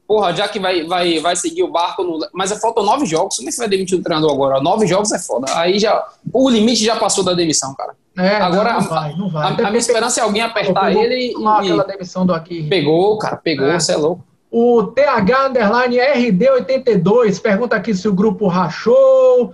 porra, 0.07 0.31
já 0.33 0.47
que 0.47 0.59
vai, 0.59 0.83
vai, 0.83 1.19
vai 1.19 1.35
seguir 1.35 1.63
o 1.63 1.71
barco, 1.71 2.03
no... 2.03 2.19
mas 2.31 2.51
faltam 2.61 2.85
nove 2.85 3.05
jogos, 3.07 3.35
como 3.35 3.49
é 3.49 3.51
que 3.51 3.55
você 3.55 3.61
vai 3.61 3.69
demitir 3.69 3.97
o 3.97 4.01
treinador 4.01 4.31
agora? 4.31 4.61
Nove 4.61 4.85
jogos 4.85 5.11
é 5.11 5.17
foda. 5.17 5.47
Aí 5.57 5.79
já, 5.79 6.07
o 6.31 6.49
limite 6.49 6.85
já 6.85 6.95
passou 6.95 7.23
da 7.23 7.33
demissão, 7.33 7.73
cara. 7.73 7.93
É, 8.15 8.35
agora, 8.35 8.73
não, 8.73 8.81
não 8.81 8.87
vai, 8.87 9.15
não 9.15 9.29
vai. 9.29 9.43
A, 9.43 9.67
a 9.67 9.71
minha 9.71 9.79
esperança 9.79 10.21
é 10.21 10.23
alguém 10.23 10.43
apertar 10.43 10.95
ele 10.95 11.33
e, 11.33 11.47
aquela 11.47 11.83
demissão 11.83 12.27
do 12.27 12.33
aqui. 12.33 12.61
Pegou, 12.69 13.17
cara, 13.17 13.37
pegou, 13.37 13.71
você 13.71 13.91
é. 13.91 13.95
é 13.95 13.97
louco. 13.97 14.23
O 14.51 14.83
TH 14.83 15.47
Underline 15.47 15.97
RD82 15.97 17.41
pergunta 17.41 17.75
aqui 17.75 17.93
se 17.95 18.07
o 18.07 18.13
grupo 18.13 18.47
rachou. 18.47 19.53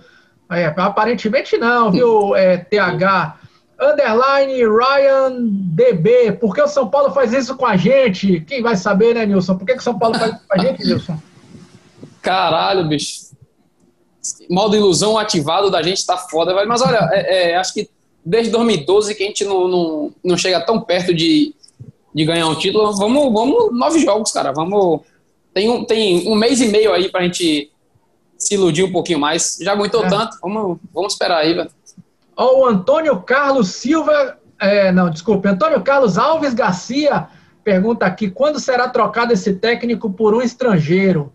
É, 0.50 0.66
aparentemente 0.76 1.56
não, 1.56 1.90
viu, 1.90 2.36
é, 2.36 2.58
TH 2.58 3.38
underline 3.80 4.62
Ryan 4.64 5.32
DB. 5.40 6.32
Por 6.32 6.54
que 6.54 6.62
o 6.62 6.68
São 6.68 6.88
Paulo 6.88 7.12
faz 7.12 7.32
isso 7.32 7.56
com 7.56 7.66
a 7.66 7.76
gente? 7.76 8.40
Quem 8.40 8.62
vai 8.62 8.76
saber, 8.76 9.14
né, 9.14 9.26
Nilson? 9.26 9.56
Por 9.56 9.66
que, 9.66 9.74
que 9.74 9.80
o 9.80 9.82
São 9.82 9.98
Paulo 9.98 10.18
faz 10.18 10.32
isso 10.32 10.42
com 10.48 10.60
a 10.60 10.62
gente, 10.62 10.84
Nilson? 10.84 11.18
Caralho, 12.22 12.88
bicho. 12.88 13.24
Modo 14.48 14.76
ilusão 14.76 15.18
ativado 15.18 15.70
da 15.70 15.82
gente 15.82 16.06
tá 16.06 16.16
foda, 16.16 16.54
velho. 16.54 16.68
Mas 16.68 16.80
olha, 16.80 17.08
é, 17.12 17.50
é, 17.50 17.56
acho 17.56 17.74
que 17.74 17.90
desde 18.24 18.50
2012 18.52 19.14
que 19.14 19.22
a 19.22 19.26
gente 19.26 19.44
não, 19.44 19.68
não, 19.68 20.12
não 20.24 20.36
chega 20.36 20.60
tão 20.60 20.80
perto 20.80 21.12
de, 21.12 21.54
de 22.14 22.24
ganhar 22.24 22.46
um 22.46 22.54
título. 22.54 22.92
Vamos, 22.96 23.32
vamos, 23.32 23.76
nove 23.76 24.00
jogos, 24.00 24.32
cara. 24.32 24.52
Vamos. 24.52 25.00
Tem 25.52 25.68
um, 25.68 25.84
tem 25.84 26.26
um 26.28 26.34
mês 26.34 26.60
e 26.60 26.68
meio 26.68 26.92
aí 26.92 27.10
pra 27.10 27.22
gente 27.22 27.70
se 28.36 28.54
iludir 28.54 28.84
um 28.84 28.92
pouquinho 28.92 29.18
mais. 29.18 29.58
Já 29.60 29.72
aguentou 29.72 30.04
é. 30.04 30.08
tanto, 30.08 30.36
vamos, 30.42 30.78
vamos 30.92 31.12
esperar 31.12 31.38
aí, 31.38 31.54
velho. 31.54 31.70
Ó, 32.36 32.60
o 32.60 32.66
Antônio 32.66 33.20
Carlos 33.22 33.68
Silva, 33.68 34.38
é, 34.60 34.90
não, 34.90 35.10
desculpe, 35.10 35.48
Antônio 35.48 35.80
Carlos 35.82 36.18
Alves 36.18 36.54
Garcia 36.54 37.28
pergunta 37.64 38.04
aqui, 38.04 38.30
quando 38.30 38.60
será 38.60 38.88
trocado 38.88 39.32
esse 39.32 39.54
técnico 39.54 40.12
por 40.12 40.34
um 40.34 40.42
estrangeiro? 40.42 41.32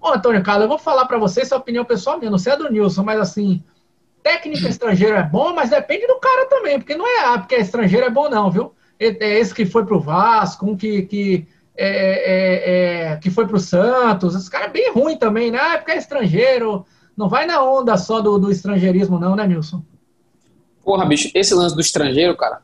Ô, 0.00 0.08
Antônio 0.08 0.42
Carlos, 0.42 0.64
eu 0.64 0.68
vou 0.68 0.78
falar 0.78 1.06
para 1.06 1.18
você 1.18 1.42
essa 1.42 1.56
opinião 1.56 1.84
pessoal 1.84 2.18
minha, 2.18 2.30
não 2.30 2.38
sei 2.38 2.52
a 2.52 2.56
do 2.56 2.70
Nilson, 2.70 3.04
mas 3.04 3.20
assim, 3.20 3.62
técnico 4.22 4.66
estrangeiro 4.66 5.14
é 5.14 5.22
bom, 5.22 5.54
mas 5.54 5.70
depende 5.70 6.06
do 6.08 6.18
cara 6.18 6.46
também, 6.46 6.78
porque 6.78 6.96
não 6.96 7.06
é 7.06 7.26
ah, 7.26 7.38
porque 7.38 7.54
é 7.54 7.60
estrangeiro 7.60 8.06
é 8.06 8.10
bom 8.10 8.28
não, 8.28 8.50
viu? 8.50 8.74
É 8.98 9.38
esse 9.38 9.54
que 9.54 9.64
foi 9.64 9.86
pro 9.86 10.00
Vasco, 10.00 10.66
um 10.66 10.76
que, 10.76 11.02
que, 11.02 11.46
é, 11.76 11.88
é, 11.88 13.12
é, 13.12 13.16
que 13.16 13.30
foi 13.30 13.46
pro 13.46 13.58
Santos, 13.58 14.34
esse 14.34 14.50
cara 14.50 14.66
é 14.66 14.70
bem 14.70 14.92
ruim 14.92 15.16
também, 15.16 15.50
né? 15.50 15.58
Ah, 15.60 15.74
é 15.74 15.78
porque 15.78 15.92
é 15.92 15.98
estrangeiro, 15.98 16.84
não 17.16 17.28
vai 17.28 17.46
na 17.46 17.62
onda 17.62 17.96
só 17.96 18.20
do, 18.20 18.38
do 18.38 18.50
estrangeirismo 18.50 19.18
não, 19.18 19.34
né, 19.34 19.46
Nilson? 19.46 19.82
Porra, 20.84 21.06
bicho, 21.06 21.30
esse 21.34 21.54
lance 21.54 21.74
do 21.74 21.80
estrangeiro, 21.80 22.36
cara, 22.36 22.60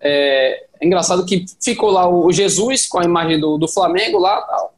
é, 0.00 0.66
é 0.80 0.86
engraçado 0.86 1.24
que 1.24 1.46
ficou 1.60 1.90
lá 1.90 2.08
o 2.08 2.30
Jesus 2.32 2.86
com 2.86 3.00
a 3.00 3.04
imagem 3.04 3.40
do, 3.40 3.58
do 3.58 3.68
Flamengo 3.68 4.18
lá 4.18 4.40
tal. 4.42 4.74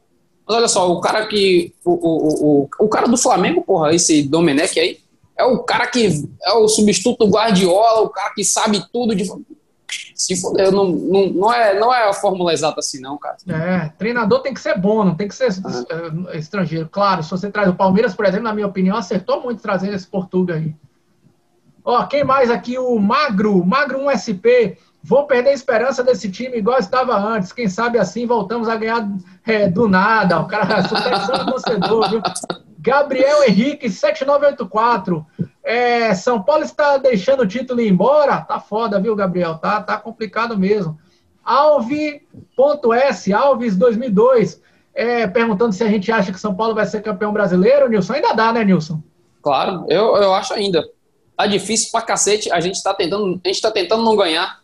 Mas 0.47 0.57
olha 0.57 0.67
só, 0.67 0.91
o 0.91 0.99
cara 0.99 1.27
que. 1.27 1.73
O, 1.85 1.91
o, 1.91 2.61
o, 2.63 2.69
o 2.79 2.89
cara 2.89 3.07
do 3.07 3.17
Flamengo, 3.17 3.61
porra, 3.61 3.93
esse 3.93 4.23
Domenech 4.23 4.79
aí, 4.79 4.99
é 5.37 5.43
o 5.43 5.59
cara 5.59 5.87
que 5.87 6.25
é 6.43 6.53
o 6.53 6.67
substituto 6.67 7.27
Guardiola, 7.27 8.01
o 8.01 8.09
cara 8.09 8.33
que 8.33 8.43
sabe 8.43 8.83
tudo 8.91 9.15
de. 9.15 9.25
Se 10.15 10.39
foder, 10.39 10.71
não, 10.71 10.87
não, 10.87 11.29
não, 11.29 11.53
é, 11.53 11.79
não 11.79 11.93
é 11.93 12.09
a 12.09 12.13
fórmula 12.13 12.53
exata 12.53 12.79
assim, 12.79 12.99
não, 12.99 13.17
cara. 13.17 13.37
É, 13.47 13.89
treinador 13.97 14.41
tem 14.41 14.53
que 14.53 14.61
ser 14.61 14.77
bom, 14.77 15.03
não 15.03 15.15
tem 15.15 15.27
que 15.27 15.35
ser 15.35 15.49
ah. 15.65 16.37
estrangeiro. 16.37 16.87
Claro, 16.89 17.23
se 17.23 17.31
você 17.31 17.49
traz 17.51 17.69
o 17.69 17.75
Palmeiras, 17.75 18.13
por 18.13 18.25
exemplo, 18.25 18.45
na 18.45 18.53
minha 18.53 18.67
opinião, 18.67 18.97
acertou 18.97 19.41
muito 19.41 19.61
trazendo 19.61 19.95
esse 19.95 20.07
Portuga 20.07 20.55
aí. 20.55 20.75
Ó, 21.83 22.03
quem 22.05 22.23
mais 22.23 22.51
aqui? 22.51 22.77
O 22.77 22.99
Magro, 22.99 23.65
Magro 23.65 23.99
1SP. 23.99 24.77
Vou 25.03 25.25
perder 25.25 25.49
a 25.49 25.53
esperança 25.53 26.03
desse 26.03 26.29
time 26.29 26.57
igual 26.57 26.77
estava 26.77 27.17
antes. 27.17 27.51
Quem 27.51 27.67
sabe 27.67 27.97
assim 27.97 28.27
voltamos 28.27 28.69
a 28.69 28.75
ganhar 28.75 29.09
é, 29.45 29.67
do 29.67 29.87
nada. 29.87 30.39
O 30.39 30.47
cara 30.47 30.83
superando 30.83 31.41
o 31.41 31.51
torcedor, 31.51 32.09
viu? 32.09 32.21
Gabriel 32.77 33.43
Henrique, 33.43 33.89
7984. 33.89 35.25
É, 35.63 36.13
São 36.15 36.41
Paulo 36.41 36.63
está 36.63 36.97
deixando 36.97 37.41
o 37.41 37.47
título 37.47 37.81
ir 37.81 37.89
embora? 37.89 38.41
Tá 38.41 38.59
foda, 38.59 38.99
viu, 38.99 39.15
Gabriel? 39.15 39.55
Tá, 39.55 39.81
tá 39.81 39.97
complicado 39.97 40.57
mesmo. 40.57 40.99
Alves.s, 41.43 43.33
Alves 43.33 43.75
2002, 43.75 44.61
é, 44.93 45.27
perguntando 45.27 45.73
se 45.73 45.83
a 45.83 45.87
gente 45.87 46.11
acha 46.11 46.31
que 46.31 46.39
São 46.39 46.55
Paulo 46.55 46.75
vai 46.75 46.85
ser 46.85 47.01
campeão 47.01 47.33
brasileiro, 47.33 47.89
Nilson. 47.89 48.13
Ainda 48.13 48.33
dá, 48.33 48.51
né, 48.51 48.63
Nilson? 48.63 49.01
Claro, 49.41 49.85
eu, 49.89 50.15
eu 50.17 50.33
acho 50.33 50.53
ainda. 50.53 50.83
Tá 51.35 51.47
difícil 51.47 51.91
pra 51.91 52.01
cacete, 52.01 52.51
a 52.51 52.59
gente 52.59 52.81
tá 52.83 52.93
tentando, 52.93 53.41
a 53.43 53.47
gente 53.47 53.61
tá 53.61 53.71
tentando 53.71 54.03
não 54.03 54.15
ganhar. 54.15 54.59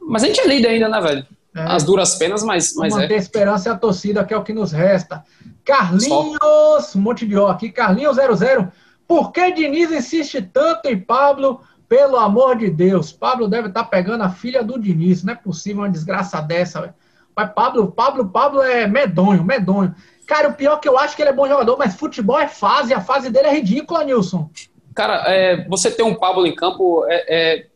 Mas 0.00 0.22
a 0.22 0.26
gente 0.26 0.40
é 0.40 0.46
líder 0.46 0.68
ainda, 0.68 0.88
né, 0.88 1.00
velho? 1.00 1.26
É. 1.54 1.62
As 1.62 1.82
duras 1.82 2.14
penas, 2.14 2.42
mas, 2.44 2.74
mas 2.76 2.94
manter 2.94 3.14
é. 3.14 3.16
a 3.16 3.18
esperança 3.18 3.68
e 3.68 3.72
a 3.72 3.76
torcida, 3.76 4.24
que 4.24 4.32
é 4.32 4.36
o 4.36 4.44
que 4.44 4.52
nos 4.52 4.70
resta. 4.70 5.24
Carlinhos, 5.64 6.94
um 6.94 7.00
monte 7.00 7.26
de 7.26 7.36
ó 7.36 7.48
aqui. 7.48 7.70
Carlinhos 7.70 8.16
00. 8.16 8.70
Por 9.08 9.32
que 9.32 9.50
Diniz 9.52 9.90
insiste 9.90 10.42
tanto 10.42 10.86
em 10.86 11.00
Pablo? 11.00 11.62
Pelo 11.88 12.18
amor 12.18 12.58
de 12.58 12.68
Deus. 12.68 13.10
Pablo 13.10 13.48
deve 13.48 13.68
estar 13.68 13.84
tá 13.84 13.88
pegando 13.88 14.22
a 14.22 14.28
filha 14.28 14.62
do 14.62 14.78
Diniz. 14.78 15.24
Não 15.24 15.32
é 15.32 15.36
possível 15.36 15.82
uma 15.82 15.90
desgraça 15.90 16.38
dessa. 16.42 16.94
Mas 17.34 17.50
Pablo, 17.54 17.90
Pablo, 17.90 18.28
Pablo 18.28 18.62
é 18.62 18.86
medonho, 18.86 19.42
medonho. 19.42 19.94
Cara, 20.26 20.50
o 20.50 20.52
pior 20.52 20.76
é 20.76 20.78
que 20.80 20.88
eu 20.88 20.98
acho 20.98 21.16
que 21.16 21.22
ele 21.22 21.30
é 21.30 21.32
bom 21.32 21.48
jogador, 21.48 21.78
mas 21.78 21.94
futebol 21.94 22.38
é 22.38 22.46
fase, 22.46 22.92
a 22.92 23.00
fase 23.00 23.30
dele 23.30 23.46
é 23.46 23.54
ridícula, 23.54 24.04
Nilson. 24.04 24.50
Cara, 24.94 25.24
é, 25.26 25.66
você 25.66 25.90
ter 25.90 26.02
um 26.02 26.14
Pablo 26.14 26.46
em 26.46 26.54
campo 26.54 27.06
é, 27.08 27.24
é 27.28 27.66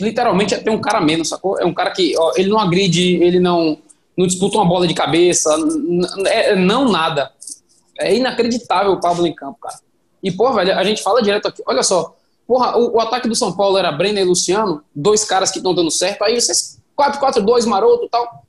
literalmente 0.00 0.54
é 0.54 0.58
ter 0.58 0.70
um 0.70 0.80
cara 0.80 1.00
menos, 1.02 1.28
sacou? 1.28 1.60
É 1.60 1.66
um 1.66 1.74
cara 1.74 1.90
que 1.90 2.14
ó, 2.16 2.32
ele 2.36 2.48
não 2.48 2.58
agride, 2.58 3.16
ele 3.16 3.38
não, 3.38 3.76
não 4.16 4.26
disputa 4.26 4.56
uma 4.56 4.64
bola 4.64 4.86
de 4.86 4.94
cabeça, 4.94 5.54
é, 6.26 6.56
não 6.56 6.90
nada. 6.90 7.30
É 7.98 8.14
inacreditável 8.14 8.92
o 8.92 9.00
Pablo 9.00 9.26
em 9.26 9.34
campo, 9.34 9.58
cara. 9.60 9.76
E, 10.26 10.32
porra, 10.32 10.56
velho, 10.56 10.76
a 10.76 10.82
gente 10.82 11.04
fala 11.04 11.22
direto 11.22 11.46
aqui. 11.46 11.62
Olha 11.64 11.84
só, 11.84 12.16
porra, 12.48 12.76
o, 12.76 12.96
o 12.96 13.00
ataque 13.00 13.28
do 13.28 13.36
São 13.36 13.52
Paulo 13.52 13.78
era 13.78 13.92
Brenner 13.92 14.24
e 14.24 14.26
Luciano, 14.26 14.82
dois 14.92 15.24
caras 15.24 15.52
que 15.52 15.58
estão 15.58 15.72
dando 15.72 15.88
certo. 15.88 16.24
Aí 16.24 16.40
vocês, 16.40 16.80
4-4-2, 16.98 17.64
maroto 17.64 18.06
e 18.06 18.08
tal. 18.08 18.42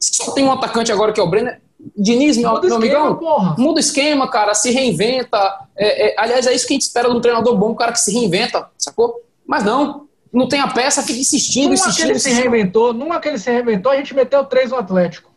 Só 0.00 0.32
tem 0.32 0.44
um 0.44 0.50
atacante 0.50 0.90
agora 0.90 1.12
que 1.12 1.20
é 1.20 1.22
o 1.22 1.30
Brenner. 1.30 1.62
Diniz, 1.96 2.36
meu, 2.36 2.50
muda 2.50 2.66
meu 2.66 2.78
esquema, 2.78 2.98
amigão, 2.98 3.16
porra. 3.16 3.54
muda 3.56 3.76
o 3.76 3.80
esquema, 3.80 4.28
cara, 4.28 4.54
se 4.54 4.72
reinventa. 4.72 5.38
É, 5.76 6.08
é, 6.08 6.14
aliás, 6.18 6.48
é 6.48 6.52
isso 6.52 6.66
que 6.66 6.72
a 6.72 6.74
gente 6.74 6.82
espera 6.82 7.08
de 7.08 7.16
um 7.16 7.20
treinador 7.20 7.56
bom, 7.56 7.70
um 7.70 7.76
cara 7.76 7.92
que 7.92 8.00
se 8.00 8.12
reinventa, 8.12 8.68
sacou? 8.76 9.14
Mas 9.46 9.62
não, 9.62 10.08
não 10.32 10.48
tem 10.48 10.58
a 10.58 10.66
peça, 10.66 11.00
fica 11.00 11.20
insistindo, 11.20 11.66
numa 11.66 11.74
insistindo. 11.74 12.06
Que 12.06 12.12
ele 12.12 12.18
se 12.18 12.32
reinventou, 12.32 12.92
numa 12.92 13.20
que 13.20 13.28
ele 13.28 13.38
se 13.38 13.48
reinventou, 13.48 13.92
a 13.92 13.96
gente 13.96 14.14
meteu 14.16 14.44
três 14.44 14.72
no 14.72 14.78
Atlético. 14.78 15.29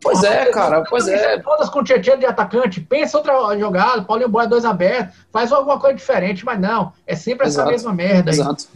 Pois 0.00 0.22
é, 0.22 0.46
cara, 0.46 0.84
pois 0.84 1.08
é. 1.08 1.38
Todas 1.38 1.68
com 1.68 1.82
Tietchan 1.82 2.18
de 2.18 2.26
atacante, 2.26 2.80
pensa 2.80 3.16
outra 3.16 3.58
jogada, 3.58 4.02
Paulinho 4.02 4.28
Boia 4.28 4.46
dois 4.46 4.64
abertos, 4.64 5.16
faz 5.32 5.50
alguma 5.50 5.80
coisa 5.80 5.96
diferente, 5.96 6.44
mas 6.44 6.60
não, 6.60 6.92
é 7.06 7.14
sempre 7.14 7.46
essa 7.46 7.60
Exato. 7.60 7.70
mesma 7.70 7.92
merda 7.92 8.30
aí. 8.30 8.38
Exato. 8.38 8.66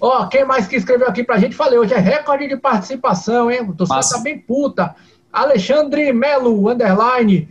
Ó, 0.00 0.26
quem 0.26 0.44
mais 0.44 0.66
que 0.68 0.76
escreveu 0.76 1.08
aqui 1.08 1.24
pra 1.24 1.38
gente? 1.38 1.56
Falei, 1.56 1.78
hoje 1.78 1.94
é 1.94 1.98
recorde 1.98 2.46
de 2.46 2.56
participação, 2.56 3.50
hein? 3.50 3.62
O 3.62 3.74
torcedor 3.74 4.08
tá 4.08 4.18
bem 4.18 4.38
puta. 4.38 4.94
Alexandre 5.32 6.12
Melo, 6.12 6.68
underline. 6.68 7.48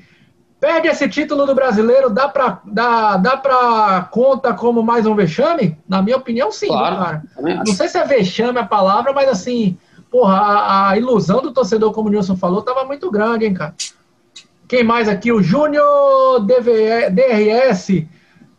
Perde 0.60 0.88
esse 0.88 1.08
título 1.08 1.46
do 1.46 1.54
brasileiro, 1.54 2.10
dá 2.10 2.28
pra, 2.28 2.60
dá, 2.66 3.18
dá 3.18 3.38
pra 3.38 4.08
conta 4.10 4.54
como 4.54 4.82
mais 4.82 5.06
um 5.06 5.14
vexame? 5.14 5.78
Na 5.88 6.02
minha 6.02 6.18
opinião, 6.18 6.52
sim, 6.52 6.68
claro, 6.68 6.98
cara. 6.98 7.24
Não 7.38 7.76
sei 7.76 7.88
se 7.88 7.98
é 7.98 8.04
vexame 8.04 8.58
a 8.58 8.66
palavra, 8.66 9.14
mas 9.14 9.30
assim, 9.30 9.78
porra, 10.12 10.36
a, 10.36 10.90
a 10.90 10.98
ilusão 10.98 11.42
do 11.42 11.52
torcedor, 11.52 11.92
como 11.92 12.10
o 12.10 12.12
Nilson 12.12 12.36
falou, 12.36 12.62
tava 12.62 12.84
muito 12.86 13.10
grande, 13.12 13.46
hein, 13.46 13.54
cara. 13.54 13.74
Quem 14.68 14.84
mais 14.84 15.08
aqui? 15.08 15.32
O 15.32 15.42
Júnior 15.42 16.46
DRS. 16.46 18.06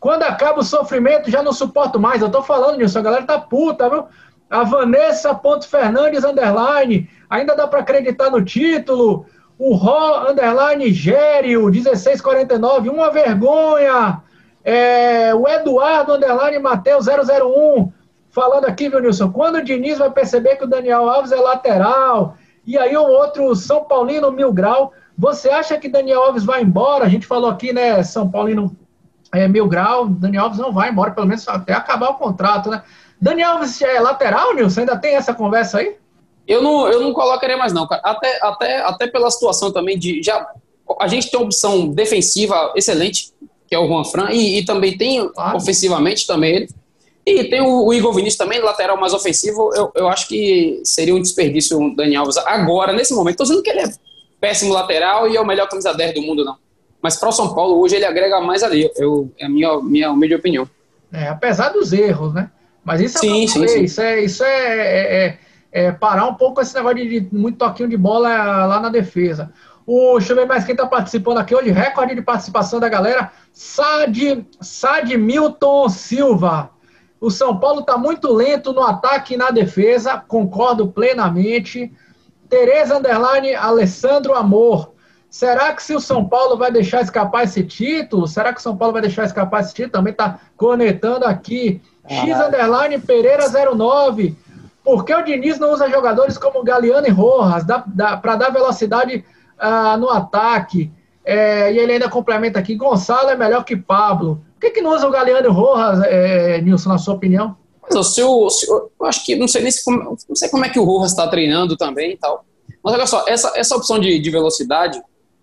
Quando 0.01 0.23
acaba 0.23 0.61
o 0.61 0.65
sofrimento, 0.65 1.31
já 1.31 1.43
não 1.43 1.53
suporto 1.53 1.99
mais. 2.01 2.23
Eu 2.23 2.31
tô 2.31 2.43
falando, 2.43 2.79
Nilson, 2.79 3.01
a 3.01 3.03
galera 3.03 3.25
tá 3.25 3.39
puta, 3.39 3.91
viu? 3.91 4.05
A 4.49 4.65
Vanessa 4.65 5.35
Ponto 5.35 5.69
Fernandes, 5.69 6.25
underline. 6.25 7.11
Ainda 7.29 7.55
dá 7.55 7.67
para 7.67 7.81
acreditar 7.81 8.31
no 8.31 8.43
título. 8.43 9.27
O 9.59 9.75
Ró, 9.75 10.31
underline, 10.31 10.93
Gério, 10.93 11.67
1649. 11.67 12.89
Uma 12.89 13.11
vergonha. 13.11 14.23
É, 14.65 15.35
o 15.35 15.47
Eduardo, 15.49 16.15
underline, 16.15 16.59
Mateus, 16.59 17.07
001. 17.07 17.93
Falando 18.38 18.66
aqui, 18.66 18.88
viu, 18.88 19.01
Nilson? 19.01 19.33
Quando 19.33 19.57
o 19.57 19.64
Diniz 19.64 19.98
vai 19.98 20.12
perceber 20.12 20.55
que 20.55 20.62
o 20.62 20.68
Daniel 20.68 21.09
Alves 21.09 21.33
é 21.33 21.40
lateral? 21.40 22.37
E 22.64 22.79
aí 22.79 22.96
o 22.96 23.03
outro, 23.03 23.53
São 23.57 23.83
Paulino, 23.83 24.31
mil 24.31 24.53
grau. 24.53 24.92
Você 25.18 25.51
acha 25.51 25.77
que 25.77 25.88
Daniel 25.88 26.22
Alves 26.22 26.44
vai 26.44 26.62
embora? 26.62 27.05
A 27.05 27.09
gente 27.09 27.27
falou 27.27 27.51
aqui, 27.51 27.72
né, 27.72 28.01
São 28.05 28.31
Paulino 28.31 28.77
é, 29.35 29.48
mil 29.48 29.66
grau. 29.66 30.07
Daniel 30.07 30.44
Alves 30.44 30.61
não 30.61 30.72
vai 30.72 30.88
embora, 30.88 31.11
pelo 31.11 31.27
menos 31.27 31.48
até 31.48 31.72
acabar 31.72 32.11
o 32.11 32.14
contrato, 32.14 32.70
né? 32.70 32.81
Daniel 33.20 33.55
Alves 33.55 33.83
é 33.83 33.98
lateral, 33.98 34.55
Nilson? 34.55 34.83
Ainda 34.83 34.96
tem 34.96 35.16
essa 35.16 35.35
conversa 35.35 35.79
aí? 35.79 35.96
Eu 36.46 36.62
não, 36.62 36.87
eu 36.87 37.01
não 37.01 37.12
colocaria 37.12 37.57
mais, 37.57 37.72
não, 37.72 37.88
cara. 37.88 38.03
Até, 38.05 38.38
até, 38.40 38.83
até 38.83 39.07
pela 39.09 39.33
situação 39.33 39.72
também 39.72 39.98
de. 39.98 40.22
Já, 40.22 40.46
a 41.01 41.09
gente 41.09 41.29
tem 41.29 41.40
uma 41.40 41.46
opção 41.46 41.88
defensiva 41.88 42.72
excelente, 42.77 43.33
que 43.66 43.74
é 43.74 43.79
o 43.81 43.88
Juan 43.88 44.05
Fran, 44.05 44.31
e, 44.31 44.61
e 44.61 44.64
também 44.64 44.96
tem 44.96 45.29
claro. 45.29 45.57
ofensivamente 45.57 46.24
também 46.24 46.55
ele. 46.55 46.68
E 47.29 47.51
tem 47.51 47.61
o, 47.61 47.93
Igor 47.93 48.12
Vinícius 48.12 48.38
também, 48.38 48.61
lateral 48.61 48.97
mais 48.97 49.12
ofensivo. 49.12 49.71
Eu, 49.75 49.93
eu 49.95 50.09
acho 50.09 50.29
que 50.29 50.81
seria 50.85 51.14
um 51.14 51.21
desperdício 51.21 51.79
o 51.79 51.95
Daniel 51.95 52.23
Alves 52.23 52.37
agora, 52.38 52.93
nesse 52.93 53.14
momento. 53.14 53.35
Estou 53.35 53.47
dizendo 53.47 53.62
que 53.62 53.71
ele 53.71 53.81
é 53.81 53.93
péssimo 54.41 54.73
lateral 54.73 55.29
e 55.29 55.37
é 55.37 55.41
o 55.41 55.47
melhor 55.47 55.69
camisa 55.69 55.93
10 55.93 56.14
do 56.14 56.23
mundo, 56.23 56.45
não. 56.45 56.57
Mas 57.03 57.17
para 57.17 57.29
o 57.29 57.33
São 57.33 57.55
Paulo, 57.55 57.81
hoje 57.81 57.97
ele 57.97 58.05
agrega 58.05 58.41
mais 58.41 58.62
ali. 58.62 58.91
Eu, 58.97 59.31
é 59.38 59.47
a 59.47 59.49
minha, 59.49 59.81
minha 59.81 60.11
humilde 60.11 60.35
opinião. 60.35 60.69
É, 61.12 61.29
apesar 61.29 61.71
dos 61.71 61.93
erros, 61.93 62.35
né? 62.35 62.51
Mas 62.85 63.01
isso 63.01 63.19
é 63.19 63.21
sim, 63.21 63.47
sim, 63.47 63.69
sim. 63.69 63.83
Isso 63.85 64.01
é, 64.01 64.21
isso 64.21 64.45
é, 64.45 64.79
é, 64.79 65.27
é, 65.27 65.38
é, 65.73 65.93
parar 65.93 66.27
um 66.27 66.35
pouco 66.35 66.61
esse 66.61 66.75
negócio 66.75 66.97
de, 66.97 67.21
de, 67.21 67.35
muito 67.35 67.59
toquinho 67.59 67.89
de 67.89 67.97
bola 67.97 68.66
lá 68.66 68.81
na 68.81 68.89
defesa. 68.89 69.53
O, 69.87 70.18
deixa 70.18 70.33
eu 70.33 70.37
ver 70.37 70.47
mais 70.47 70.64
quem 70.64 70.72
está 70.72 70.87
participando 70.87 71.39
aqui 71.39 71.55
hoje. 71.55 71.70
Recorde 71.70 72.14
de 72.14 72.22
participação 72.22 72.81
da 72.81 72.89
galera. 72.89 73.31
Sad, 73.53 74.47
Sad 74.61 75.16
Milton 75.16 75.89
Silva. 75.89 76.70
O 77.21 77.31
São 77.31 77.59
Paulo 77.59 77.81
está 77.81 77.99
muito 77.99 78.33
lento 78.33 78.73
no 78.73 78.83
ataque 78.83 79.35
e 79.35 79.37
na 79.37 79.51
defesa. 79.51 80.23
Concordo 80.27 80.89
plenamente. 80.89 81.93
Tereza 82.49 82.97
Underline, 82.97 83.55
Alessandro 83.55 84.35
Amor. 84.35 84.93
Será 85.29 85.75
que 85.75 85.83
se 85.83 85.95
o 85.95 86.01
São 86.01 86.27
Paulo 86.27 86.57
vai 86.57 86.73
deixar 86.73 87.03
escapar 87.03 87.45
esse 87.45 87.62
título? 87.62 88.27
Será 88.27 88.53
que 88.53 88.61
o 88.61 88.62
São 88.62 88.77
Paulo 88.77 88.93
vai 88.93 89.03
deixar 89.03 89.25
escapar 89.25 89.61
esse 89.61 89.75
título? 89.75 89.93
Também 89.93 90.12
está 90.12 90.41
conectando 90.57 91.27
aqui. 91.27 91.83
X 92.07 92.41
Underline 92.41 92.99
Pereira 92.99 93.45
09. 93.49 94.37
Por 94.83 95.05
que 95.05 95.14
o 95.14 95.23
Diniz 95.23 95.59
não 95.59 95.73
usa 95.73 95.91
jogadores 95.91 96.39
como 96.39 96.64
Galeano 96.64 97.07
e 97.07 97.11
Rojas 97.11 97.64
para 98.23 98.37
dar 98.37 98.51
velocidade 98.51 99.23
uh, 99.61 99.99
no 99.99 100.09
ataque? 100.09 100.91
É, 101.23 101.71
e 101.71 101.79
ele 101.79 101.93
ainda 101.93 102.09
complementa 102.09 102.59
aqui: 102.59 102.75
Gonçalo 102.75 103.29
é 103.29 103.37
melhor 103.37 103.64
que 103.64 103.77
Pablo. 103.77 104.43
Por 104.59 104.63
que, 104.63 104.71
que 104.73 104.81
não 104.81 104.93
usa 104.93 105.07
o 105.07 105.11
Galeano 105.11 105.47
e 105.47 105.49
o 105.49 105.53
Rojas, 105.53 106.03
é, 106.07 106.61
Nilson, 106.61 106.89
na 106.89 106.99
sua 106.99 107.15
opinião? 107.15 107.57
Mas, 107.81 107.95
o, 107.95 108.03
se, 108.51 108.67
eu 108.69 108.91
acho 109.05 109.25
que 109.25 109.37
não 109.37 109.47
sei 109.47 109.63
nem 109.63 109.71
se, 109.71 109.89
não 109.89 110.17
sei 110.35 110.49
como 110.49 110.65
é 110.65 110.69
que 110.69 110.81
o 110.81 110.85
Rojas 110.85 111.13
está 111.13 111.29
treinando 111.29 111.77
também 111.77 112.13
e 112.13 112.17
tal. 112.17 112.45
Mas 112.83 112.93
olha 112.93 113.07
só, 113.07 113.25
essa, 113.29 113.53
essa 113.55 113.77
opção 113.77 114.01
de, 114.01 114.19
de 114.19 114.31
velocidade 114.31 115.01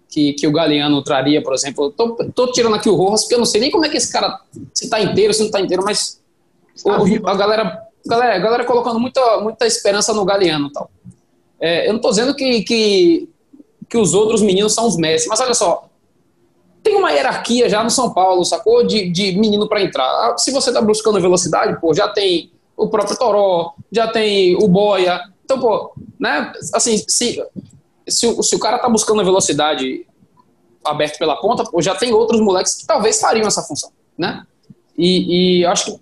que, 0.09 0.33
que 0.33 0.45
o 0.45 0.51
Galeano 0.51 1.01
traria, 1.01 1.41
por 1.41 1.53
exemplo, 1.53 1.85
eu 1.85 1.91
tô, 1.91 2.15
tô 2.35 2.51
tirando 2.51 2.75
aqui 2.75 2.89
o 2.89 2.95
Rojas, 2.95 3.21
porque 3.21 3.35
eu 3.35 3.39
não 3.39 3.45
sei 3.45 3.61
nem 3.61 3.71
como 3.71 3.85
é 3.85 3.89
que 3.89 3.95
esse 3.95 4.11
cara, 4.11 4.37
se 4.73 4.89
tá 4.89 4.99
inteiro, 4.99 5.33
se 5.33 5.43
não 5.43 5.49
tá 5.49 5.61
inteiro, 5.61 5.81
mas 5.81 6.21
tá 6.83 7.01
o, 7.01 7.27
a 7.29 7.35
galera, 7.35 7.83
galera, 8.05 8.35
a 8.35 8.39
galera 8.39 8.65
colocando 8.65 8.99
muita, 8.99 9.39
muita 9.39 9.65
esperança 9.65 10.13
no 10.13 10.25
Galeano 10.25 10.67
e 10.67 10.73
tal. 10.73 10.91
É, 11.57 11.87
eu 11.87 11.93
não 11.93 12.01
tô 12.01 12.09
dizendo 12.09 12.35
que, 12.35 12.63
que, 12.63 13.29
que 13.89 13.97
os 13.97 14.13
outros 14.13 14.41
meninos 14.41 14.73
são 14.73 14.85
os 14.85 14.97
Messi, 14.97 15.29
mas 15.29 15.39
olha 15.39 15.53
só, 15.53 15.89
tem 16.85 16.95
uma 16.95 17.11
hierarquia 17.11 17.67
já 17.67 17.83
no 17.83 17.89
São 17.89 18.13
Paulo, 18.13 18.45
sacou? 18.45 18.85
De, 18.85 19.09
de 19.09 19.35
menino 19.39 19.67
para 19.67 19.81
entrar. 19.81 20.05
Ah, 20.05 20.37
se 20.37 20.51
você 20.51 20.71
tá 20.71 20.79
buscando 20.79 21.19
velocidade, 21.19 21.81
pô, 21.81 21.95
já 21.95 22.07
tem 22.07 22.51
o 22.77 22.87
próprio 22.87 23.17
Toró, 23.17 23.73
já 23.91 24.07
tem 24.07 24.55
o 24.55 24.67
Boia. 24.67 25.19
Então, 25.43 25.59
pô, 25.59 25.95
né? 26.19 26.53
Assim, 26.75 27.03
se, 27.07 27.43
se, 28.07 28.27
o, 28.27 28.43
se 28.43 28.55
o 28.55 28.59
cara 28.59 28.77
tá 28.77 28.87
buscando 28.87 29.25
velocidade 29.25 30.05
aberto 30.85 31.17
pela 31.17 31.35
ponta, 31.37 31.63
pô, 31.63 31.81
já 31.81 31.95
tem 31.95 32.13
outros 32.13 32.39
moleques 32.39 32.75
que 32.75 32.85
talvez 32.85 33.19
fariam 33.19 33.47
essa 33.47 33.63
função, 33.63 33.91
né? 34.15 34.45
E, 34.95 35.61
e 35.61 35.65
acho 35.65 35.85
que 35.85 35.99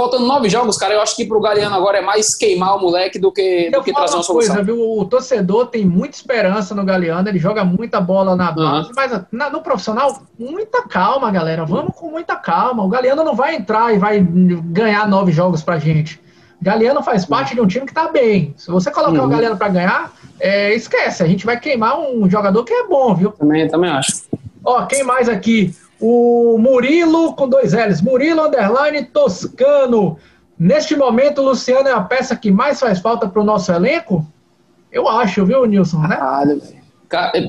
faltando 0.00 0.26
nove 0.26 0.48
jogos, 0.48 0.78
cara, 0.78 0.94
eu 0.94 1.02
acho 1.02 1.14
que 1.14 1.26
pro 1.26 1.40
Galeano 1.40 1.74
agora 1.74 1.98
é 1.98 2.00
mais 2.00 2.34
queimar 2.34 2.74
o 2.76 2.80
moleque 2.80 3.18
do 3.18 3.30
que, 3.30 3.68
do 3.70 3.82
que 3.82 3.92
trazer 3.92 4.14
uma 4.14 4.22
solução. 4.22 4.54
Coisa, 4.54 4.62
viu? 4.62 4.98
O 4.98 5.04
torcedor 5.04 5.66
tem 5.66 5.84
muita 5.84 6.16
esperança 6.16 6.74
no 6.74 6.82
Galeano, 6.84 7.28
ele 7.28 7.38
joga 7.38 7.64
muita 7.64 8.00
bola 8.00 8.34
na 8.34 8.50
base, 8.50 8.88
uhum. 8.88 8.94
mas 8.96 9.20
na, 9.30 9.50
no 9.50 9.60
profissional, 9.60 10.22
muita 10.38 10.82
calma, 10.88 11.30
galera. 11.30 11.66
Vamos 11.66 11.94
com 11.94 12.10
muita 12.10 12.34
calma. 12.34 12.82
O 12.82 12.88
Galeano 12.88 13.22
não 13.22 13.34
vai 13.34 13.56
entrar 13.56 13.94
e 13.94 13.98
vai 13.98 14.20
ganhar 14.20 15.06
nove 15.06 15.32
jogos 15.32 15.62
pra 15.62 15.78
gente. 15.78 16.18
Galeano 16.62 17.02
faz 17.02 17.26
parte 17.26 17.50
uhum. 17.50 17.56
de 17.56 17.60
um 17.60 17.66
time 17.66 17.86
que 17.86 17.92
tá 17.92 18.08
bem. 18.08 18.54
Se 18.56 18.70
você 18.70 18.90
colocar 18.90 19.20
uhum. 19.20 19.26
o 19.26 19.30
Galeano 19.30 19.58
pra 19.58 19.68
ganhar, 19.68 20.12
é, 20.38 20.72
esquece, 20.74 21.22
a 21.22 21.26
gente 21.26 21.44
vai 21.44 21.60
queimar 21.60 22.00
um 22.00 22.28
jogador 22.28 22.64
que 22.64 22.72
é 22.72 22.86
bom, 22.86 23.14
viu? 23.14 23.32
Também, 23.32 23.68
também 23.68 23.90
acho. 23.90 24.22
Ó, 24.64 24.86
quem 24.86 25.02
mais 25.02 25.28
aqui? 25.28 25.74
O 26.00 26.56
Murilo 26.58 27.34
com 27.34 27.48
dois 27.48 27.72
L's. 27.72 28.00
Murilo 28.00 28.46
Underline 28.46 29.04
Toscano. 29.06 30.18
Neste 30.58 30.96
momento, 30.96 31.40
o 31.40 31.44
Luciano 31.44 31.88
é 31.88 31.92
a 31.92 32.00
peça 32.00 32.36
que 32.36 32.50
mais 32.50 32.80
faz 32.80 33.00
falta 33.00 33.28
para 33.28 33.40
o 33.40 33.44
nosso 33.44 33.72
elenco? 33.72 34.26
Eu 34.92 35.08
acho, 35.08 35.44
viu, 35.44 35.64
Nilson? 35.64 35.98
Né? 36.00 36.16
Caralho, 36.16 36.60
velho. 36.60 36.80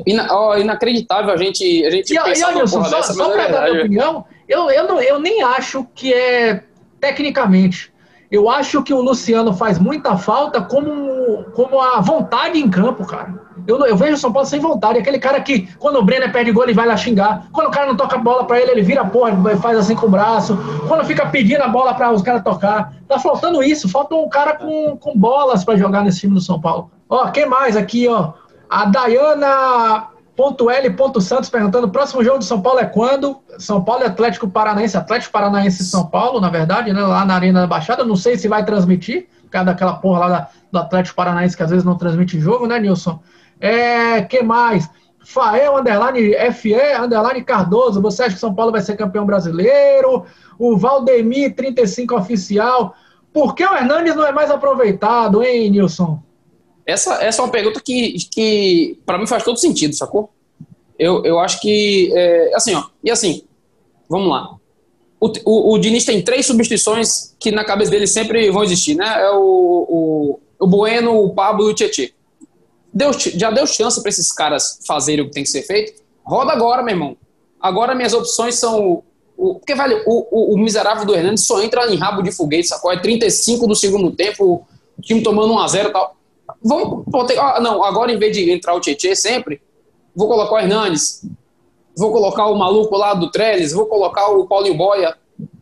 Ina, 0.08 0.28
oh, 0.34 0.56
inacreditável 0.58 1.32
a 1.34 1.38
gente, 1.38 1.86
a 1.86 1.92
gente 1.92 2.12
e, 2.12 2.18
e, 2.18 2.54
Nilson, 2.54 2.84
só, 2.84 3.02
só 3.04 3.30
para 3.30 3.48
dar 3.48 3.70
minha 3.70 3.82
opinião, 3.82 4.26
eu, 4.48 4.72
eu, 4.72 4.88
não, 4.88 5.00
eu 5.00 5.20
nem 5.20 5.44
acho 5.44 5.86
que 5.94 6.14
é 6.14 6.64
tecnicamente. 7.00 7.92
Eu 8.32 8.50
acho 8.50 8.82
que 8.82 8.94
o 8.94 9.02
Luciano 9.02 9.52
faz 9.54 9.78
muita 9.78 10.16
falta 10.16 10.62
como, 10.62 11.44
como 11.54 11.82
a 11.82 12.00
vontade 12.00 12.58
em 12.58 12.70
campo, 12.70 13.06
cara. 13.06 13.38
Eu, 13.68 13.78
eu 13.86 13.98
vejo 13.98 14.14
o 14.14 14.18
São 14.18 14.32
Paulo 14.32 14.48
sem 14.48 14.58
vontade. 14.58 14.98
Aquele 14.98 15.20
cara 15.20 15.42
que, 15.42 15.68
quando 15.78 15.98
o 15.98 16.02
Brenner 16.02 16.32
perde 16.32 16.50
gol, 16.54 16.64
ele 16.64 16.74
vai 16.74 16.88
lá 16.88 16.96
xingar. 16.96 17.48
Quando 17.52 17.68
o 17.68 17.72
cara 17.72 17.88
não 17.88 17.98
toca 17.98 18.16
a 18.16 18.20
bola 18.20 18.46
para 18.46 18.60
ele, 18.60 18.72
ele 18.72 18.82
vira 18.84 19.04
porra, 19.04 19.34
faz 19.58 19.78
assim 19.78 19.96
com 19.96 20.08
o 20.08 20.10
braço. 20.10 20.58
Quando 20.88 21.04
fica 21.04 21.26
pedindo 21.26 21.62
a 21.62 21.68
bola 21.68 21.94
para 21.94 22.10
os 22.14 22.22
caras 22.22 22.42
tocar. 22.42 22.94
Tá 23.06 23.20
faltando 23.20 23.62
isso. 23.62 23.90
Falta 23.90 24.16
um 24.16 24.30
cara 24.30 24.56
com, 24.56 24.96
com 24.96 25.14
bolas 25.14 25.66
para 25.66 25.76
jogar 25.76 26.02
nesse 26.02 26.22
time 26.22 26.34
do 26.34 26.42
São 26.42 26.60
Paulo. 26.60 26.90
Ó, 27.10 27.28
quem 27.28 27.46
mais 27.46 27.76
aqui, 27.76 28.08
ó? 28.08 28.32
A 28.70 28.86
Dayana 28.86 30.08
L. 30.50 30.96
Santos 31.22 31.50
perguntando: 31.50 31.90
próximo 31.90 32.24
jogo 32.24 32.40
de 32.40 32.46
São 32.46 32.62
Paulo 32.62 32.80
é 32.80 32.86
quando? 32.86 33.38
São 33.58 33.84
Paulo 33.84 34.04
e 34.04 34.08
Atlético 34.08 34.48
Paranaense, 34.48 34.98
Atlético 34.98 35.32
Paranaense 35.32 35.82
e 35.82 35.86
São 35.86 36.08
Paulo, 36.08 36.40
na 36.40 36.50
verdade, 36.50 36.92
né? 36.94 37.02
Lá 37.02 37.26
na 37.26 37.36
Arena 37.36 37.62
da 37.62 37.68
Baixada. 37.68 38.04
Não 38.04 38.16
sei 38.16 38.38
se 38.38 38.48
vai 38.48 38.66
transmitir, 38.66 39.28
por 39.44 39.50
causa 39.50 39.66
daquela 39.66 39.94
porra 39.96 40.20
lá 40.20 40.30
da, 40.30 40.50
do 40.72 40.80
Atlético 40.80 41.16
Paranaense 41.16 41.56
que 41.56 41.64
às 41.64 41.70
vezes 41.70 41.86
não 41.86 41.98
transmite 41.98 42.40
jogo, 42.40 42.68
né, 42.68 42.80
Nilson? 42.80 43.20
É, 43.60 44.22
que 44.22 44.42
mais? 44.42 44.90
Fael, 45.24 45.78
underline, 45.78 46.34
FE, 46.52 46.74
underline 47.00 47.44
Cardoso, 47.44 48.02
você 48.02 48.24
acha 48.24 48.34
que 48.34 48.40
São 48.40 48.56
Paulo 48.56 48.72
vai 48.72 48.82
ser 48.82 48.98
campeão 48.98 49.26
brasileiro? 49.26 50.26
O 50.58 50.76
Valdemir, 50.78 51.56
35 51.56 52.16
oficial. 52.16 52.96
Por 53.32 53.54
que 53.54 53.66
o 53.66 53.74
Hernandes 53.74 54.16
não 54.16 54.26
é 54.26 54.32
mais 54.32 54.50
aproveitado, 54.50 55.44
hein, 55.44 55.70
Nilson? 55.70 56.22
Essa, 56.92 57.24
essa 57.24 57.42
é 57.42 57.46
uma 57.46 57.52
pergunta 57.52 57.82
que, 57.82 58.14
que 58.32 59.00
para 59.06 59.18
mim 59.18 59.28
faz 59.28 59.44
todo 59.44 59.58
sentido, 59.58 59.96
sacou? 59.96 60.30
Eu, 60.98 61.24
eu 61.26 61.40
acho 61.40 61.60
que, 61.60 62.12
é, 62.14 62.52
assim, 62.54 62.76
ó, 62.76 62.84
e 63.04 63.10
assim, 63.10 63.44
vamos 64.08 64.30
lá. 64.30 64.56
O, 65.20 65.32
o, 65.46 65.74
o 65.74 65.78
Diniz 65.80 66.06
tem 66.06 66.22
três 66.22 66.46
substituições 66.46 67.36
que 67.40 67.52
na 67.52 67.64
cabeça 67.64 67.92
dele 67.92 68.08
sempre 68.08 68.50
vão 68.52 68.64
existir, 68.64 68.96
né? 68.96 69.22
É 69.22 69.32
o, 69.32 69.40
o, 69.40 70.40
o 70.60 70.68
Bueno, 70.68 71.16
o 71.24 71.34
Pablo 71.34 71.70
e 71.70 71.72
o 71.72 71.76
Tietchan. 71.76 72.10
Deu, 72.94 73.12
já 73.14 73.50
deu 73.52 73.66
chance 73.66 74.02
para 74.02 74.10
esses 74.10 74.32
caras 74.32 74.80
fazerem 74.86 75.24
o 75.24 75.28
que 75.28 75.34
tem 75.34 75.44
que 75.44 75.50
ser 75.50 75.62
feito? 75.62 76.02
Roda 76.26 76.52
agora, 76.52 76.84
meu 76.84 76.94
irmão. 76.94 77.18
Agora 77.60 77.96
minhas 77.96 78.14
opções 78.14 78.56
são. 78.56 79.04
O, 79.38 79.56
porque, 79.56 79.74
velho, 79.76 80.04
o, 80.06 80.28
o, 80.32 80.56
o, 80.56 80.58
miserável 80.58 81.06
do 81.06 81.16
Hernandes 81.16 81.46
só 81.46 81.62
entra 81.62 81.92
em 81.92 81.98
rabo 81.98 82.22
de 82.22 82.32
foguete, 82.32 82.68
sacou? 82.68 82.92
É 82.92 83.00
35 83.00 83.66
do 83.66 83.76
segundo 83.76 84.12
tempo, 84.12 84.66
o 84.98 85.02
time 85.02 85.24
tomando 85.24 85.54
1x0 85.54 85.90
e 85.90 85.92
tal. 85.92 86.16
Vamos. 86.64 87.06
Ah, 87.40 87.60
não, 87.60 87.84
agora 87.84 88.12
em 88.12 88.18
vez 88.18 88.36
de 88.36 88.52
entrar 88.52 88.74
o 88.74 88.80
Tietchan 88.80 89.16
sempre, 89.16 89.62
vou 90.16 90.28
colocar 90.28 90.56
o 90.56 90.60
Hernandes, 90.60 91.26
vou 91.98 92.12
colocar 92.12 92.48
o 92.48 92.56
maluco 92.56 92.96
lá 92.96 93.14
do 93.14 93.32
Trellis, 93.32 93.74
vou 93.74 93.86
colocar 93.86 94.28
o 94.28 94.48
Paulinho 94.48 94.78
Boia. 94.78 95.18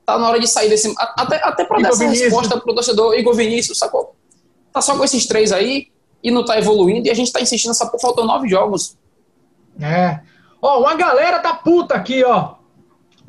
Tá 0.06 0.18
na 0.18 0.28
hora 0.28 0.40
de 0.40 0.48
sair 0.48 0.70
desse. 0.70 0.94
Até, 0.98 1.36
até 1.44 1.64
para 1.64 1.82
dar 1.82 1.90
essa 1.90 2.00
Vinícius. 2.00 2.26
resposta 2.26 2.60
pro 2.60 2.74
torcedor, 2.74 3.14
Igor 3.14 3.36
Vinícius, 3.36 3.78
sacou? 3.78 4.16
Tá 4.74 4.82
só 4.82 4.98
com 4.98 5.04
esses 5.04 5.26
três 5.26 5.52
aí 5.52 5.88
e 6.24 6.32
não 6.32 6.44
tá 6.44 6.58
evoluindo 6.58 7.08
e 7.08 7.12
a 7.12 7.14
gente 7.14 7.32
tá 7.32 7.40
insistindo 7.40 7.70
nessa 7.70 7.86
porra, 7.86 8.02
faltam 8.02 8.26
nove 8.26 8.48
jogos. 8.50 8.98
É. 9.80 10.20
Ó, 10.62 10.82
uma 10.82 10.96
galera 10.96 11.40
tá 11.40 11.54
puta 11.54 11.96
aqui, 11.96 12.24
ó. 12.24 12.56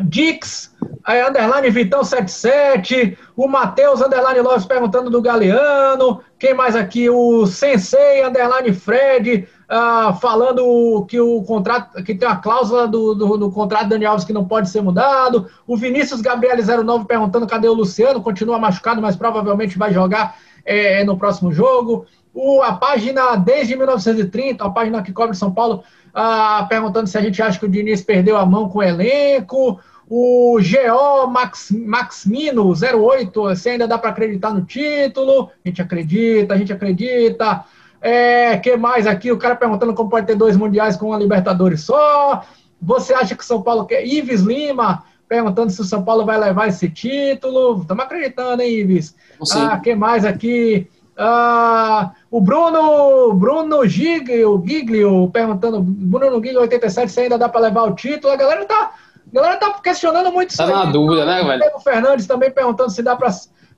Dix, 0.02 0.74
é, 1.06 1.26
underline 1.26 1.70
Vitão 1.70 2.04
77, 2.04 3.16
o 3.36 3.48
Matheus, 3.48 4.00
underline 4.00 4.40
Lopes 4.40 4.66
perguntando 4.66 5.10
do 5.10 5.22
Galeano, 5.22 6.20
quem 6.38 6.54
mais 6.54 6.76
aqui? 6.76 7.08
O 7.08 7.46
Sensei, 7.46 8.24
underline 8.24 8.72
Fred, 8.72 9.48
uh, 9.70 10.14
falando 10.20 11.04
que 11.08 11.20
o 11.20 11.42
contrato, 11.42 12.02
que 12.04 12.14
tem 12.14 12.28
a 12.28 12.36
cláusula 12.36 12.86
do, 12.86 13.14
do, 13.14 13.36
do, 13.38 13.50
contrato 13.50 13.84
do 13.84 13.90
Daniel 13.90 14.12
Alves 14.12 14.26
que 14.26 14.32
não 14.32 14.44
pode 14.44 14.68
ser 14.68 14.82
mudado, 14.82 15.48
o 15.66 15.76
Vinícius 15.76 16.20
Gabriel 16.20 16.56
09 16.56 17.06
perguntando 17.06 17.46
cadê 17.46 17.68
o 17.68 17.74
Luciano, 17.74 18.22
continua 18.22 18.58
machucado, 18.58 19.00
mas 19.00 19.16
provavelmente 19.16 19.78
vai 19.78 19.92
jogar 19.92 20.36
é, 20.64 21.02
no 21.04 21.16
próximo 21.16 21.52
jogo, 21.52 22.06
o, 22.34 22.62
a 22.62 22.74
página 22.74 23.36
desde 23.36 23.76
1930, 23.76 24.64
a 24.64 24.70
página 24.70 25.02
que 25.02 25.12
cobre 25.12 25.36
São 25.36 25.52
Paulo, 25.52 25.82
uh, 26.14 26.68
perguntando 26.68 27.06
se 27.06 27.18
a 27.18 27.20
gente 27.20 27.42
acha 27.42 27.58
que 27.58 27.66
o 27.66 27.70
Diniz 27.70 28.02
perdeu 28.02 28.36
a 28.36 28.46
mão 28.46 28.68
com 28.68 28.78
o 28.78 28.82
elenco, 28.82 29.80
o 30.12 30.58
GO 30.58 31.28
Max, 31.28 31.70
Maxmino 31.70 32.72
08, 32.72 33.54
se 33.54 33.70
ainda 33.70 33.86
dá 33.86 33.96
para 33.96 34.10
acreditar 34.10 34.52
no 34.52 34.62
título. 34.62 35.50
A 35.64 35.68
gente 35.68 35.80
acredita, 35.80 36.52
a 36.52 36.56
gente 36.56 36.72
acredita. 36.72 37.64
É, 38.02 38.56
que 38.56 38.76
mais 38.76 39.06
aqui? 39.06 39.30
O 39.30 39.38
cara 39.38 39.54
perguntando 39.54 39.94
como 39.94 40.10
pode 40.10 40.26
ter 40.26 40.34
dois 40.34 40.56
mundiais 40.56 40.96
com 40.96 41.06
uma 41.06 41.18
Libertadores 41.18 41.82
só. 41.82 42.42
Você 42.82 43.14
acha 43.14 43.36
que 43.36 43.44
o 43.44 43.46
São 43.46 43.62
Paulo 43.62 43.86
quer? 43.86 44.04
Ives 44.04 44.40
Lima 44.40 45.04
perguntando 45.28 45.70
se 45.70 45.80
o 45.80 45.84
São 45.84 46.02
Paulo 46.02 46.26
vai 46.26 46.40
levar 46.40 46.66
esse 46.66 46.90
título. 46.90 47.82
Estamos 47.82 48.04
acreditando, 48.04 48.62
hein, 48.62 48.80
Ives? 48.80 49.14
Sim. 49.44 49.60
Ah, 49.60 49.78
que 49.78 49.94
mais 49.94 50.24
aqui? 50.24 50.88
Ah, 51.16 52.10
o 52.28 52.40
Bruno, 52.40 53.32
Bruno 53.34 53.86
Giglio, 53.86 54.60
Giglio 54.66 55.30
perguntando, 55.30 55.80
Bruno 55.80 56.42
Giglio 56.42 56.62
87, 56.62 57.12
se 57.12 57.20
ainda 57.20 57.38
dá 57.38 57.48
para 57.48 57.60
levar 57.60 57.84
o 57.84 57.94
título. 57.94 58.32
A 58.32 58.36
galera 58.36 58.64
tá 58.64 58.92
a 59.32 59.34
galera 59.34 59.56
tá 59.56 59.72
questionando 59.82 60.32
muito 60.32 60.56
tá 60.56 60.64
isso. 60.64 60.72
Tá 60.72 60.84
na 60.84 60.90
dúvida, 60.90 61.24
né, 61.24 61.42
velho? 61.42 61.76
O 61.76 61.80
Fernandes 61.80 62.26
também 62.26 62.50
perguntando 62.50 62.90
se 62.90 63.02
dá 63.02 63.16
para 63.16 63.30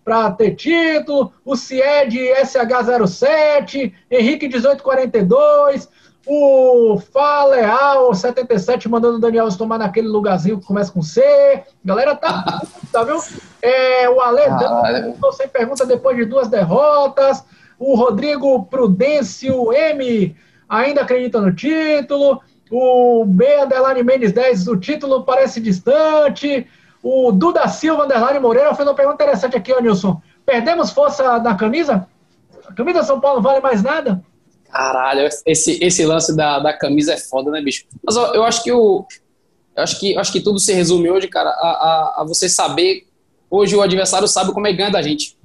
para 0.05 0.32
ter 0.32 0.57
título, 0.57 1.32
o 1.44 1.55
Cied 1.55 2.12
SH07, 2.42 3.92
Henrique 4.11 4.48
1842, 4.48 5.88
o 6.26 6.98
Faleal 7.12 8.14
77 8.14 8.88
mandando 8.88 9.16
o 9.16 9.20
Daniel 9.20 9.48
tomar 9.57 9.78
naquele 9.78 10.09
lugarzinho 10.09 10.59
que 10.59 10.66
começa 10.66 10.92
com 10.92 11.03
C. 11.03 11.62
Galera 11.84 12.14
tá, 12.14 12.62
tá 12.92 13.05
viu? 13.05 13.16
É, 13.61 14.09
o 14.09 14.20
Ale 14.20 14.42
ah, 14.42 15.32
sem 15.32 15.48
pergunta 15.48 15.84
depois 15.84 16.16
de 16.16 16.24
duas 16.24 16.48
derrotas. 16.48 17.44
O 17.78 17.96
Rodrigo 17.96 18.64
Prudêncio 18.66 19.72
M 19.72 20.36
ainda 20.68 21.03
acredita 21.03 21.40
no 21.40 21.53
título. 21.53 22.40
O 22.75 23.27
B 23.27 23.45
Underline 23.62 24.03
Mendes 24.03 24.33
10, 24.33 24.66
o 24.66 24.79
título 24.79 25.25
parece 25.25 25.61
distante. 25.61 26.66
O 27.03 27.31
Duda 27.31 27.68
Silva 27.68 28.05
Underline 28.05 28.39
Moreira 28.39 28.75
fez 28.75 28.89
uma 28.89 28.95
pergunta 28.95 29.23
interessante 29.23 29.55
aqui, 29.55 29.75
ó, 29.75 29.79
Nilson. 29.79 30.18
Perdemos 30.47 30.91
força 30.91 31.39
na 31.39 31.55
camisa? 31.55 32.09
A 32.66 32.73
camisa 32.73 33.03
São 33.03 33.20
Paulo 33.20 33.43
vale 33.43 33.61
mais 33.61 33.83
nada? 33.83 34.25
Caralho, 34.70 35.29
esse, 35.45 35.85
esse 35.85 36.07
lance 36.07 36.35
da, 36.35 36.61
da 36.61 36.73
camisa 36.73 37.12
é 37.12 37.18
foda, 37.18 37.51
né, 37.51 37.61
bicho? 37.61 37.85
Mas 38.03 38.16
eu, 38.16 38.23
eu 38.37 38.45
acho 38.45 38.62
que 38.62 38.73
o. 38.73 39.05
Eu 39.77 39.83
acho 39.83 40.01
que, 40.01 40.14
eu 40.14 40.20
acho 40.20 40.33
que 40.33 40.41
tudo 40.41 40.59
se 40.59 40.73
resume 40.73 41.11
hoje, 41.11 41.29
cara, 41.29 41.51
a, 41.51 41.68
a, 41.68 42.23
a, 42.23 42.25
você 42.25 42.49
saber. 42.49 43.07
Hoje 43.51 43.77
o 43.77 43.83
adversário 43.83 44.27
sabe 44.27 44.51
como 44.51 44.66
é 44.66 44.70
que 44.70 44.79
ganha 44.79 44.91
da 44.91 45.03
gente. 45.03 45.37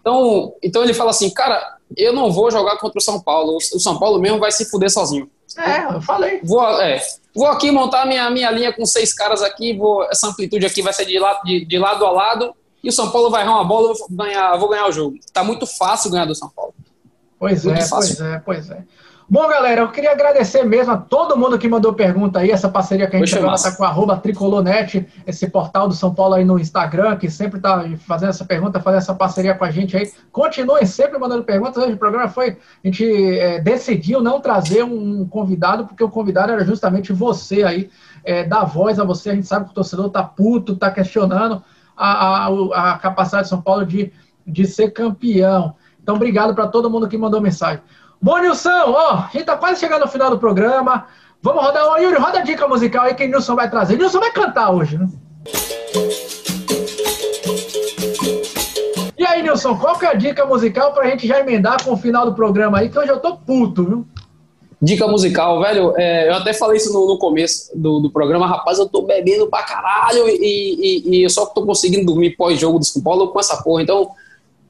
Então, 0.00 0.54
então 0.62 0.84
ele 0.84 0.94
fala 0.94 1.10
assim, 1.10 1.28
cara, 1.28 1.76
eu 1.96 2.12
não 2.12 2.30
vou 2.30 2.52
jogar 2.52 2.78
contra 2.78 2.98
o 2.98 3.02
São 3.02 3.20
Paulo. 3.20 3.56
O 3.56 3.80
São 3.80 3.98
Paulo 3.98 4.20
mesmo 4.20 4.38
vai 4.38 4.52
se 4.52 4.70
fuder 4.70 4.92
sozinho. 4.92 5.28
É, 5.56 5.94
eu 5.94 6.00
falei. 6.00 6.40
Vou, 6.42 6.80
é, 6.80 7.00
vou 7.34 7.46
aqui 7.46 7.70
montar 7.70 8.06
minha, 8.06 8.28
minha 8.30 8.50
linha 8.50 8.72
com 8.72 8.84
seis 8.84 9.12
caras 9.12 9.42
aqui, 9.42 9.76
vou, 9.76 10.04
essa 10.04 10.28
amplitude 10.28 10.66
aqui 10.66 10.82
vai 10.82 10.92
ser 10.92 11.04
de, 11.04 11.18
lado, 11.18 11.42
de, 11.44 11.64
de 11.64 11.78
lado 11.78 12.04
a 12.04 12.10
lado, 12.10 12.54
e 12.82 12.88
o 12.88 12.92
São 12.92 13.10
Paulo 13.10 13.30
vai 13.30 13.42
errar 13.42 13.54
uma 13.54 13.64
bola, 13.64 13.90
eu 13.90 13.94
vou 13.94 14.08
ganhar, 14.10 14.56
vou 14.56 14.68
ganhar 14.68 14.86
o 14.86 14.92
jogo. 14.92 15.18
Tá 15.32 15.42
muito 15.42 15.66
fácil 15.66 16.10
ganhar 16.10 16.24
do 16.24 16.34
São 16.34 16.48
Paulo. 16.48 16.74
Pois 17.38 17.64
muito 17.64 17.78
é, 17.78 17.86
fácil. 17.86 18.16
pois 18.16 18.20
é, 18.20 18.38
pois 18.38 18.70
é. 18.70 18.84
Bom, 19.28 19.48
galera, 19.48 19.80
eu 19.80 19.88
queria 19.90 20.12
agradecer 20.12 20.62
mesmo 20.62 20.92
a 20.92 20.96
todo 20.96 21.36
mundo 21.36 21.58
que 21.58 21.68
mandou 21.68 21.92
pergunta 21.92 22.38
aí, 22.38 22.52
essa 22.52 22.68
parceria 22.68 23.08
que 23.08 23.16
a 23.16 23.18
gente 23.18 23.36
agora 23.36 23.56
está 23.56 23.72
com 23.74 23.82
a 23.82 23.88
arroba 23.88 24.16
Tricolornet, 24.16 25.04
esse 25.26 25.50
portal 25.50 25.88
do 25.88 25.94
São 25.94 26.14
Paulo 26.14 26.34
aí 26.34 26.44
no 26.44 26.56
Instagram, 26.60 27.16
que 27.16 27.28
sempre 27.28 27.58
está 27.58 27.84
fazendo 28.06 28.28
essa 28.28 28.44
pergunta, 28.44 28.78
fazendo 28.78 28.98
essa 28.98 29.14
parceria 29.16 29.52
com 29.52 29.64
a 29.64 29.70
gente 29.72 29.96
aí. 29.96 30.12
Continuem 30.30 30.86
sempre 30.86 31.18
mandando 31.18 31.42
perguntas. 31.42 31.82
Hoje 31.82 31.94
o 31.94 31.98
programa 31.98 32.28
foi, 32.28 32.50
a 32.50 32.86
gente 32.86 33.04
é, 33.36 33.58
decidiu 33.58 34.22
não 34.22 34.40
trazer 34.40 34.84
um 34.84 35.26
convidado, 35.26 35.86
porque 35.86 36.04
o 36.04 36.08
convidado 36.08 36.52
era 36.52 36.64
justamente 36.64 37.12
você 37.12 37.64
aí, 37.64 37.90
é, 38.22 38.44
dar 38.44 38.64
voz 38.64 39.00
a 39.00 39.04
você. 39.04 39.30
A 39.30 39.34
gente 39.34 39.48
sabe 39.48 39.64
que 39.64 39.72
o 39.72 39.74
torcedor 39.74 40.08
tá 40.08 40.22
puto, 40.22 40.76
tá 40.76 40.88
questionando 40.88 41.64
a, 41.96 42.46
a, 42.46 42.92
a 42.92 42.98
capacidade 42.98 43.44
de 43.44 43.48
São 43.48 43.60
Paulo 43.60 43.84
de, 43.84 44.12
de 44.46 44.66
ser 44.66 44.92
campeão. 44.92 45.74
Então, 46.00 46.14
obrigado 46.14 46.54
para 46.54 46.68
todo 46.68 46.88
mundo 46.88 47.08
que 47.08 47.18
mandou 47.18 47.40
mensagem. 47.40 47.82
Bom, 48.20 48.38
Nilson, 48.38 48.70
ó, 48.70 49.24
a 49.24 49.30
gente 49.32 49.44
tá 49.44 49.56
quase 49.56 49.80
chegando 49.80 50.02
no 50.02 50.08
final 50.08 50.30
do 50.30 50.38
programa. 50.38 51.06
Vamos 51.42 51.62
rodar. 51.62 51.86
Ô, 51.86 51.96
Yuri, 51.98 52.16
roda 52.16 52.38
a 52.38 52.42
dica 52.42 52.66
musical 52.66 53.04
aí 53.04 53.14
que 53.14 53.24
o 53.24 53.28
Nilson 53.28 53.54
vai 53.54 53.70
trazer. 53.70 53.96
Nilson 53.96 54.18
vai 54.18 54.30
cantar 54.30 54.70
hoje, 54.70 54.98
né? 54.98 55.08
E 59.18 59.24
aí, 59.24 59.42
Nilson, 59.42 59.76
qual 59.76 59.98
que 59.98 60.06
é 60.06 60.10
a 60.10 60.14
dica 60.14 60.44
musical 60.46 60.92
pra 60.92 61.08
gente 61.08 61.26
já 61.26 61.40
emendar 61.40 61.82
com 61.84 61.92
o 61.92 61.96
final 61.96 62.24
do 62.24 62.34
programa 62.34 62.78
aí, 62.78 62.88
que 62.88 62.98
hoje 62.98 63.10
eu 63.10 63.20
tô 63.20 63.36
puto, 63.36 63.84
viu? 63.84 64.06
Dica 64.80 65.08
musical, 65.08 65.60
velho, 65.62 65.94
é, 65.96 66.28
eu 66.28 66.34
até 66.34 66.52
falei 66.52 66.76
isso 66.76 66.92
no, 66.92 67.06
no 67.06 67.18
começo 67.18 67.70
do, 67.74 67.98
do, 67.98 68.10
programa, 68.10 68.46
rapaz, 68.46 68.78
eu 68.78 68.86
tô 68.86 69.02
bebendo 69.02 69.46
pra 69.46 69.62
caralho 69.62 70.28
e, 70.28 70.36
e, 70.38 71.16
e 71.16 71.22
eu 71.22 71.30
só 71.30 71.46
tô 71.46 71.64
conseguindo 71.64 72.04
dormir 72.04 72.36
pós-jogo 72.36 72.78
do 72.78 72.84
São 72.84 73.02
Paulo 73.02 73.28
com 73.28 73.40
essa 73.40 73.62
porra, 73.62 73.82
então 73.82 74.10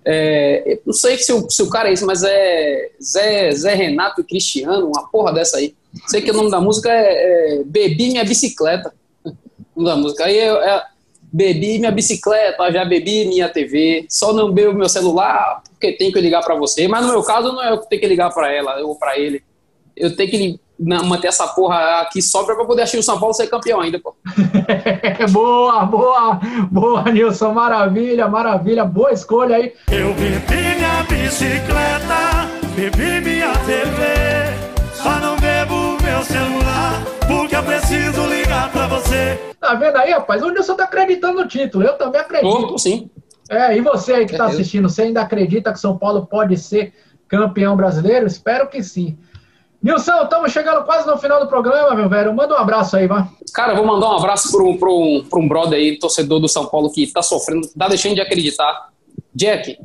é, 0.07 0.78
não 0.86 0.92
sei 0.92 1.18
se 1.18 1.32
o, 1.32 1.50
se 1.50 1.62
o 1.62 1.68
cara 1.68 1.88
é 1.88 1.92
isso, 1.92 2.07
mas 2.07 2.22
é 2.22 2.90
Zé, 3.02 3.50
Zé 3.50 3.74
Renato 3.74 4.20
e 4.20 4.24
Cristiano, 4.24 4.86
uma 4.86 5.09
porra 5.09 5.32
dessa 5.32 5.57
aí. 5.57 5.74
Sei 6.07 6.22
que 6.22 6.30
o 6.30 6.34
nome 6.34 6.50
da 6.50 6.61
música 6.61 6.88
é, 6.90 7.59
é 7.59 7.62
Bebi 7.64 8.09
Minha 8.09 8.24
Bicicleta. 8.24 8.92
O 9.74 9.82
nome 9.82 9.94
da 9.94 10.02
música. 10.02 10.24
Aí 10.24 10.38
é, 10.38 10.82
Bebi 11.36 11.78
minha 11.78 11.90
bicicleta, 11.90 12.72
já 12.72 12.82
bebi 12.82 13.26
minha 13.26 13.46
TV, 13.46 14.07
só 14.09 14.32
não 14.32 14.50
bebo 14.50 14.72
meu 14.72 14.88
celular 14.88 15.62
porque 15.70 15.92
tem 15.92 16.11
que 16.11 16.18
ligar 16.18 16.42
para 16.42 16.54
você. 16.54 16.88
Mas 16.88 17.04
no 17.04 17.12
meu 17.12 17.22
caso, 17.22 17.52
não 17.52 17.62
é 17.62 17.70
eu 17.70 17.78
que 17.78 17.90
tenho 17.90 18.00
que 18.00 18.09
ligar 18.09 18.32
para 18.32 18.50
ela 18.50 18.80
ou 18.80 18.96
para 18.96 19.18
ele. 19.18 19.42
Eu 19.94 20.16
tenho 20.16 20.30
que 20.30 20.61
manter 20.79 21.29
essa 21.29 21.47
porra 21.49 22.03
aqui 22.03 22.20
sobra 22.20 22.55
para 22.55 22.64
poder 22.64 22.83
achar 22.83 22.99
o 22.99 23.03
São 23.03 23.18
Paulo 23.18 23.35
ser 23.35 23.47
campeão 23.47 23.81
ainda, 23.81 23.99
pô. 23.99 24.14
boa, 25.31 25.85
boa, 25.85 26.41
boa, 26.70 27.03
Nilson, 27.05 27.53
maravilha, 27.53 28.29
maravilha, 28.29 28.85
boa 28.85 29.12
escolha 29.12 29.57
aí. 29.57 29.72
Eu 29.91 30.12
bebi 30.14 30.77
minha 30.77 31.03
bicicleta, 31.09 32.49
bebi 32.74 33.20
minha 33.22 33.53
TV, 33.61 34.95
só 34.95 35.18
não 35.20 35.37
bebo 35.37 35.97
meu 36.03 36.22
celular, 36.22 37.03
porque 37.27 37.57
eu 37.57 37.62
preciso 37.62 38.27
ligar 38.27 38.70
para 38.70 38.87
você. 38.89 39.41
Tá 39.61 39.74
vendo 39.74 39.97
aí, 39.97 40.12
rapaz? 40.12 40.43
O 40.43 40.51
Nilson 40.51 40.77
tá 40.77 40.85
acreditando 40.85 41.41
no 41.41 41.49
título, 41.49 41.85
eu 41.85 41.95
também 41.95 42.20
acredito. 42.20 42.68
Tô, 42.68 42.79
sim. 42.79 43.11
É, 43.49 43.77
e 43.77 43.81
você 43.81 44.12
aí 44.12 44.27
que 44.27 44.37
tá 44.37 44.47
assistindo, 44.47 44.89
você 44.89 45.03
ainda 45.03 45.22
acredita 45.22 45.72
que 45.72 45.79
São 45.79 45.97
Paulo 45.97 46.27
pode 46.27 46.57
ser 46.57 46.93
campeão 47.29 47.77
brasileiro? 47.77 48.27
Espero 48.27 48.68
que 48.68 48.83
sim. 48.83 49.16
Nilson, 49.83 50.22
estamos 50.22 50.53
chegando 50.53 50.85
quase 50.85 51.07
no 51.07 51.16
final 51.18 51.41
do 51.41 51.49
programa, 51.49 51.95
meu 51.95 52.09
velho. 52.09 52.35
Manda 52.35 52.55
um 52.55 52.59
abraço 52.59 52.97
aí, 52.97 53.07
vai. 53.07 53.24
Cara, 53.53 53.72
eu 53.72 53.77
vou 53.77 53.87
mandar 53.87 54.11
um 54.11 54.16
abraço 54.16 54.51
para 54.51 54.62
um, 54.62 54.77
um, 54.77 55.29
um 55.35 55.49
brother 55.49 55.79
aí, 55.79 55.99
torcedor 55.99 56.41
do 56.41 56.49
São 56.49 56.66
Paulo, 56.66 56.91
que 56.91 57.03
está 57.03 57.22
sofrendo, 57.22 57.68
tá 57.68 57.89
deixando 57.89 58.14
de 58.14 58.20
acreditar. 58.20 58.91
Jack, 59.35 59.79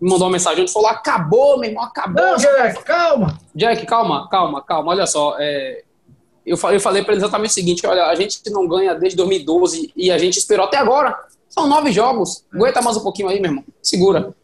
me 0.00 0.10
mandou 0.10 0.26
uma 0.26 0.32
mensagem, 0.32 0.60
ele 0.60 0.72
falou: 0.72 0.88
acabou, 0.88 1.58
meu 1.58 1.70
irmão, 1.70 1.84
acabou. 1.84 2.22
Não, 2.22 2.36
Jack, 2.36 2.84
calma. 2.84 3.38
Jack, 3.54 3.86
calma, 3.86 4.28
calma, 4.28 4.62
calma. 4.62 4.90
Olha 4.92 5.06
só, 5.06 5.36
é, 5.38 5.82
eu 6.44 6.56
falei, 6.56 6.76
eu 6.76 6.80
falei 6.80 7.02
para 7.02 7.12
ele 7.12 7.20
exatamente 7.20 7.50
o 7.50 7.54
seguinte: 7.54 7.86
olha, 7.86 8.06
a 8.06 8.14
gente 8.14 8.40
não 8.50 8.66
ganha 8.66 8.94
desde 8.94 9.16
2012 9.16 9.92
e 9.96 10.10
a 10.10 10.18
gente 10.18 10.38
esperou 10.38 10.66
até 10.66 10.76
agora. 10.76 11.16
São 11.48 11.66
nove 11.66 11.90
jogos. 11.90 12.44
Aguenta 12.54 12.80
mais 12.80 12.96
um 12.96 13.02
pouquinho 13.02 13.28
aí, 13.28 13.40
meu 13.40 13.50
irmão. 13.50 13.64
Segura. 13.82 14.34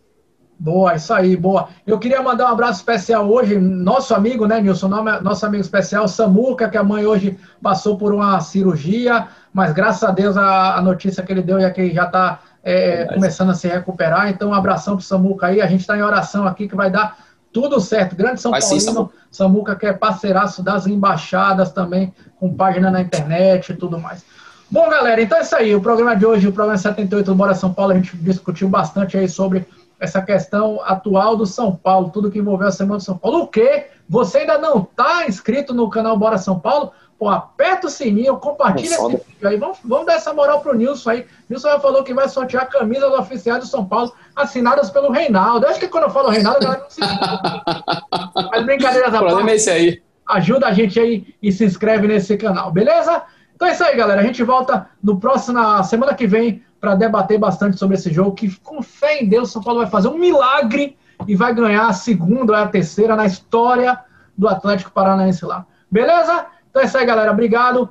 Boa, 0.58 0.94
isso 0.94 1.12
aí, 1.12 1.36
boa. 1.36 1.68
Eu 1.86 1.98
queria 1.98 2.22
mandar 2.22 2.46
um 2.46 2.52
abraço 2.52 2.80
especial 2.80 3.30
hoje, 3.30 3.58
nosso 3.58 4.14
amigo, 4.14 4.46
né, 4.46 4.60
Nilson? 4.60 4.88
Nosso 4.88 5.44
amigo 5.44 5.62
especial, 5.62 6.08
Samuca, 6.08 6.68
que 6.68 6.78
a 6.78 6.82
mãe 6.82 7.04
hoje 7.04 7.38
passou 7.62 7.98
por 7.98 8.14
uma 8.14 8.40
cirurgia, 8.40 9.28
mas 9.52 9.72
graças 9.72 10.02
a 10.02 10.10
Deus 10.10 10.36
a, 10.36 10.76
a 10.76 10.82
notícia 10.82 11.22
que 11.22 11.30
ele 11.30 11.42
deu 11.42 11.58
é 11.58 11.70
que 11.70 11.82
ele 11.82 11.94
já 11.94 12.04
está 12.04 12.40
é, 12.64 13.04
começando 13.04 13.50
a 13.50 13.54
se 13.54 13.68
recuperar. 13.68 14.30
Então, 14.30 14.48
um 14.48 14.54
abração 14.54 14.96
para 14.96 15.02
o 15.02 15.04
Samuca 15.04 15.46
aí. 15.48 15.60
A 15.60 15.66
gente 15.66 15.80
está 15.80 15.96
em 15.96 16.02
oração 16.02 16.46
aqui 16.46 16.66
que 16.66 16.74
vai 16.74 16.90
dar 16.90 17.18
tudo 17.52 17.78
certo. 17.78 18.16
Grande 18.16 18.40
São 18.40 18.50
Paulo, 18.50 18.80
Samuca. 18.80 19.14
Samuca, 19.30 19.76
que 19.76 19.86
é 19.86 19.92
parceiraço 19.92 20.62
das 20.62 20.86
embaixadas 20.86 21.70
também, 21.70 22.14
com 22.40 22.52
página 22.52 22.90
na 22.90 23.02
internet 23.02 23.72
e 23.72 23.76
tudo 23.76 23.98
mais. 23.98 24.24
Bom, 24.70 24.88
galera, 24.90 25.22
então 25.22 25.38
é 25.38 25.42
isso 25.42 25.54
aí. 25.54 25.76
O 25.76 25.80
programa 25.80 26.16
de 26.16 26.26
hoje, 26.26 26.48
o 26.48 26.52
programa 26.52 26.76
78 26.76 27.26
do 27.26 27.34
Bora 27.34 27.54
São 27.54 27.72
Paulo, 27.72 27.92
a 27.92 27.94
gente 27.94 28.16
discutiu 28.16 28.68
bastante 28.68 29.16
aí 29.16 29.28
sobre 29.28 29.64
essa 29.98 30.20
questão 30.20 30.80
atual 30.84 31.36
do 31.36 31.46
São 31.46 31.74
Paulo, 31.74 32.10
tudo 32.10 32.30
que 32.30 32.38
envolveu 32.38 32.68
a 32.68 32.72
Semana 32.72 32.98
do 32.98 33.04
São 33.04 33.16
Paulo. 33.16 33.40
O 33.42 33.46
quê? 33.48 33.86
Você 34.08 34.38
ainda 34.38 34.58
não 34.58 34.80
está 34.82 35.26
inscrito 35.26 35.74
no 35.74 35.88
canal 35.88 36.16
Bora 36.18 36.38
São 36.38 36.58
Paulo? 36.58 36.92
Pô, 37.18 37.30
aperta 37.30 37.86
o 37.86 37.90
sininho, 37.90 38.36
compartilha 38.36 38.94
esse 38.94 39.08
vídeo 39.08 39.48
aí. 39.48 39.56
Vamos, 39.56 39.78
vamos 39.82 40.04
dar 40.04 40.14
essa 40.14 40.34
moral 40.34 40.60
pro 40.60 40.74
Nilson 40.74 41.10
aí. 41.10 41.26
Nilson 41.48 41.68
já 41.70 41.80
falou 41.80 42.04
que 42.04 42.12
vai 42.12 42.28
sortear 42.28 42.68
camisas 42.68 43.10
oficiais 43.10 43.60
do 43.60 43.66
São 43.66 43.86
Paulo, 43.86 44.12
assinadas 44.34 44.90
pelo 44.90 45.10
Reinaldo. 45.10 45.64
Eu 45.64 45.70
acho 45.70 45.80
que 45.80 45.88
quando 45.88 46.04
eu 46.04 46.10
falo 46.10 46.28
Reinaldo, 46.28 46.58
a 46.58 46.60
galera 46.60 46.82
não 46.82 46.90
se 46.90 47.00
Mas 48.50 48.66
brincadeiras 48.66 49.14
à 49.14 49.22
parte. 49.22 49.48
é 49.48 49.54
esse 49.54 49.70
aí. 49.70 50.02
Ajuda 50.28 50.66
a 50.66 50.72
gente 50.74 51.00
aí 51.00 51.34
e 51.42 51.50
se 51.50 51.64
inscreve 51.64 52.06
nesse 52.06 52.36
canal, 52.36 52.70
beleza? 52.70 53.22
Então 53.54 53.66
é 53.66 53.72
isso 53.72 53.82
aí, 53.82 53.96
galera. 53.96 54.20
A 54.20 54.24
gente 54.24 54.42
volta 54.42 54.86
no 55.02 55.18
próximo, 55.18 55.54
na 55.54 55.82
semana 55.82 56.12
que 56.12 56.26
vem 56.26 56.62
para 56.80 56.94
debater 56.94 57.38
bastante 57.38 57.78
sobre 57.78 57.96
esse 57.96 58.12
jogo, 58.12 58.34
que 58.34 58.54
com 58.60 58.82
fé 58.82 59.22
em 59.22 59.28
Deus, 59.28 59.50
São 59.50 59.62
Paulo 59.62 59.80
vai 59.80 59.88
fazer 59.88 60.08
um 60.08 60.18
milagre 60.18 60.96
e 61.26 61.34
vai 61.34 61.54
ganhar 61.54 61.88
a 61.88 61.92
segunda 61.92 62.52
ou 62.52 62.58
a 62.58 62.68
terceira 62.68 63.16
na 63.16 63.26
história 63.26 63.98
do 64.36 64.48
Atlético 64.48 64.90
Paranaense 64.90 65.44
lá. 65.44 65.66
Beleza? 65.90 66.46
Então 66.70 66.82
é 66.82 66.84
isso 66.84 66.98
aí, 66.98 67.06
galera. 67.06 67.32
Obrigado. 67.32 67.88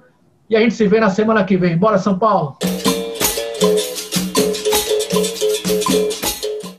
E 0.49 0.55
a 0.55 0.59
gente 0.59 0.75
se 0.75 0.87
vê 0.87 0.99
na 0.99 1.09
semana 1.09 1.43
que 1.43 1.57
vem. 1.57 1.77
Bora, 1.77 1.97
São 1.97 2.19
Paulo! 2.19 2.57